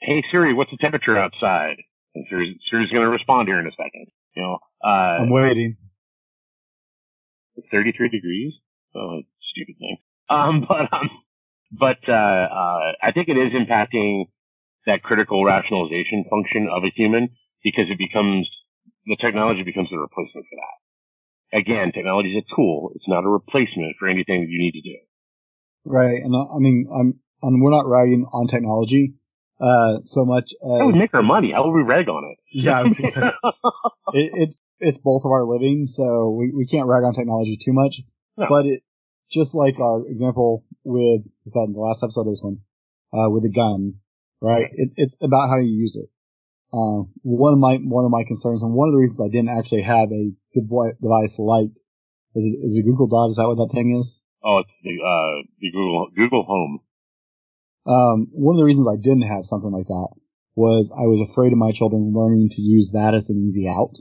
hey 0.00 0.22
Siri, 0.30 0.54
what's 0.54 0.70
the 0.70 0.78
temperature 0.80 1.18
outside? 1.18 1.76
And 2.14 2.24
Siri, 2.30 2.58
Siri's 2.70 2.90
going 2.90 3.04
to 3.04 3.10
respond 3.10 3.48
here 3.48 3.60
in 3.60 3.66
a 3.66 3.76
second. 3.76 4.06
You 4.34 4.42
know, 4.42 4.58
uh, 4.82 5.22
I'm 5.26 5.30
waiting. 5.30 5.76
33 7.70 8.08
degrees. 8.08 8.54
Oh, 8.94 9.22
stupid 9.52 9.76
thing. 9.78 9.98
Um, 10.30 10.64
but, 10.68 10.88
um, 10.94 11.10
but, 11.72 12.00
uh, 12.08 12.46
uh, 12.48 12.80
I 13.02 13.12
think 13.12 13.28
it 13.28 13.36
is 13.36 13.52
impacting 13.52 14.26
that 14.86 15.02
critical 15.02 15.44
rationalization 15.44 16.24
function 16.30 16.68
of 16.72 16.84
a 16.84 16.94
human 16.94 17.28
because 17.62 17.90
it 17.90 17.98
becomes, 17.98 18.48
the 19.06 19.18
technology 19.20 19.64
becomes 19.64 19.90
a 19.92 19.98
replacement 19.98 20.46
for 20.48 20.56
that. 20.56 21.58
Again, 21.58 21.92
technology 21.92 22.30
is 22.30 22.44
a 22.44 22.54
tool. 22.54 22.92
It's 22.94 23.08
not 23.08 23.24
a 23.24 23.28
replacement 23.28 23.96
for 23.98 24.08
anything 24.08 24.40
that 24.42 24.50
you 24.50 24.60
need 24.60 24.78
to 24.78 24.84
do. 24.84 24.96
Right. 25.84 26.20
And 26.22 26.34
I, 26.34 26.56
I 26.56 26.58
mean, 26.58 26.88
I'm, 26.92 27.20
and 27.42 27.62
we're 27.62 27.70
not 27.70 27.86
ragging 27.86 28.26
on 28.32 28.46
technology, 28.48 29.14
uh, 29.60 29.98
so 30.04 30.24
much 30.24 30.52
as. 30.62 30.78
How 30.78 30.86
would 30.86 30.94
we 30.94 30.98
make 30.98 31.14
our 31.14 31.22
money? 31.22 31.52
How 31.52 31.64
would 31.66 31.74
we 31.76 31.82
rag 31.82 32.08
on 32.08 32.24
it? 32.24 32.38
Yeah, 32.52 32.82
I 32.82 32.88
say, 32.88 33.02
it, 34.12 34.30
it's 34.34 34.60
it's 34.80 34.98
both 34.98 35.22
of 35.24 35.30
our 35.30 35.44
living, 35.44 35.86
so 35.86 36.30
we, 36.30 36.52
we 36.54 36.66
can't 36.66 36.86
rag 36.86 37.04
on 37.04 37.14
technology 37.14 37.58
too 37.62 37.72
much. 37.72 38.00
No. 38.36 38.46
But 38.48 38.66
it 38.66 38.82
just 39.30 39.54
like 39.54 39.78
our 39.78 40.06
example 40.06 40.64
with 40.84 41.22
in 41.22 41.72
the 41.72 41.80
last 41.80 42.02
episode 42.02 42.22
of 42.22 42.32
this 42.32 42.40
one, 42.42 42.58
uh, 43.12 43.30
with 43.30 43.42
the 43.42 43.52
gun, 43.52 43.94
right? 44.40 44.66
It, 44.72 44.90
it's 44.96 45.16
about 45.20 45.48
how 45.48 45.58
you 45.58 45.70
use 45.70 45.96
it. 45.96 46.08
Uh, 46.72 47.08
one 47.22 47.54
of 47.54 47.58
my 47.58 47.76
one 47.76 48.04
of 48.04 48.10
my 48.10 48.24
concerns, 48.26 48.62
and 48.62 48.74
one 48.74 48.88
of 48.88 48.92
the 48.92 48.98
reasons 48.98 49.20
I 49.20 49.30
didn't 49.30 49.56
actually 49.56 49.82
have 49.82 50.10
a 50.10 50.32
devi- 50.54 50.98
device 51.00 51.38
like 51.38 51.72
is 52.34 52.44
it, 52.44 52.56
is 52.62 52.76
it 52.78 52.84
Google 52.84 53.08
Dot? 53.08 53.30
Is 53.30 53.36
that 53.36 53.48
what 53.48 53.56
that 53.56 53.72
thing 53.72 53.96
is? 53.98 54.18
Oh, 54.44 54.58
it's 54.58 54.70
the 54.82 54.96
uh 55.02 55.46
the 55.60 55.70
Google 55.70 56.08
Google 56.14 56.44
Home. 56.44 56.80
Um, 57.86 58.28
one 58.32 58.54
of 58.54 58.58
the 58.58 58.64
reasons 58.64 58.86
I 58.86 59.00
didn't 59.00 59.26
have 59.26 59.46
something 59.46 59.72
like 59.72 59.86
that 59.86 60.08
was 60.54 60.90
I 60.90 61.06
was 61.06 61.20
afraid 61.22 61.52
of 61.52 61.58
my 61.58 61.72
children 61.72 62.12
learning 62.14 62.50
to 62.52 62.60
use 62.60 62.90
that 62.92 63.14
as 63.14 63.28
an 63.28 63.38
easy 63.38 63.66
out. 63.68 63.96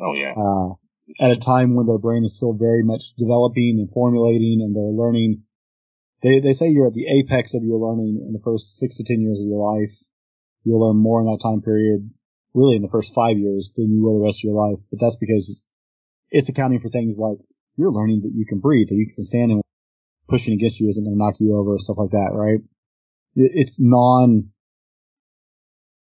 Oh 0.00 0.14
yeah. 0.14 0.32
Uh, 0.36 0.76
at 1.20 1.30
a 1.30 1.36
time 1.36 1.74
when 1.74 1.86
their 1.86 1.98
brain 1.98 2.24
is 2.24 2.36
still 2.36 2.52
very 2.52 2.82
much 2.82 3.14
developing 3.18 3.76
and 3.78 3.90
formulating 3.90 4.60
and 4.62 4.74
they're 4.74 4.94
learning. 4.94 5.42
They, 6.22 6.38
they 6.38 6.52
say 6.52 6.68
you're 6.68 6.86
at 6.86 6.94
the 6.94 7.10
apex 7.10 7.52
of 7.52 7.64
your 7.64 7.78
learning 7.78 8.22
in 8.24 8.32
the 8.32 8.44
first 8.44 8.78
six 8.78 8.96
to 8.96 9.04
ten 9.04 9.20
years 9.20 9.40
of 9.40 9.46
your 9.46 9.58
life. 9.58 9.90
You'll 10.62 10.86
learn 10.86 10.96
more 10.96 11.20
in 11.20 11.26
that 11.26 11.42
time 11.42 11.62
period, 11.62 12.08
really 12.54 12.76
in 12.76 12.82
the 12.82 12.92
first 12.92 13.12
five 13.12 13.36
years 13.36 13.72
than 13.74 13.90
you 13.90 14.02
will 14.02 14.20
the 14.20 14.24
rest 14.24 14.38
of 14.38 14.44
your 14.44 14.54
life. 14.54 14.78
But 14.90 15.00
that's 15.00 15.16
because 15.16 15.64
it's 16.30 16.48
accounting 16.48 16.80
for 16.80 16.88
things 16.88 17.18
like 17.18 17.38
you're 17.76 17.92
learning 17.92 18.22
that 18.22 18.32
you 18.34 18.44
can 18.46 18.60
breathe, 18.60 18.88
that 18.88 18.94
you 18.94 19.06
can 19.14 19.24
stand 19.24 19.52
and 19.52 19.62
pushing 20.28 20.54
against 20.54 20.80
you 20.80 20.88
isn't 20.88 21.04
going 21.04 21.14
to 21.14 21.18
knock 21.18 21.34
you 21.38 21.56
over, 21.56 21.74
or 21.74 21.78
stuff 21.78 21.98
like 21.98 22.10
that, 22.10 22.30
right? 22.32 22.60
It's 23.34 23.76
non 23.78 24.50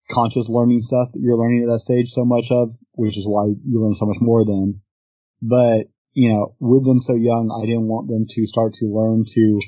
conscious 0.10 0.50
learning 0.50 0.82
stuff 0.82 1.10
that 1.14 1.22
you're 1.22 1.38
learning 1.38 1.64
at 1.64 1.72
that 1.72 1.80
stage 1.80 2.12
so 2.12 2.26
much 2.26 2.48
of, 2.52 2.72
which 2.94 3.18
is 3.18 3.26
why 3.26 3.46
you 3.46 3.82
learn 3.82 3.96
so 3.96 4.06
much 4.06 4.18
more 4.20 4.44
then. 4.46 4.82
But, 5.42 5.88
you 6.14 6.30
know, 6.34 6.56
with 6.60 6.86
them 6.86 7.02
so 7.02 7.16
young, 7.16 7.50
I 7.50 7.66
didn't 7.66 7.88
want 7.88 8.08
them 8.08 8.26
to 8.28 8.46
start 8.46 8.74
to 8.76 8.86
learn 8.86 9.26
to 9.26 9.60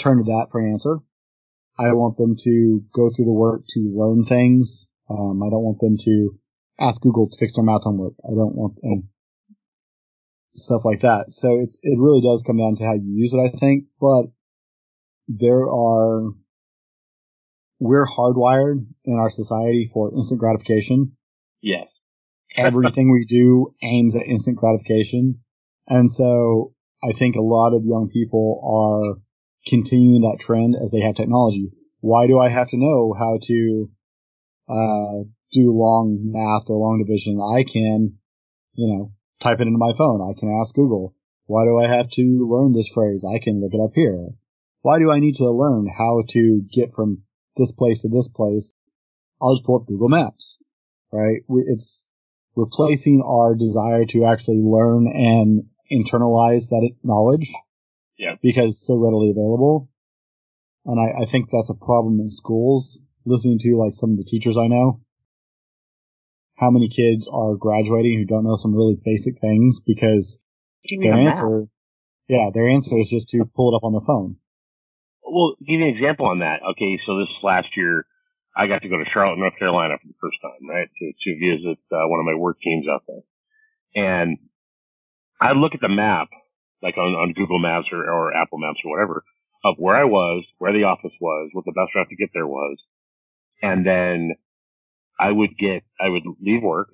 turn 0.00 0.18
to 0.18 0.24
that 0.24 0.48
for 0.50 0.60
an 0.60 0.72
answer. 0.72 0.98
I 1.78 1.92
want 1.92 2.16
them 2.16 2.36
to 2.42 2.82
go 2.94 3.10
through 3.10 3.26
the 3.26 3.32
work 3.32 3.62
to 3.68 3.80
learn 3.94 4.24
things. 4.24 4.86
Um, 5.08 5.42
I 5.42 5.50
don't 5.50 5.62
want 5.62 5.78
them 5.78 5.96
to 6.04 6.38
ask 6.80 7.00
Google 7.00 7.28
to 7.28 7.36
fix 7.38 7.54
their 7.54 7.64
math 7.64 7.84
homework. 7.84 8.14
I 8.24 8.34
don't 8.34 8.56
want 8.56 8.80
them 8.82 9.08
stuff 10.56 10.84
like 10.84 11.00
that. 11.02 11.26
So 11.28 11.60
it's, 11.60 11.78
it 11.82 11.98
really 11.98 12.20
does 12.20 12.42
come 12.46 12.58
down 12.58 12.76
to 12.76 12.84
how 12.84 12.94
you 12.94 13.14
use 13.14 13.32
it, 13.32 13.38
I 13.38 13.56
think, 13.58 13.84
but 14.00 14.26
there 15.28 15.68
are, 15.68 16.30
we're 17.78 18.06
hardwired 18.06 18.86
in 19.04 19.18
our 19.18 19.30
society 19.30 19.90
for 19.92 20.14
instant 20.14 20.40
gratification. 20.40 21.12
Yes. 21.60 21.88
Everything 22.56 23.12
we 23.12 23.26
do 23.26 23.74
aims 23.82 24.16
at 24.16 24.22
instant 24.22 24.56
gratification. 24.56 25.40
And 25.88 26.10
so 26.10 26.72
I 27.04 27.12
think 27.12 27.36
a 27.36 27.42
lot 27.42 27.74
of 27.74 27.84
young 27.84 28.08
people 28.10 28.60
are 28.64 29.20
continuing 29.66 30.22
that 30.22 30.38
trend 30.40 30.74
as 30.82 30.90
they 30.90 31.00
have 31.00 31.16
technology. 31.16 31.70
Why 32.00 32.26
do 32.26 32.38
I 32.38 32.48
have 32.48 32.68
to 32.68 32.78
know 32.78 33.14
how 33.18 33.38
to, 33.42 33.90
uh, 34.68 35.24
do 35.52 35.72
long 35.72 36.18
math 36.32 36.68
or 36.68 36.78
long 36.78 37.04
division? 37.04 37.38
I 37.40 37.62
can, 37.62 38.18
you 38.74 38.86
know, 38.88 39.12
type 39.42 39.60
it 39.60 39.66
into 39.66 39.78
my 39.78 39.92
phone. 39.96 40.20
I 40.22 40.38
can 40.38 40.48
ask 40.60 40.74
Google. 40.74 41.14
Why 41.46 41.64
do 41.64 41.78
I 41.78 41.86
have 41.86 42.10
to 42.10 42.48
learn 42.50 42.72
this 42.72 42.88
phrase? 42.88 43.24
I 43.24 43.38
can 43.38 43.60
look 43.60 43.72
it 43.72 43.82
up 43.82 43.92
here. 43.94 44.30
Why 44.82 44.98
do 44.98 45.10
I 45.10 45.20
need 45.20 45.36
to 45.36 45.50
learn 45.50 45.86
how 45.86 46.22
to 46.28 46.62
get 46.72 46.94
from 46.94 47.22
this 47.56 47.72
place 47.72 48.02
to 48.02 48.08
this 48.08 48.28
place? 48.28 48.72
I'll 49.40 49.54
just 49.54 49.64
pull 49.64 49.76
up 49.76 49.86
Google 49.86 50.08
Maps, 50.08 50.58
right? 51.12 51.42
It's 51.48 52.04
replacing 52.56 53.22
our 53.24 53.54
desire 53.54 54.04
to 54.06 54.24
actually 54.24 54.62
learn 54.62 55.06
and 55.06 55.64
internalize 55.92 56.68
that 56.68 56.90
knowledge. 57.02 57.50
Yeah. 58.18 58.36
Because 58.42 58.72
it's 58.72 58.86
so 58.86 58.96
readily 58.96 59.30
available. 59.30 59.90
And 60.86 60.98
I, 60.98 61.24
I 61.24 61.30
think 61.30 61.50
that's 61.50 61.70
a 61.70 61.74
problem 61.74 62.18
in 62.20 62.30
schools. 62.30 62.98
Listening 63.24 63.58
to 63.58 63.76
like 63.76 63.92
some 63.94 64.12
of 64.12 64.16
the 64.16 64.24
teachers 64.24 64.56
I 64.56 64.68
know, 64.68 65.00
how 66.56 66.70
many 66.70 66.88
kids 66.88 67.28
are 67.30 67.56
graduating 67.56 68.18
who 68.18 68.24
don't 68.24 68.44
know 68.44 68.56
some 68.56 68.74
really 68.74 68.96
basic 69.04 69.40
things 69.40 69.80
because 69.84 70.38
their 70.88 71.14
answer, 71.14 71.68
yeah, 72.28 72.50
their 72.52 72.68
answer 72.68 72.96
is 72.98 73.08
just 73.08 73.28
to 73.30 73.44
pull 73.54 73.72
it 73.72 73.76
up 73.76 73.84
on 73.84 73.92
their 73.92 74.06
phone. 74.06 74.36
Well, 75.22 75.56
give 75.60 75.80
you 75.80 75.86
an 75.86 75.94
example 75.94 76.26
on 76.26 76.40
that. 76.40 76.60
Okay, 76.72 76.98
so 77.04 77.18
this 77.18 77.28
last 77.42 77.68
year, 77.76 78.06
I 78.56 78.68
got 78.68 78.82
to 78.82 78.88
go 78.88 78.96
to 78.96 79.04
Charlotte, 79.12 79.38
North 79.38 79.58
Carolina 79.58 79.98
for 80.00 80.08
the 80.08 80.20
first 80.20 80.38
time, 80.40 80.64
right, 80.68 80.88
to 80.88 81.12
to 81.12 81.30
visit 81.36 81.78
uh, 81.92 82.08
one 82.08 82.20
of 82.20 82.26
my 82.26 82.38
work 82.38 82.56
teams 82.62 82.86
out 82.88 83.02
there, 83.06 83.24
and 83.94 84.38
I 85.40 85.52
look 85.52 85.74
at 85.74 85.82
the 85.82 85.92
map, 85.92 86.28
like 86.82 86.96
on 86.96 87.12
on 87.12 87.34
Google 87.34 87.58
Maps 87.58 87.88
or 87.92 88.00
or 88.08 88.32
Apple 88.32 88.58
Maps 88.58 88.80
or 88.84 88.92
whatever, 88.92 89.24
of 89.64 89.76
where 89.76 89.96
I 89.96 90.04
was, 90.04 90.44
where 90.56 90.72
the 90.72 90.84
office 90.84 91.12
was, 91.20 91.50
what 91.52 91.66
the 91.66 91.76
best 91.76 91.94
route 91.94 92.08
to 92.08 92.16
get 92.16 92.30
there 92.32 92.46
was, 92.46 92.78
and 93.60 93.84
then 93.84 94.36
I 95.18 95.32
would 95.32 95.56
get, 95.58 95.82
I 96.00 96.08
would 96.08 96.22
leave 96.40 96.62
work, 96.62 96.88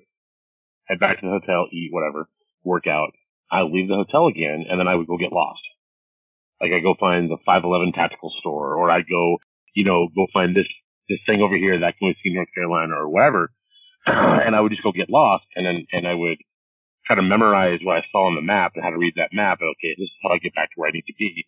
head 0.87 0.99
back 0.99 1.19
to 1.19 1.25
the 1.25 1.31
hotel, 1.39 1.67
eat 1.71 1.89
whatever, 1.91 2.29
work 2.63 2.87
out. 2.87 3.11
I 3.51 3.63
would 3.63 3.71
leave 3.71 3.87
the 3.87 3.95
hotel 3.99 4.27
again, 4.27 4.65
and 4.69 4.79
then 4.79 4.87
I 4.87 4.95
would 4.95 5.07
go 5.07 5.17
get 5.17 5.31
lost. 5.31 5.61
Like 6.61 6.71
I 6.71 6.79
go 6.79 6.95
find 6.99 7.29
the 7.29 7.37
511 7.45 7.93
tactical 7.93 8.31
store, 8.39 8.75
or 8.75 8.89
I'd 8.89 9.09
go, 9.09 9.37
you 9.75 9.83
know, 9.83 10.07
go 10.15 10.27
find 10.33 10.55
this, 10.55 10.67
this 11.09 11.19
thing 11.25 11.41
over 11.41 11.57
here 11.57 11.79
that 11.79 11.97
can 11.99 12.15
see 12.23 12.33
North 12.33 12.47
Carolina 12.55 12.95
or 12.95 13.09
whatever, 13.09 13.51
and 14.05 14.55
I 14.55 14.61
would 14.61 14.71
just 14.71 14.83
go 14.83 14.91
get 14.91 15.09
lost 15.09 15.45
and 15.55 15.65
then, 15.65 15.85
and 15.91 16.07
I 16.07 16.13
would 16.13 16.37
try 17.05 17.15
to 17.15 17.21
memorize 17.21 17.79
what 17.83 17.97
I 17.97 18.05
saw 18.11 18.27
on 18.27 18.35
the 18.35 18.41
map 18.41 18.73
and 18.75 18.83
how 18.83 18.91
to 18.91 18.97
read 18.97 19.15
that 19.17 19.35
map. 19.35 19.59
Okay, 19.59 19.95
this 19.97 20.07
is 20.07 20.19
how 20.23 20.31
I 20.31 20.37
get 20.37 20.55
back 20.55 20.69
to 20.71 20.75
where 20.77 20.89
I 20.89 20.93
need 20.95 21.07
to 21.07 21.19
be. 21.19 21.45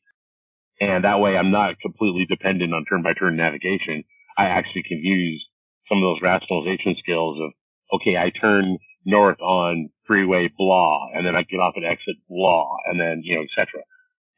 And 0.79 1.05
that 1.05 1.19
way 1.19 1.37
I'm 1.37 1.51
not 1.51 1.79
completely 1.79 2.25
dependent 2.27 2.73
on 2.73 2.83
turn 2.83 3.03
by 3.03 3.13
turn 3.13 3.37
navigation. 3.37 4.03
I 4.37 4.51
actually 4.51 4.83
can 4.83 4.99
use 4.99 5.45
some 5.89 5.99
of 5.99 6.03
those 6.03 6.21
rationalization 6.21 6.95
skills 6.99 7.37
of, 7.41 7.51
okay, 7.99 8.17
I 8.17 8.31
turn 8.31 8.77
north 9.05 9.39
on 9.39 9.89
freeway 10.07 10.49
blah, 10.57 11.09
and 11.13 11.25
then 11.25 11.35
I 11.35 11.43
get 11.43 11.57
off 11.57 11.75
at 11.77 11.83
exit 11.83 12.15
blah, 12.29 12.77
and 12.85 12.99
then, 12.99 13.21
you 13.23 13.35
know, 13.35 13.41
et 13.41 13.53
cetera. 13.55 13.83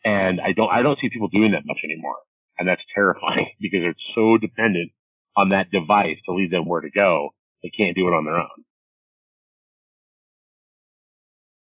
And 0.03 0.39
I 0.41 0.53
don't, 0.53 0.69
I 0.69 0.81
don't 0.81 0.99
see 0.99 1.09
people 1.09 1.29
doing 1.29 1.51
that 1.51 1.65
much 1.65 1.79
anymore. 1.83 2.17
And 2.59 2.67
that's 2.67 2.81
terrifying 2.95 3.51
because 3.59 3.79
they're 3.81 4.05
so 4.15 4.37
dependent 4.37 4.91
on 5.35 5.49
that 5.49 5.71
device 5.71 6.17
to 6.25 6.33
lead 6.33 6.51
them 6.51 6.67
where 6.67 6.81
to 6.81 6.89
go. 6.89 7.29
They 7.63 7.69
can't 7.69 7.95
do 7.95 8.07
it 8.07 8.15
on 8.15 8.25
their 8.25 8.37
own. 8.37 8.63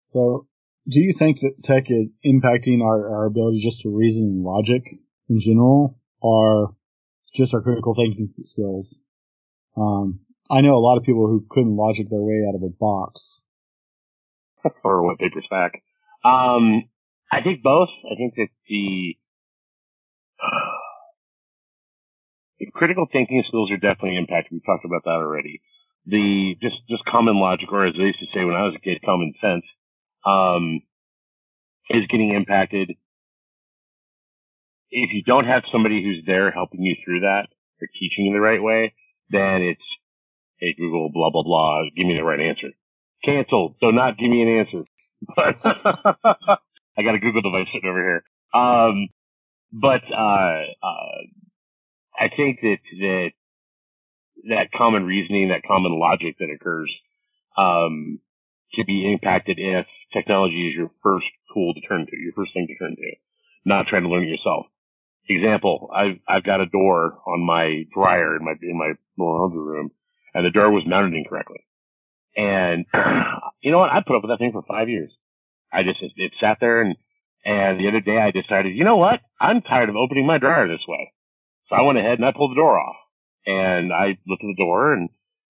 So 0.07 0.47
do 0.87 0.99
you 0.99 1.13
think 1.17 1.39
that 1.41 1.55
tech 1.63 1.85
is 1.89 2.13
impacting 2.25 2.81
our, 2.81 3.09
our 3.09 3.25
ability 3.25 3.59
just 3.61 3.81
to 3.81 3.95
reason 3.95 4.23
and 4.23 4.43
logic 4.43 4.83
in 5.29 5.39
general 5.41 5.99
or 6.21 6.75
just 7.35 7.53
our 7.53 7.61
critical 7.61 7.93
thinking 7.93 8.33
skills? 8.43 8.97
Um, 9.77 10.21
I 10.49 10.61
know 10.61 10.75
a 10.75 10.83
lot 10.83 10.97
of 10.97 11.03
people 11.03 11.27
who 11.27 11.45
couldn't 11.49 11.75
logic 11.75 12.09
their 12.09 12.21
way 12.21 12.45
out 12.47 12.55
of 12.55 12.63
a 12.63 12.69
box. 12.69 13.39
or 14.83 15.03
what 15.03 15.19
paper 15.19 15.41
stack. 15.45 15.83
Um, 16.25 16.89
I 17.31 17.41
think 17.43 17.61
both. 17.61 17.89
I 18.05 18.15
think 18.15 18.33
that 18.35 18.47
the, 18.67 19.17
the 22.59 22.71
critical 22.73 23.05
thinking 23.11 23.43
skills 23.47 23.69
are 23.71 23.77
definitely 23.77 24.17
impacted. 24.17 24.53
We 24.53 24.61
talked 24.65 24.85
about 24.85 25.03
that 25.05 25.21
already. 25.21 25.61
The 26.05 26.55
just 26.61 26.77
just 26.89 27.03
common 27.05 27.35
logic, 27.35 27.71
or 27.71 27.85
as 27.85 27.93
they 27.93 28.03
used 28.03 28.19
to 28.19 28.27
say 28.33 28.45
when 28.45 28.55
I 28.55 28.63
was 28.63 28.75
a 28.75 28.79
kid, 28.79 29.01
common 29.03 29.33
sense, 29.41 29.65
um, 30.25 30.81
is 31.89 32.07
getting 32.09 32.33
impacted. 32.33 32.91
If 34.89 35.11
you 35.11 35.21
don't 35.23 35.43
have 35.43 35.63
somebody 35.69 36.01
who's 36.01 36.23
there 36.25 36.49
helping 36.49 36.81
you 36.81 36.95
through 37.03 37.19
that, 37.21 37.47
or 37.81 37.89
teaching 37.99 38.25
you 38.25 38.33
the 38.33 38.39
right 38.39 38.63
way, 38.63 38.93
then 39.29 39.61
it's, 39.61 39.81
hey 40.59 40.73
Google, 40.77 41.09
blah, 41.13 41.29
blah, 41.29 41.43
blah, 41.43 41.83
give 41.95 42.05
me 42.05 42.15
the 42.15 42.23
right 42.23 42.39
answer. 42.39 42.69
Cancel. 43.23 43.75
So 43.79 43.91
not 43.91 44.17
give 44.17 44.29
me 44.29 44.41
an 44.41 44.59
answer. 44.59 44.85
But 45.21 45.57
I 46.97 47.03
got 47.03 47.15
a 47.15 47.19
Google 47.19 47.41
device 47.41 47.67
sitting 47.73 47.89
over 47.89 48.01
here. 48.01 48.23
Um, 48.53 49.09
but, 49.71 50.03
uh, 50.11 50.61
uh, 50.83 51.21
I 52.19 52.29
think 52.35 52.59
that, 52.61 52.77
that, 52.99 53.29
that 54.49 54.71
common 54.75 55.03
reasoning, 55.05 55.49
that 55.49 55.67
common 55.67 55.99
logic 55.99 56.37
that 56.39 56.49
occurs, 56.53 56.91
um, 57.57 58.19
can 58.73 58.85
be 58.85 59.11
impacted 59.11 59.57
if 59.59 59.85
technology 60.13 60.69
is 60.69 60.75
your 60.75 60.91
first 61.03 61.25
tool 61.53 61.73
to 61.73 61.81
turn 61.81 62.05
to, 62.05 62.17
your 62.17 62.33
first 62.33 62.53
thing 62.53 62.67
to 62.67 62.77
turn 62.77 62.95
to, 62.95 63.11
not 63.65 63.87
trying 63.87 64.03
to 64.03 64.09
learn 64.09 64.23
it 64.23 64.29
yourself. 64.29 64.67
Example, 65.29 65.89
I've, 65.93 66.19
I've 66.27 66.43
got 66.43 66.61
a 66.61 66.65
door 66.65 67.19
on 67.27 67.45
my 67.45 67.83
dryer 67.93 68.37
in 68.37 68.45
my, 68.45 68.53
in 68.61 68.77
my 68.77 68.93
laundry 69.17 69.59
room 69.59 69.91
and 70.33 70.45
the 70.45 70.51
door 70.51 70.71
was 70.71 70.83
mounted 70.85 71.13
incorrectly. 71.13 71.65
And 72.35 72.85
you 73.61 73.71
know 73.71 73.79
what? 73.79 73.91
I 73.91 73.99
put 74.05 74.15
up 74.15 74.23
with 74.23 74.31
that 74.31 74.39
thing 74.39 74.53
for 74.53 74.63
five 74.67 74.89
years. 74.89 75.11
I 75.71 75.83
just, 75.83 76.01
it, 76.01 76.11
it 76.15 76.31
sat 76.39 76.57
there 76.61 76.81
and, 76.81 76.95
and 77.43 77.79
the 77.79 77.89
other 77.89 78.01
day 78.01 78.17
I 78.17 78.31
decided, 78.31 78.75
you 78.75 78.83
know 78.83 78.97
what? 78.97 79.19
I'm 79.39 79.61
tired 79.61 79.89
of 79.89 79.95
opening 79.95 80.25
my 80.25 80.37
dryer 80.37 80.67
this 80.67 80.85
way. 80.87 81.11
So 81.69 81.75
I 81.75 81.81
went 81.81 81.99
ahead 81.99 82.19
and 82.19 82.25
I 82.25 82.31
pulled 82.31 82.51
the 82.51 82.61
door 82.61 82.79
off 82.79 82.95
and 83.45 83.91
I 83.91 84.17
looked 84.27 84.43
at 84.43 84.53
the 84.55 84.63
door 84.63 84.93
and, 84.93 85.09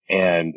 and 0.09 0.55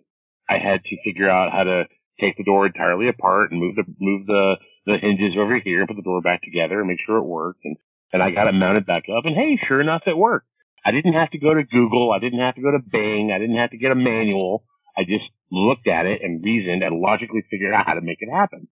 I 0.49 0.59
had 0.59 0.83
to 0.85 0.97
figure 1.05 1.31
out 1.31 1.53
how 1.53 1.65
to 1.65 1.85
take 2.21 2.37
the 2.37 2.45
door 2.45 2.67
entirely 2.67 3.09
apart 3.09 3.51
and 3.51 3.61
move 3.61 3.77
the 3.77 3.85
move 3.99 4.27
the 4.27 4.55
the 4.87 4.97
hinges 5.01 5.37
over 5.39 5.59
here 5.59 5.81
and 5.81 5.89
put 5.89 5.97
the 5.97 6.03
door 6.03 6.21
back 6.21 6.43
together 6.43 6.81
and 6.81 6.89
make 6.89 6.99
sure 7.05 7.17
it 7.17 7.25
worked. 7.25 7.65
And 7.65 7.77
and 8.13 8.23
I 8.23 8.31
got 8.31 8.49
it 8.49 8.53
mounted 8.53 8.87
back 8.87 9.05
up. 9.09 9.25
And 9.25 9.37
hey, 9.37 9.59
sure 9.67 9.81
enough, 9.81 10.03
it 10.07 10.17
worked. 10.17 10.47
I 10.85 10.93
didn't 10.93 11.13
have 11.13 11.31
to 11.31 11.39
go 11.39 11.55
to 11.55 11.63
Google. 11.63 12.13
I 12.13 12.19
didn't 12.19 12.41
have 12.41 12.55
to 12.55 12.63
go 12.63 12.71
to 12.71 12.81
Bing. 12.81 13.31
I 13.35 13.39
didn't 13.39 13.57
have 13.57 13.71
to 13.71 13.79
get 13.79 13.93
a 13.93 13.95
manual. 13.95 14.65
I 14.97 15.03
just 15.03 15.29
looked 15.53 15.87
at 15.87 16.07
it 16.07 16.21
and 16.23 16.45
reasoned 16.45 16.83
and 16.83 17.01
logically 17.01 17.45
figured 17.51 17.75
out 17.75 17.87
how 17.87 17.95
to 17.95 18.01
make 18.01 18.19
it 18.21 18.31
happen. 18.33 18.69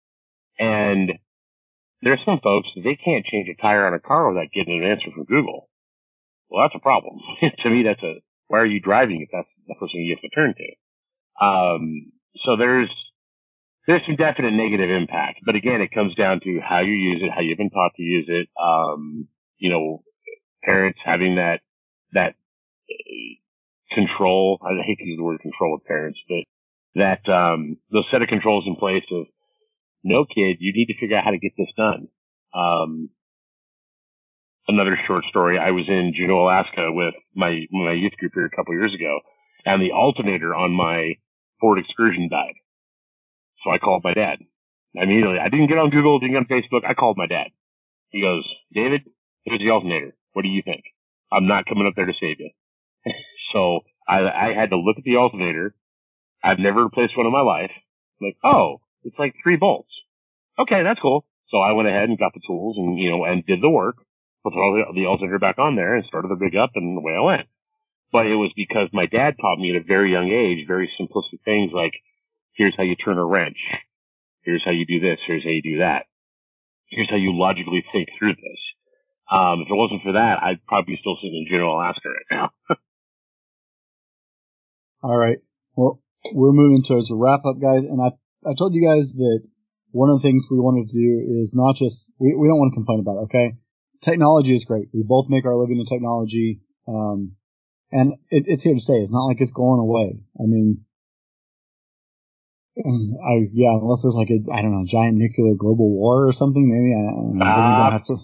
And 0.58 1.12
there's 2.02 2.22
some 2.26 2.40
folks 2.42 2.70
that 2.76 2.84
they 2.84 2.96
can't 2.96 3.26
change 3.26 3.50
a 3.50 3.62
tire 3.62 3.86
on 3.86 3.94
a 3.94 4.00
car 4.00 4.30
without 4.30 4.52
getting 4.54 4.84
an 4.84 4.90
answer 4.90 5.12
from 5.14 5.26
Google. 5.26 5.70
Well, 6.50 6.64
that's 6.64 6.80
a 6.80 6.84
problem. 6.84 7.20
to 7.42 7.70
me, 7.70 7.84
that's 7.84 8.04
a 8.04 8.22
why 8.48 8.60
are 8.60 8.66
you 8.66 8.80
driving 8.80 9.22
if 9.22 9.30
that's 9.32 9.50
the 9.68 9.76
thing 9.76 10.02
you 10.02 10.16
have 10.16 10.22
to 10.22 10.34
turn 10.34 10.56
to? 10.56 11.46
Um, 11.46 12.12
so 12.46 12.56
there's 12.56 12.90
there's 13.88 14.04
some 14.06 14.18
definite 14.18 14.52
negative 14.52 14.90
impact, 14.90 15.40
but 15.46 15.56
again, 15.56 15.80
it 15.82 15.96
comes 15.96 16.14
down 16.16 16.42
to 16.44 16.60
how 16.60 16.82
you 16.82 16.92
use 16.92 17.22
it, 17.24 17.32
how 17.34 17.42
you've 17.42 17.58
been 17.58 17.70
taught 17.70 17.96
to 17.96 18.04
use 18.04 18.26
it. 18.28 18.50
Um, 18.62 19.28
you 19.58 19.72
know, 19.72 20.04
parents 20.64 21.00
having 21.04 21.36
that 21.36 21.62
that 22.12 22.36
uh, 22.92 23.96
control. 23.96 24.60
I 24.62 24.76
hate 24.86 25.00
to 25.00 25.06
use 25.06 25.18
the 25.18 25.24
word 25.24 25.40
control 25.40 25.74
with 25.74 25.86
parents, 25.86 26.20
but 26.28 26.44
that 26.96 27.32
um, 27.32 27.78
those 27.92 28.06
set 28.12 28.22
of 28.22 28.28
controls 28.28 28.66
in 28.68 28.76
place 28.76 29.06
of 29.12 29.26
no 30.04 30.26
kid, 30.26 30.58
you 30.60 30.74
need 30.76 30.88
to 30.88 31.00
figure 31.00 31.18
out 31.18 31.24
how 31.24 31.32
to 31.32 31.40
get 31.40 31.54
this 31.58 31.72
done. 31.78 32.10
Um, 32.54 33.10
another 34.68 35.00
short 35.08 35.24
story. 35.30 35.58
I 35.58 35.72
was 35.72 35.86
in 35.88 36.14
Juneau, 36.14 36.44
Alaska 36.44 36.92
with 36.92 37.14
my 37.34 37.66
my 37.72 37.94
youth 37.94 38.14
group 38.20 38.34
here 38.36 38.46
a 38.46 38.56
couple 38.56 38.74
years 38.74 38.94
ago, 38.94 39.20
and 39.66 39.82
the 39.82 39.94
alternator 39.94 40.54
on 40.54 40.72
my 40.72 41.14
Ford 41.62 41.80
Excursion 41.80 42.28
died. 42.30 42.56
So 43.68 43.74
I 43.74 43.80
called 43.80 44.00
my 44.02 44.14
dad. 44.14 44.40
I 44.96 45.04
Immediately, 45.04 45.44
I 45.44 45.50
didn't 45.50 45.68
get 45.68 45.78
on 45.78 45.90
Google, 45.90 46.20
didn't 46.20 46.40
get 46.40 46.48
on 46.48 46.56
Facebook. 46.56 46.88
I 46.88 46.94
called 46.94 47.18
my 47.18 47.28
dad. 47.28 47.52
He 48.16 48.22
goes, 48.22 48.48
David, 48.74 49.04
here's 49.44 49.60
the 49.60 49.72
alternator. 49.72 50.16
What 50.32 50.44
do 50.44 50.48
you 50.48 50.62
think? 50.64 50.86
I'm 51.34 51.48
not 51.48 51.66
coming 51.66 51.86
up 51.86 51.92
there 51.94 52.06
to 52.06 52.16
save 52.16 52.40
you. 52.40 52.52
so 53.52 53.82
I, 54.08 54.24
I 54.24 54.48
had 54.56 54.70
to 54.70 54.78
look 54.80 54.96
at 54.98 55.04
the 55.04 55.18
alternator. 55.18 55.76
I've 56.42 56.64
never 56.64 56.86
replaced 56.86 57.18
one 57.18 57.28
in 57.28 57.34
my 57.34 57.44
life. 57.44 57.72
I'm 57.76 58.32
like, 58.32 58.38
oh, 58.42 58.80
it's 59.04 59.20
like 59.20 59.36
three 59.44 59.58
bolts. 59.58 59.92
Okay, 60.58 60.84
that's 60.88 61.02
cool. 61.02 61.26
So 61.52 61.58
I 61.58 61.74
went 61.74 61.90
ahead 61.90 62.08
and 62.08 62.18
got 62.18 62.34
the 62.34 62.48
tools 62.48 62.78
and, 62.80 62.98
you 62.98 63.10
know, 63.10 63.26
and 63.26 63.46
did 63.46 63.60
the 63.62 63.70
work, 63.70 63.98
put 64.44 64.54
the, 64.54 64.96
the 64.96 65.08
alternator 65.08 65.40
back 65.40 65.60
on 65.60 65.76
there 65.76 65.96
and 65.96 66.06
started 66.08 66.32
the 66.32 66.40
rig 66.40 66.56
up 66.56 66.72
and 66.76 66.98
away 66.98 67.20
I 67.20 67.22
went. 67.22 67.48
But 68.14 68.28
it 68.28 68.40
was 68.40 68.54
because 68.56 68.88
my 68.94 69.08
dad 69.08 69.36
taught 69.36 69.60
me 69.60 69.76
at 69.76 69.82
a 69.82 69.86
very 69.86 70.14
young 70.14 70.32
age, 70.32 70.66
very 70.66 70.90
simplistic 70.96 71.44
things 71.44 71.72
like, 71.76 71.92
here's 72.58 72.76
how 72.76 72.84
you 72.84 72.96
turn 72.96 73.18
a 73.18 73.26
wrench. 73.26 73.58
Here's 74.42 74.64
how 74.66 74.72
you 74.72 74.86
do 74.86 75.00
this. 75.00 75.20
Here's 75.26 75.44
how 75.44 75.52
you 75.52 75.62
do 75.62 75.78
that. 75.80 76.06
Here's 76.90 77.10
how 77.10 77.16
you 77.16 77.38
logically 77.38 77.84
think 77.92 78.10
through 78.18 78.34
this. 78.34 78.62
Um, 79.32 79.62
if 79.62 79.68
it 79.70 79.76
wasn't 79.76 80.04
for 80.04 80.14
that, 80.14 80.40
I'd 80.42 80.66
probably 80.68 80.96
be 80.96 81.00
still 81.00 81.18
sitting 81.22 81.46
in 81.46 81.48
Juneau, 81.50 81.72
Alaska 81.72 82.10
right 82.10 82.32
now. 82.32 82.50
All 85.04 85.18
right. 85.18 85.38
Well, 85.76 86.02
we're 86.34 86.54
moving 86.54 86.84
towards 86.84 87.12
a 87.12 87.16
wrap 87.16 87.42
up, 87.46 87.62
guys. 87.62 87.84
And 87.84 88.02
I, 88.02 88.16
I 88.50 88.56
told 88.58 88.74
you 88.74 88.82
guys 88.82 89.12
that 89.14 89.48
one 89.92 90.10
of 90.10 90.22
the 90.22 90.28
things 90.28 90.48
we 90.50 90.60
wanted 90.60 90.90
to 90.90 90.96
do 90.96 91.28
is 91.28 91.52
not 91.54 91.76
just, 91.76 92.06
we, 92.20 92.36
we 92.36 92.48
don't 92.48 92.58
want 92.58 92.72
to 92.72 92.80
complain 92.80 93.00
about 93.00 93.20
it, 93.20 93.28
okay? 93.30 93.58
Technology 94.02 94.56
is 94.56 94.66
great. 94.66 94.88
We 94.94 95.04
both 95.06 95.28
make 95.30 95.46
our 95.46 95.56
living 95.56 95.80
in 95.80 95.86
technology. 95.86 96.62
Um, 96.88 97.36
and 97.92 98.14
it, 98.30 98.46
it's 98.48 98.64
here 98.64 98.74
to 98.74 98.80
stay. 98.80 98.96
It's 99.04 99.12
not 99.12 99.28
like 99.28 99.42
it's 99.42 99.52
going 99.52 99.80
away. 99.80 100.20
I 100.40 100.48
mean, 100.48 100.87
I 102.78 103.50
yeah, 103.54 103.74
unless 103.74 104.02
there's 104.04 104.16
like 104.16 104.30
a 104.30 104.40
I 104.54 104.62
don't 104.62 104.72
know 104.72 104.86
giant 104.86 105.18
nuclear 105.18 105.56
global 105.58 105.90
war 105.90 106.28
or 106.28 106.34
something, 106.34 106.62
maybe 106.62 106.94
I, 106.94 107.04
I 107.10 107.22
we 107.34 107.40
don't 107.40 107.48
ah. 107.48 107.92
have 107.92 108.06
to 108.06 108.18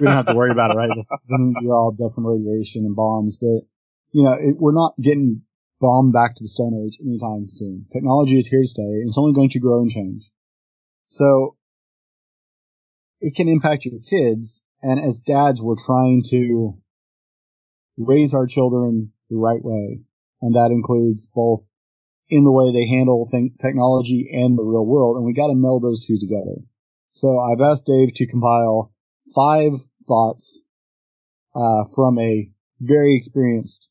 we 0.00 0.06
don't 0.06 0.16
have 0.16 0.26
to 0.26 0.34
worry 0.34 0.50
about 0.50 0.70
it, 0.70 0.76
right? 0.76 0.90
This, 0.94 1.08
then 1.28 1.54
you're 1.60 1.74
all 1.74 1.92
dead 1.92 2.14
from 2.14 2.26
radiation 2.26 2.84
and 2.84 2.94
bombs, 2.94 3.36
but 3.40 3.66
you 4.12 4.22
know 4.22 4.34
it, 4.38 4.56
we're 4.58 4.74
not 4.74 4.94
getting 5.02 5.42
bombed 5.80 6.12
back 6.12 6.36
to 6.36 6.44
the 6.44 6.48
Stone 6.48 6.74
Age 6.86 6.98
anytime 7.00 7.48
soon. 7.48 7.86
Technology 7.92 8.38
is 8.38 8.46
here 8.46 8.62
to 8.62 8.68
stay, 8.68 8.82
and 8.82 9.08
it's 9.08 9.18
only 9.18 9.34
going 9.34 9.50
to 9.50 9.60
grow 9.60 9.80
and 9.80 9.90
change. 9.90 10.22
So 11.08 11.56
it 13.20 13.34
can 13.34 13.48
impact 13.48 13.84
your 13.84 14.00
kids, 14.00 14.60
and 14.82 15.00
as 15.02 15.18
dads, 15.18 15.60
we're 15.60 15.82
trying 15.84 16.22
to 16.30 16.78
raise 17.98 18.34
our 18.34 18.46
children 18.46 19.12
the 19.30 19.36
right 19.36 19.62
way. 19.62 20.00
And 20.42 20.54
that 20.54 20.70
includes 20.70 21.26
both 21.34 21.64
in 22.28 22.44
the 22.44 22.52
way 22.52 22.72
they 22.72 22.88
handle 22.88 23.28
technology 23.60 24.28
and 24.32 24.58
the 24.58 24.64
real 24.64 24.84
world. 24.84 25.16
And 25.16 25.24
we 25.24 25.32
got 25.32 25.48
to 25.48 25.54
meld 25.54 25.82
those 25.82 26.04
two 26.04 26.18
together. 26.18 26.60
So 27.12 27.38
I've 27.38 27.60
asked 27.60 27.86
Dave 27.86 28.14
to 28.14 28.26
compile 28.26 28.92
five 29.34 29.72
thoughts, 30.06 30.58
uh, 31.54 31.84
from 31.94 32.18
a 32.18 32.50
very 32.80 33.16
experienced 33.16 33.88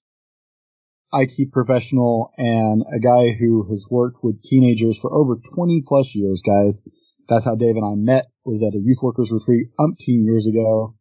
IT 1.13 1.51
professional 1.51 2.31
and 2.37 2.83
a 2.93 2.99
guy 2.99 3.31
who 3.31 3.65
has 3.69 3.85
worked 3.89 4.23
with 4.23 4.43
teenagers 4.43 4.99
for 4.99 5.11
over 5.13 5.37
20 5.55 5.83
plus 5.87 6.13
years, 6.13 6.41
guys. 6.45 6.81
That's 7.29 7.45
how 7.45 7.55
Dave 7.55 7.75
and 7.75 7.85
I 7.85 7.95
met 7.95 8.25
was 8.43 8.61
at 8.61 8.75
a 8.75 8.79
youth 8.79 8.99
workers 9.01 9.31
retreat 9.31 9.67
umpteen 9.79 10.25
years 10.25 10.47
ago. 10.47 10.95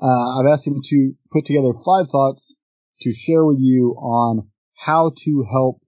Uh, 0.00 0.40
I've 0.40 0.46
asked 0.46 0.66
him 0.66 0.80
to 0.82 1.12
put 1.32 1.44
together 1.46 1.72
five 1.84 2.08
thoughts 2.10 2.54
to 3.02 3.12
share 3.12 3.44
with 3.44 3.58
you 3.60 3.94
on 3.98 4.48
how 4.74 5.12
to 5.24 5.44
help 5.50 5.80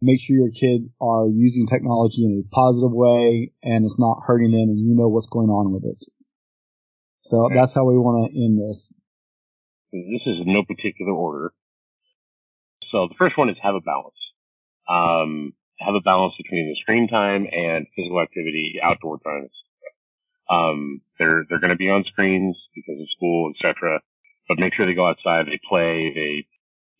make 0.00 0.20
sure 0.20 0.36
your 0.36 0.50
kids 0.50 0.88
are 1.00 1.28
using 1.28 1.66
technology 1.66 2.24
in 2.24 2.44
a 2.44 2.54
positive 2.54 2.92
way 2.92 3.52
and 3.62 3.84
it's 3.84 3.98
not 3.98 4.22
hurting 4.24 4.50
them 4.50 4.70
and 4.70 4.80
you 4.80 4.94
know 4.96 5.08
what's 5.08 5.28
going 5.28 5.48
on 5.48 5.72
with 5.72 5.84
it. 5.84 6.04
So 7.22 7.46
okay. 7.46 7.54
that's 7.54 7.74
how 7.74 7.84
we 7.84 7.98
want 7.98 8.30
to 8.30 8.36
end 8.36 8.58
this. 8.58 8.90
This 9.92 10.24
is 10.26 10.40
in 10.40 10.52
no 10.52 10.64
particular 10.64 11.12
order. 11.12 11.52
So 12.90 13.08
the 13.08 13.14
first 13.18 13.36
one 13.36 13.50
is 13.50 13.56
have 13.62 13.74
a 13.74 13.80
balance. 13.80 14.18
Um, 14.88 15.52
have 15.78 15.94
a 15.94 16.00
balance 16.00 16.34
between 16.36 16.68
the 16.68 16.80
screen 16.80 17.08
time 17.08 17.46
and 17.50 17.86
physical 17.94 18.20
activity, 18.20 18.80
outdoor 18.82 19.18
times. 19.20 19.52
Um, 20.50 21.00
they're 21.18 21.44
they're 21.48 21.60
going 21.60 21.70
to 21.70 21.78
be 21.78 21.88
on 21.88 22.04
screens 22.10 22.56
because 22.74 23.00
of 23.00 23.06
school, 23.16 23.52
etc. 23.54 24.00
But 24.48 24.58
make 24.58 24.74
sure 24.74 24.86
they 24.86 24.94
go 24.94 25.08
outside, 25.08 25.46
they 25.46 25.60
play, 25.68 26.10
they 26.14 26.46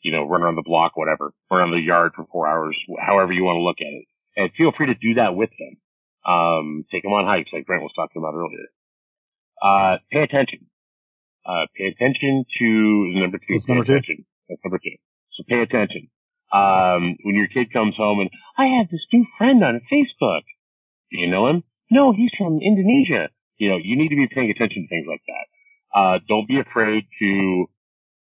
you 0.03 0.13
know 0.13 0.27
run 0.29 0.43
around 0.43 0.57
the 0.57 0.67
block, 0.67 0.97
whatever, 0.97 1.33
run 1.51 1.61
around 1.61 1.71
the 1.73 1.81
yard 1.81 2.13
for 2.15 2.27
four 2.31 2.47
hours, 2.47 2.77
however 2.99 3.33
you 3.33 3.45
want 3.45 3.57
to 3.57 3.63
look 3.63 3.81
at 3.81 3.93
it, 3.93 4.07
and 4.37 4.51
feel 4.57 4.73
free 4.77 4.87
to 4.87 4.95
do 4.95 5.15
that 5.15 5.35
with 5.35 5.51
them. 5.59 5.77
Um, 6.27 6.85
take 6.93 7.03
them 7.03 7.13
on 7.13 7.25
hikes, 7.25 7.51
like 7.53 7.67
Brent 7.67 7.83
was 7.83 7.93
talking 7.97 8.21
about 8.21 8.35
earlier. 8.35 8.69
Uh, 9.61 9.99
pay 10.11 10.23
attention. 10.23 10.67
Uh, 11.45 11.67
pay 11.77 11.89
attention 11.89 12.45
to 12.59 12.67
number 13.17 13.39
two. 13.39 13.55
That's 13.55 13.69
number 13.69 13.85
attention. 13.85 14.17
two. 14.19 14.25
That's 14.49 14.61
number 14.65 14.79
two. 14.79 14.97
So 15.37 15.45
pay 15.49 15.61
attention. 15.63 16.09
Um, 16.53 17.17
when 17.23 17.37
your 17.37 17.47
kid 17.47 17.73
comes 17.73 17.95
home 17.97 18.21
and 18.21 18.31
I 18.59 18.79
have 18.79 18.91
this 18.91 19.07
new 19.13 19.25
friend 19.39 19.63
on 19.63 19.81
Facebook. 19.91 20.43
Do 21.11 21.19
you 21.19 21.31
know 21.31 21.49
him? 21.49 21.63
No, 21.91 22.13
he's 22.13 22.31
from 22.37 22.61
Indonesia. 22.63 23.31
You 23.57 23.71
know, 23.71 23.79
you 23.83 23.97
need 23.97 24.09
to 24.09 24.17
be 24.17 24.29
paying 24.33 24.51
attention 24.51 24.83
to 24.83 24.89
things 24.89 25.07
like 25.09 25.23
that. 25.27 25.47
Uh, 25.93 26.19
don't 26.29 26.47
be 26.47 26.61
afraid 26.61 27.05
to, 27.21 27.67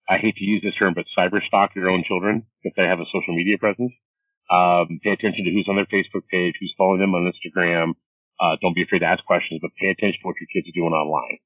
I 0.09 0.17
hate 0.17 0.37
to 0.37 0.45
use 0.45 0.63
this 0.65 0.75
term, 0.79 0.95
but 0.97 1.05
cyber 1.13 1.45
stalk 1.47 1.77
your 1.77 1.91
own 1.91 2.03
children 2.09 2.47
if 2.63 2.73
they 2.77 2.85
have 2.85 2.99
a 2.99 3.09
social 3.13 3.37
media 3.37 3.59
presence. 3.59 3.93
Um, 4.49 5.01
pay 5.05 5.13
attention 5.13 5.45
to 5.45 5.53
who's 5.53 5.69
on 5.69 5.77
their 5.77 5.91
Facebook 5.93 6.25
page, 6.33 6.57
who's 6.59 6.73
following 6.79 7.01
them 7.01 7.15
on 7.15 7.29
Instagram. 7.29 7.93
Uh, 8.41 8.57
don't 8.63 8.75
be 8.75 8.83
afraid 8.83 9.01
to 9.01 9.11
ask 9.11 9.21
questions, 9.29 9.61
but 9.61 9.77
pay 9.77 9.93
attention 9.93 10.25
to 10.25 10.27
what 10.27 10.41
your 10.41 10.49
kids 10.49 10.65
are 10.65 10.77
doing 10.77 10.97
online. 10.97 11.39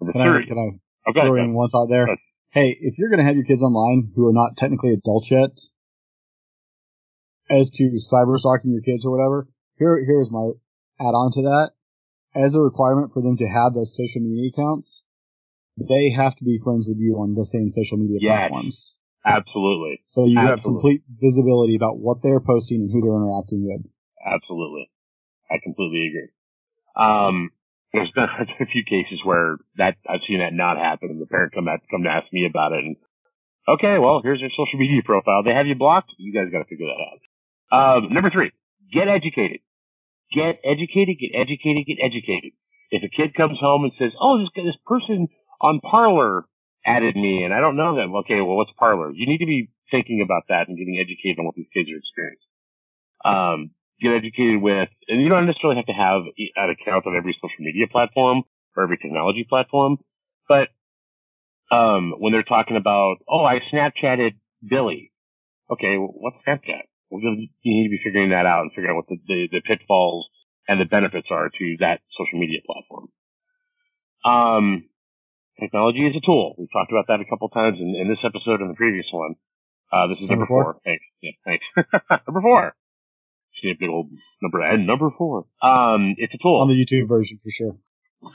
Number 0.00 0.12
can 0.16 0.22
three. 0.24 0.44
I, 0.44 0.48
can 0.48 0.58
I 0.58 0.68
okay, 1.10 1.20
throw 1.28 1.36
in 1.36 1.52
one 1.52 1.68
thought 1.68 1.92
there? 1.92 2.08
Hey, 2.50 2.72
if 2.80 2.96
you're 2.96 3.10
going 3.10 3.20
to 3.20 3.28
have 3.28 3.36
your 3.36 3.44
kids 3.44 3.60
online 3.60 4.12
who 4.16 4.26
are 4.26 4.32
not 4.32 4.56
technically 4.56 4.96
adults 4.96 5.28
yet, 5.30 5.52
as 7.50 7.68
to 7.68 7.84
cyber 8.00 8.38
stalking 8.38 8.72
your 8.72 8.80
kids 8.80 9.04
or 9.04 9.12
whatever, 9.12 9.48
here, 9.76 10.00
here's 10.00 10.30
my 10.30 10.56
add 10.98 11.12
on 11.12 11.30
to 11.32 11.42
that 11.42 11.76
as 12.36 12.54
a 12.54 12.60
requirement 12.60 13.12
for 13.12 13.22
them 13.22 13.36
to 13.36 13.48
have 13.48 13.72
those 13.72 13.96
social 13.96 14.20
media 14.20 14.52
accounts, 14.52 15.02
they 15.76 16.10
have 16.10 16.36
to 16.36 16.44
be 16.44 16.58
friends 16.62 16.86
with 16.88 16.98
you 16.98 17.16
on 17.20 17.34
the 17.34 17.46
same 17.46 17.70
social 17.70 17.98
media 17.98 18.18
yes, 18.20 18.48
platforms. 18.48 18.96
Absolutely. 19.24 20.00
So 20.06 20.24
you 20.24 20.38
absolutely. 20.38 20.50
have 20.50 20.62
complete 20.62 21.02
visibility 21.20 21.76
about 21.76 21.98
what 21.98 22.22
they're 22.22 22.40
posting 22.40 22.86
and 22.86 22.90
who 22.90 23.02
they're 23.02 23.16
interacting 23.16 23.66
with. 23.66 23.82
Absolutely. 24.24 24.88
I 25.50 25.58
completely 25.62 26.08
agree. 26.08 26.30
Um, 26.96 27.50
there's 27.92 28.10
been 28.14 28.24
a 28.60 28.66
few 28.66 28.84
cases 28.84 29.20
where 29.24 29.58
that 29.76 29.96
I've 30.08 30.24
seen 30.26 30.38
that 30.38 30.54
not 30.54 30.78
happen 30.78 31.10
and 31.10 31.20
the 31.20 31.26
parent 31.26 31.52
come 31.52 31.68
at, 31.68 31.80
come 31.90 32.04
to 32.04 32.10
ask 32.10 32.32
me 32.32 32.46
about 32.48 32.72
it 32.72 32.84
and 32.84 32.96
okay, 33.68 33.98
well, 33.98 34.20
here's 34.22 34.40
your 34.40 34.54
social 34.54 34.78
media 34.78 35.02
profile. 35.04 35.42
They 35.42 35.54
have 35.54 35.66
you 35.66 35.74
blocked. 35.74 36.12
You 36.18 36.32
guys 36.32 36.52
got 36.52 36.62
to 36.62 36.70
figure 36.70 36.86
that 36.86 37.02
out. 37.02 37.20
Um, 37.68 38.14
number 38.14 38.30
three, 38.30 38.52
get 38.92 39.08
educated. 39.08 39.60
Get 40.34 40.58
educated, 40.64 41.18
get 41.18 41.34
educated, 41.34 41.86
get 41.86 41.98
educated. 42.02 42.52
If 42.90 43.02
a 43.02 43.10
kid 43.10 43.34
comes 43.34 43.58
home 43.58 43.84
and 43.84 43.92
says, 43.98 44.14
"Oh, 44.20 44.38
this 44.38 44.50
this 44.54 44.78
person 44.86 45.28
on 45.60 45.80
Parler 45.80 46.44
added 46.84 47.16
me, 47.16 47.44
and 47.44 47.52
I 47.52 47.60
don't 47.60 47.76
know 47.76 47.96
them," 47.96 48.14
okay, 48.16 48.40
well, 48.40 48.56
what's 48.56 48.72
Parler? 48.78 49.10
You 49.10 49.26
need 49.26 49.38
to 49.38 49.46
be 49.46 49.70
thinking 49.90 50.22
about 50.24 50.44
that 50.48 50.68
and 50.68 50.76
getting 50.76 50.98
educated 50.98 51.38
on 51.38 51.46
what 51.46 51.54
these 51.54 51.70
kids 51.72 51.88
are 51.90 51.98
experiencing. 51.98 52.52
Um, 53.24 53.70
get 54.00 54.12
educated 54.12 54.60
with, 54.60 54.88
and 55.08 55.22
you 55.22 55.28
don't 55.28 55.46
necessarily 55.46 55.76
have 55.76 55.86
to 55.86 55.96
have 55.96 56.22
an 56.36 56.70
account 56.70 57.06
on 57.06 57.16
every 57.16 57.36
social 57.40 57.60
media 57.64 57.86
platform 57.90 58.42
or 58.76 58.82
every 58.82 58.98
technology 58.98 59.46
platform, 59.48 59.98
but 60.48 60.68
um, 61.70 62.14
when 62.18 62.32
they're 62.32 62.46
talking 62.46 62.76
about, 62.76 63.16
oh, 63.28 63.44
I 63.44 63.58
Snapchatted 63.72 64.34
Billy. 64.68 65.12
Okay, 65.70 65.98
well, 65.98 66.14
what's 66.14 66.36
Snapchat? 66.46 66.86
Well, 67.10 67.20
you 67.20 67.48
need 67.64 67.88
to 67.88 67.90
be 67.90 68.00
figuring 68.04 68.30
that 68.30 68.46
out 68.46 68.62
and 68.62 68.70
figuring 68.70 68.90
out 68.90 68.96
what 68.96 69.08
the, 69.08 69.18
the, 69.26 69.48
the 69.52 69.60
pitfalls 69.62 70.26
and 70.68 70.80
the 70.80 70.84
benefits 70.84 71.28
are 71.30 71.48
to 71.48 71.76
that 71.80 72.00
social 72.16 72.38
media 72.38 72.58
platform. 72.66 73.08
Um, 74.24 74.84
technology 75.60 76.06
is 76.06 76.16
a 76.16 76.24
tool. 76.24 76.54
We've 76.58 76.72
talked 76.72 76.92
about 76.92 77.06
that 77.08 77.20
a 77.20 77.28
couple 77.28 77.48
times 77.48 77.78
in, 77.80 77.94
in 77.96 78.08
this 78.08 78.22
episode 78.24 78.60
and 78.60 78.70
the 78.70 78.74
previous 78.74 79.06
one. 79.10 79.34
Uh, 79.92 80.08
this 80.08 80.18
is 80.18 80.28
number, 80.28 80.42
number 80.42 80.46
four. 80.46 80.64
four. 80.64 80.80
Thanks. 80.84 81.04
Yeah, 81.22 81.32
thanks. 81.44 81.64
number 82.26 82.40
four. 82.40 82.74
See 83.62 83.70
a 83.70 83.78
big 83.78 83.88
old 83.88 84.10
number 84.42 84.60
and 84.60 84.86
number 84.86 85.10
four. 85.16 85.46
Um, 85.62 86.14
it's 86.18 86.34
a 86.34 86.38
tool 86.42 86.60
on 86.60 86.68
the 86.68 86.74
YouTube 86.74 87.08
version 87.08 87.40
for 87.42 87.50
sure. 87.50 87.76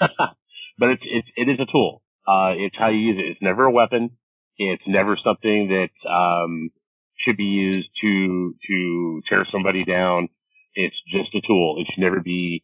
but 0.80 0.90
it's 0.90 1.04
it's 1.06 1.28
it 1.36 1.50
is 1.50 1.60
a 1.60 1.72
tool. 1.72 2.02
Uh, 2.28 2.54
it's 2.58 2.76
how 2.78 2.90
you 2.90 3.00
use 3.00 3.18
it. 3.20 3.32
It's 3.32 3.42
never 3.42 3.66
a 3.66 3.72
weapon. 3.72 4.12
It's 4.58 4.84
never 4.88 5.18
something 5.24 5.70
that 5.70 6.10
um, 6.10 6.70
should 7.18 7.38
be 7.38 7.44
used 7.44 7.90
to 8.02 8.56
to 8.68 9.22
tear 9.30 9.46
somebody 9.52 9.86
down. 9.86 10.30
It's 10.74 10.96
just 11.08 11.36
a 11.36 11.42
tool. 11.46 11.78
It 11.80 11.88
should 11.92 12.02
never 12.02 12.22
be 12.22 12.64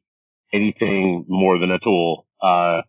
anything 0.53 1.25
more 1.27 1.59
than 1.59 1.71
a 1.71 1.79
tool. 1.79 2.25
Uh, 2.41 2.81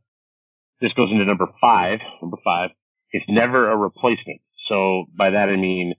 this 0.80 0.92
goes 0.92 1.10
into 1.10 1.24
number 1.24 1.48
five. 1.60 1.98
Number 2.22 2.38
five. 2.44 2.70
It's 3.10 3.26
never 3.28 3.70
a 3.70 3.76
replacement. 3.76 4.40
So 4.68 5.06
by 5.16 5.30
that 5.30 5.48
I 5.48 5.56
mean 5.56 5.94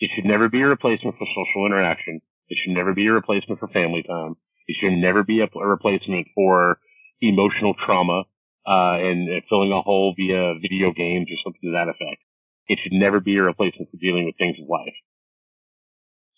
it 0.00 0.10
should 0.14 0.24
never 0.24 0.48
be 0.48 0.60
a 0.60 0.66
replacement 0.66 1.16
for 1.18 1.26
social 1.26 1.66
interaction. 1.66 2.20
It 2.48 2.58
should 2.60 2.74
never 2.74 2.94
be 2.94 3.06
a 3.06 3.12
replacement 3.12 3.60
for 3.60 3.68
family 3.68 4.02
time. 4.02 4.36
It 4.66 4.76
should 4.80 4.92
never 4.92 5.22
be 5.22 5.40
a, 5.40 5.46
a 5.46 5.66
replacement 5.66 6.28
for 6.34 6.78
emotional 7.20 7.74
trauma 7.86 8.24
uh, 8.66 8.96
and, 9.00 9.28
and 9.28 9.42
filling 9.48 9.72
a 9.72 9.80
hole 9.80 10.14
via 10.16 10.54
video 10.60 10.92
games 10.92 11.28
or 11.30 11.38
something 11.44 11.60
to 11.62 11.72
that 11.72 11.88
effect. 11.88 12.20
It 12.66 12.78
should 12.82 12.92
never 12.92 13.20
be 13.20 13.36
a 13.36 13.42
replacement 13.42 13.90
for 13.90 13.98
dealing 13.98 14.24
with 14.24 14.36
things 14.36 14.56
in 14.58 14.66
life. 14.66 14.96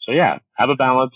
So 0.07 0.13
yeah, 0.13 0.39
have 0.55 0.71
a 0.71 0.77
balance. 0.77 1.15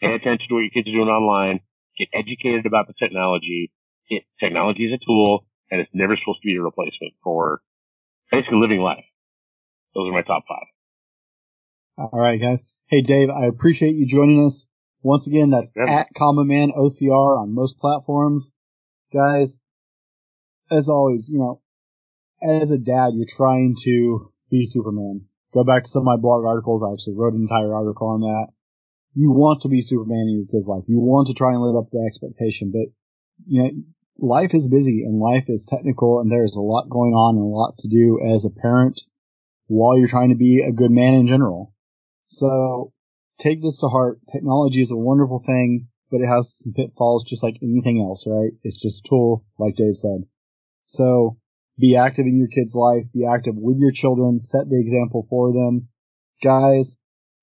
Pay 0.00 0.14
attention 0.14 0.46
to 0.48 0.54
what 0.54 0.66
your 0.66 0.74
kids 0.74 0.88
are 0.88 0.96
doing 0.96 1.08
online. 1.08 1.60
Get 1.98 2.08
educated 2.12 2.66
about 2.66 2.86
the 2.86 2.94
technology. 2.98 3.72
It, 4.08 4.22
technology 4.38 4.84
is 4.84 4.92
a 4.94 5.04
tool, 5.04 5.46
and 5.70 5.80
it's 5.80 5.90
never 5.92 6.16
supposed 6.16 6.42
to 6.42 6.46
be 6.46 6.56
a 6.56 6.62
replacement 6.62 7.14
for 7.22 7.60
basically 8.30 8.58
living 8.58 8.80
life. 8.80 9.04
Those 9.94 10.08
are 10.08 10.12
my 10.12 10.22
top 10.22 10.44
five. 10.48 10.66
All 11.98 12.20
right, 12.20 12.40
guys. 12.40 12.62
Hey, 12.88 13.00
Dave, 13.00 13.30
I 13.30 13.46
appreciate 13.46 13.96
you 13.96 14.06
joining 14.06 14.44
us. 14.44 14.64
Once 15.02 15.26
again, 15.26 15.50
that's 15.50 15.70
yeah. 15.76 16.00
at 16.00 16.08
Common 16.16 16.46
Man 16.46 16.72
OCR 16.76 17.40
on 17.40 17.54
most 17.54 17.78
platforms. 17.78 18.50
Guys, 19.12 19.56
as 20.70 20.88
always, 20.88 21.28
you 21.28 21.38
know, 21.38 21.62
as 22.42 22.70
a 22.70 22.78
dad, 22.78 23.12
you're 23.14 23.26
trying 23.28 23.76
to 23.84 24.32
be 24.50 24.66
Superman. 24.66 25.26
Go 25.54 25.64
back 25.64 25.84
to 25.84 25.90
some 25.90 26.02
of 26.02 26.06
my 26.06 26.16
blog 26.16 26.44
articles. 26.44 26.82
I 26.82 26.92
actually 26.92 27.14
wrote 27.16 27.34
an 27.34 27.42
entire 27.42 27.74
article 27.74 28.08
on 28.08 28.20
that. 28.20 28.48
You 29.14 29.30
want 29.30 29.62
to 29.62 29.68
be 29.68 29.80
Superman 29.80 30.28
in 30.28 30.36
your 30.36 30.46
kid's 30.46 30.68
life. 30.68 30.84
You 30.86 30.98
want 30.98 31.28
to 31.28 31.34
try 31.34 31.52
and 31.52 31.62
live 31.62 31.76
up 31.76 31.90
to 31.90 31.96
the 31.96 32.04
expectation, 32.06 32.70
but 32.72 32.92
you 33.46 33.62
know, 33.62 33.70
life 34.18 34.50
is 34.52 34.68
busy 34.68 35.02
and 35.04 35.20
life 35.20 35.44
is 35.48 35.66
technical 35.68 36.20
and 36.20 36.30
there's 36.30 36.56
a 36.56 36.60
lot 36.60 36.88
going 36.88 37.12
on 37.12 37.36
and 37.36 37.44
a 37.44 37.56
lot 37.56 37.76
to 37.78 37.88
do 37.88 38.18
as 38.22 38.44
a 38.44 38.50
parent 38.50 39.02
while 39.66 39.98
you're 39.98 40.08
trying 40.08 40.30
to 40.30 40.36
be 40.36 40.62
a 40.66 40.72
good 40.72 40.90
man 40.90 41.14
in 41.14 41.26
general. 41.26 41.74
So 42.26 42.92
take 43.40 43.62
this 43.62 43.78
to 43.78 43.88
heart. 43.88 44.20
Technology 44.32 44.80
is 44.80 44.90
a 44.90 44.96
wonderful 44.96 45.42
thing, 45.44 45.88
but 46.10 46.20
it 46.20 46.26
has 46.26 46.54
some 46.58 46.72
pitfalls 46.72 47.24
just 47.24 47.42
like 47.42 47.58
anything 47.62 48.00
else, 48.00 48.24
right? 48.26 48.52
It's 48.62 48.80
just 48.80 49.04
a 49.04 49.08
tool, 49.08 49.44
like 49.58 49.76
Dave 49.76 49.96
said. 49.96 50.22
So 50.86 51.38
be 51.78 51.96
active 51.96 52.26
in 52.26 52.38
your 52.38 52.48
kid's 52.48 52.74
life, 52.74 53.04
be 53.12 53.26
active 53.26 53.54
with 53.56 53.76
your 53.78 53.92
children, 53.92 54.40
set 54.40 54.68
the 54.68 54.80
example 54.80 55.26
for 55.28 55.52
them. 55.52 55.88
Guys, 56.42 56.94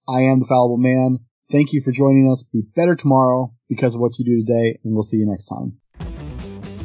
I 0.08 0.22
am 0.24 0.40
the 0.40 0.48
fallible 0.48 0.78
man. 0.78 1.20
Thank 1.52 1.74
you 1.74 1.82
for 1.82 1.92
joining 1.92 2.30
us. 2.32 2.44
Be 2.52 2.64
better 2.76 2.96
tomorrow 2.96 3.54
because 3.70 3.96
of 3.96 4.02
what 4.02 4.18
you 4.18 4.26
do 4.26 4.46
today, 4.46 4.80
and 4.84 4.94
we'll 4.94 5.04
see 5.04 5.18
you 5.18 5.28
next 5.28 5.46
time. 5.46 5.78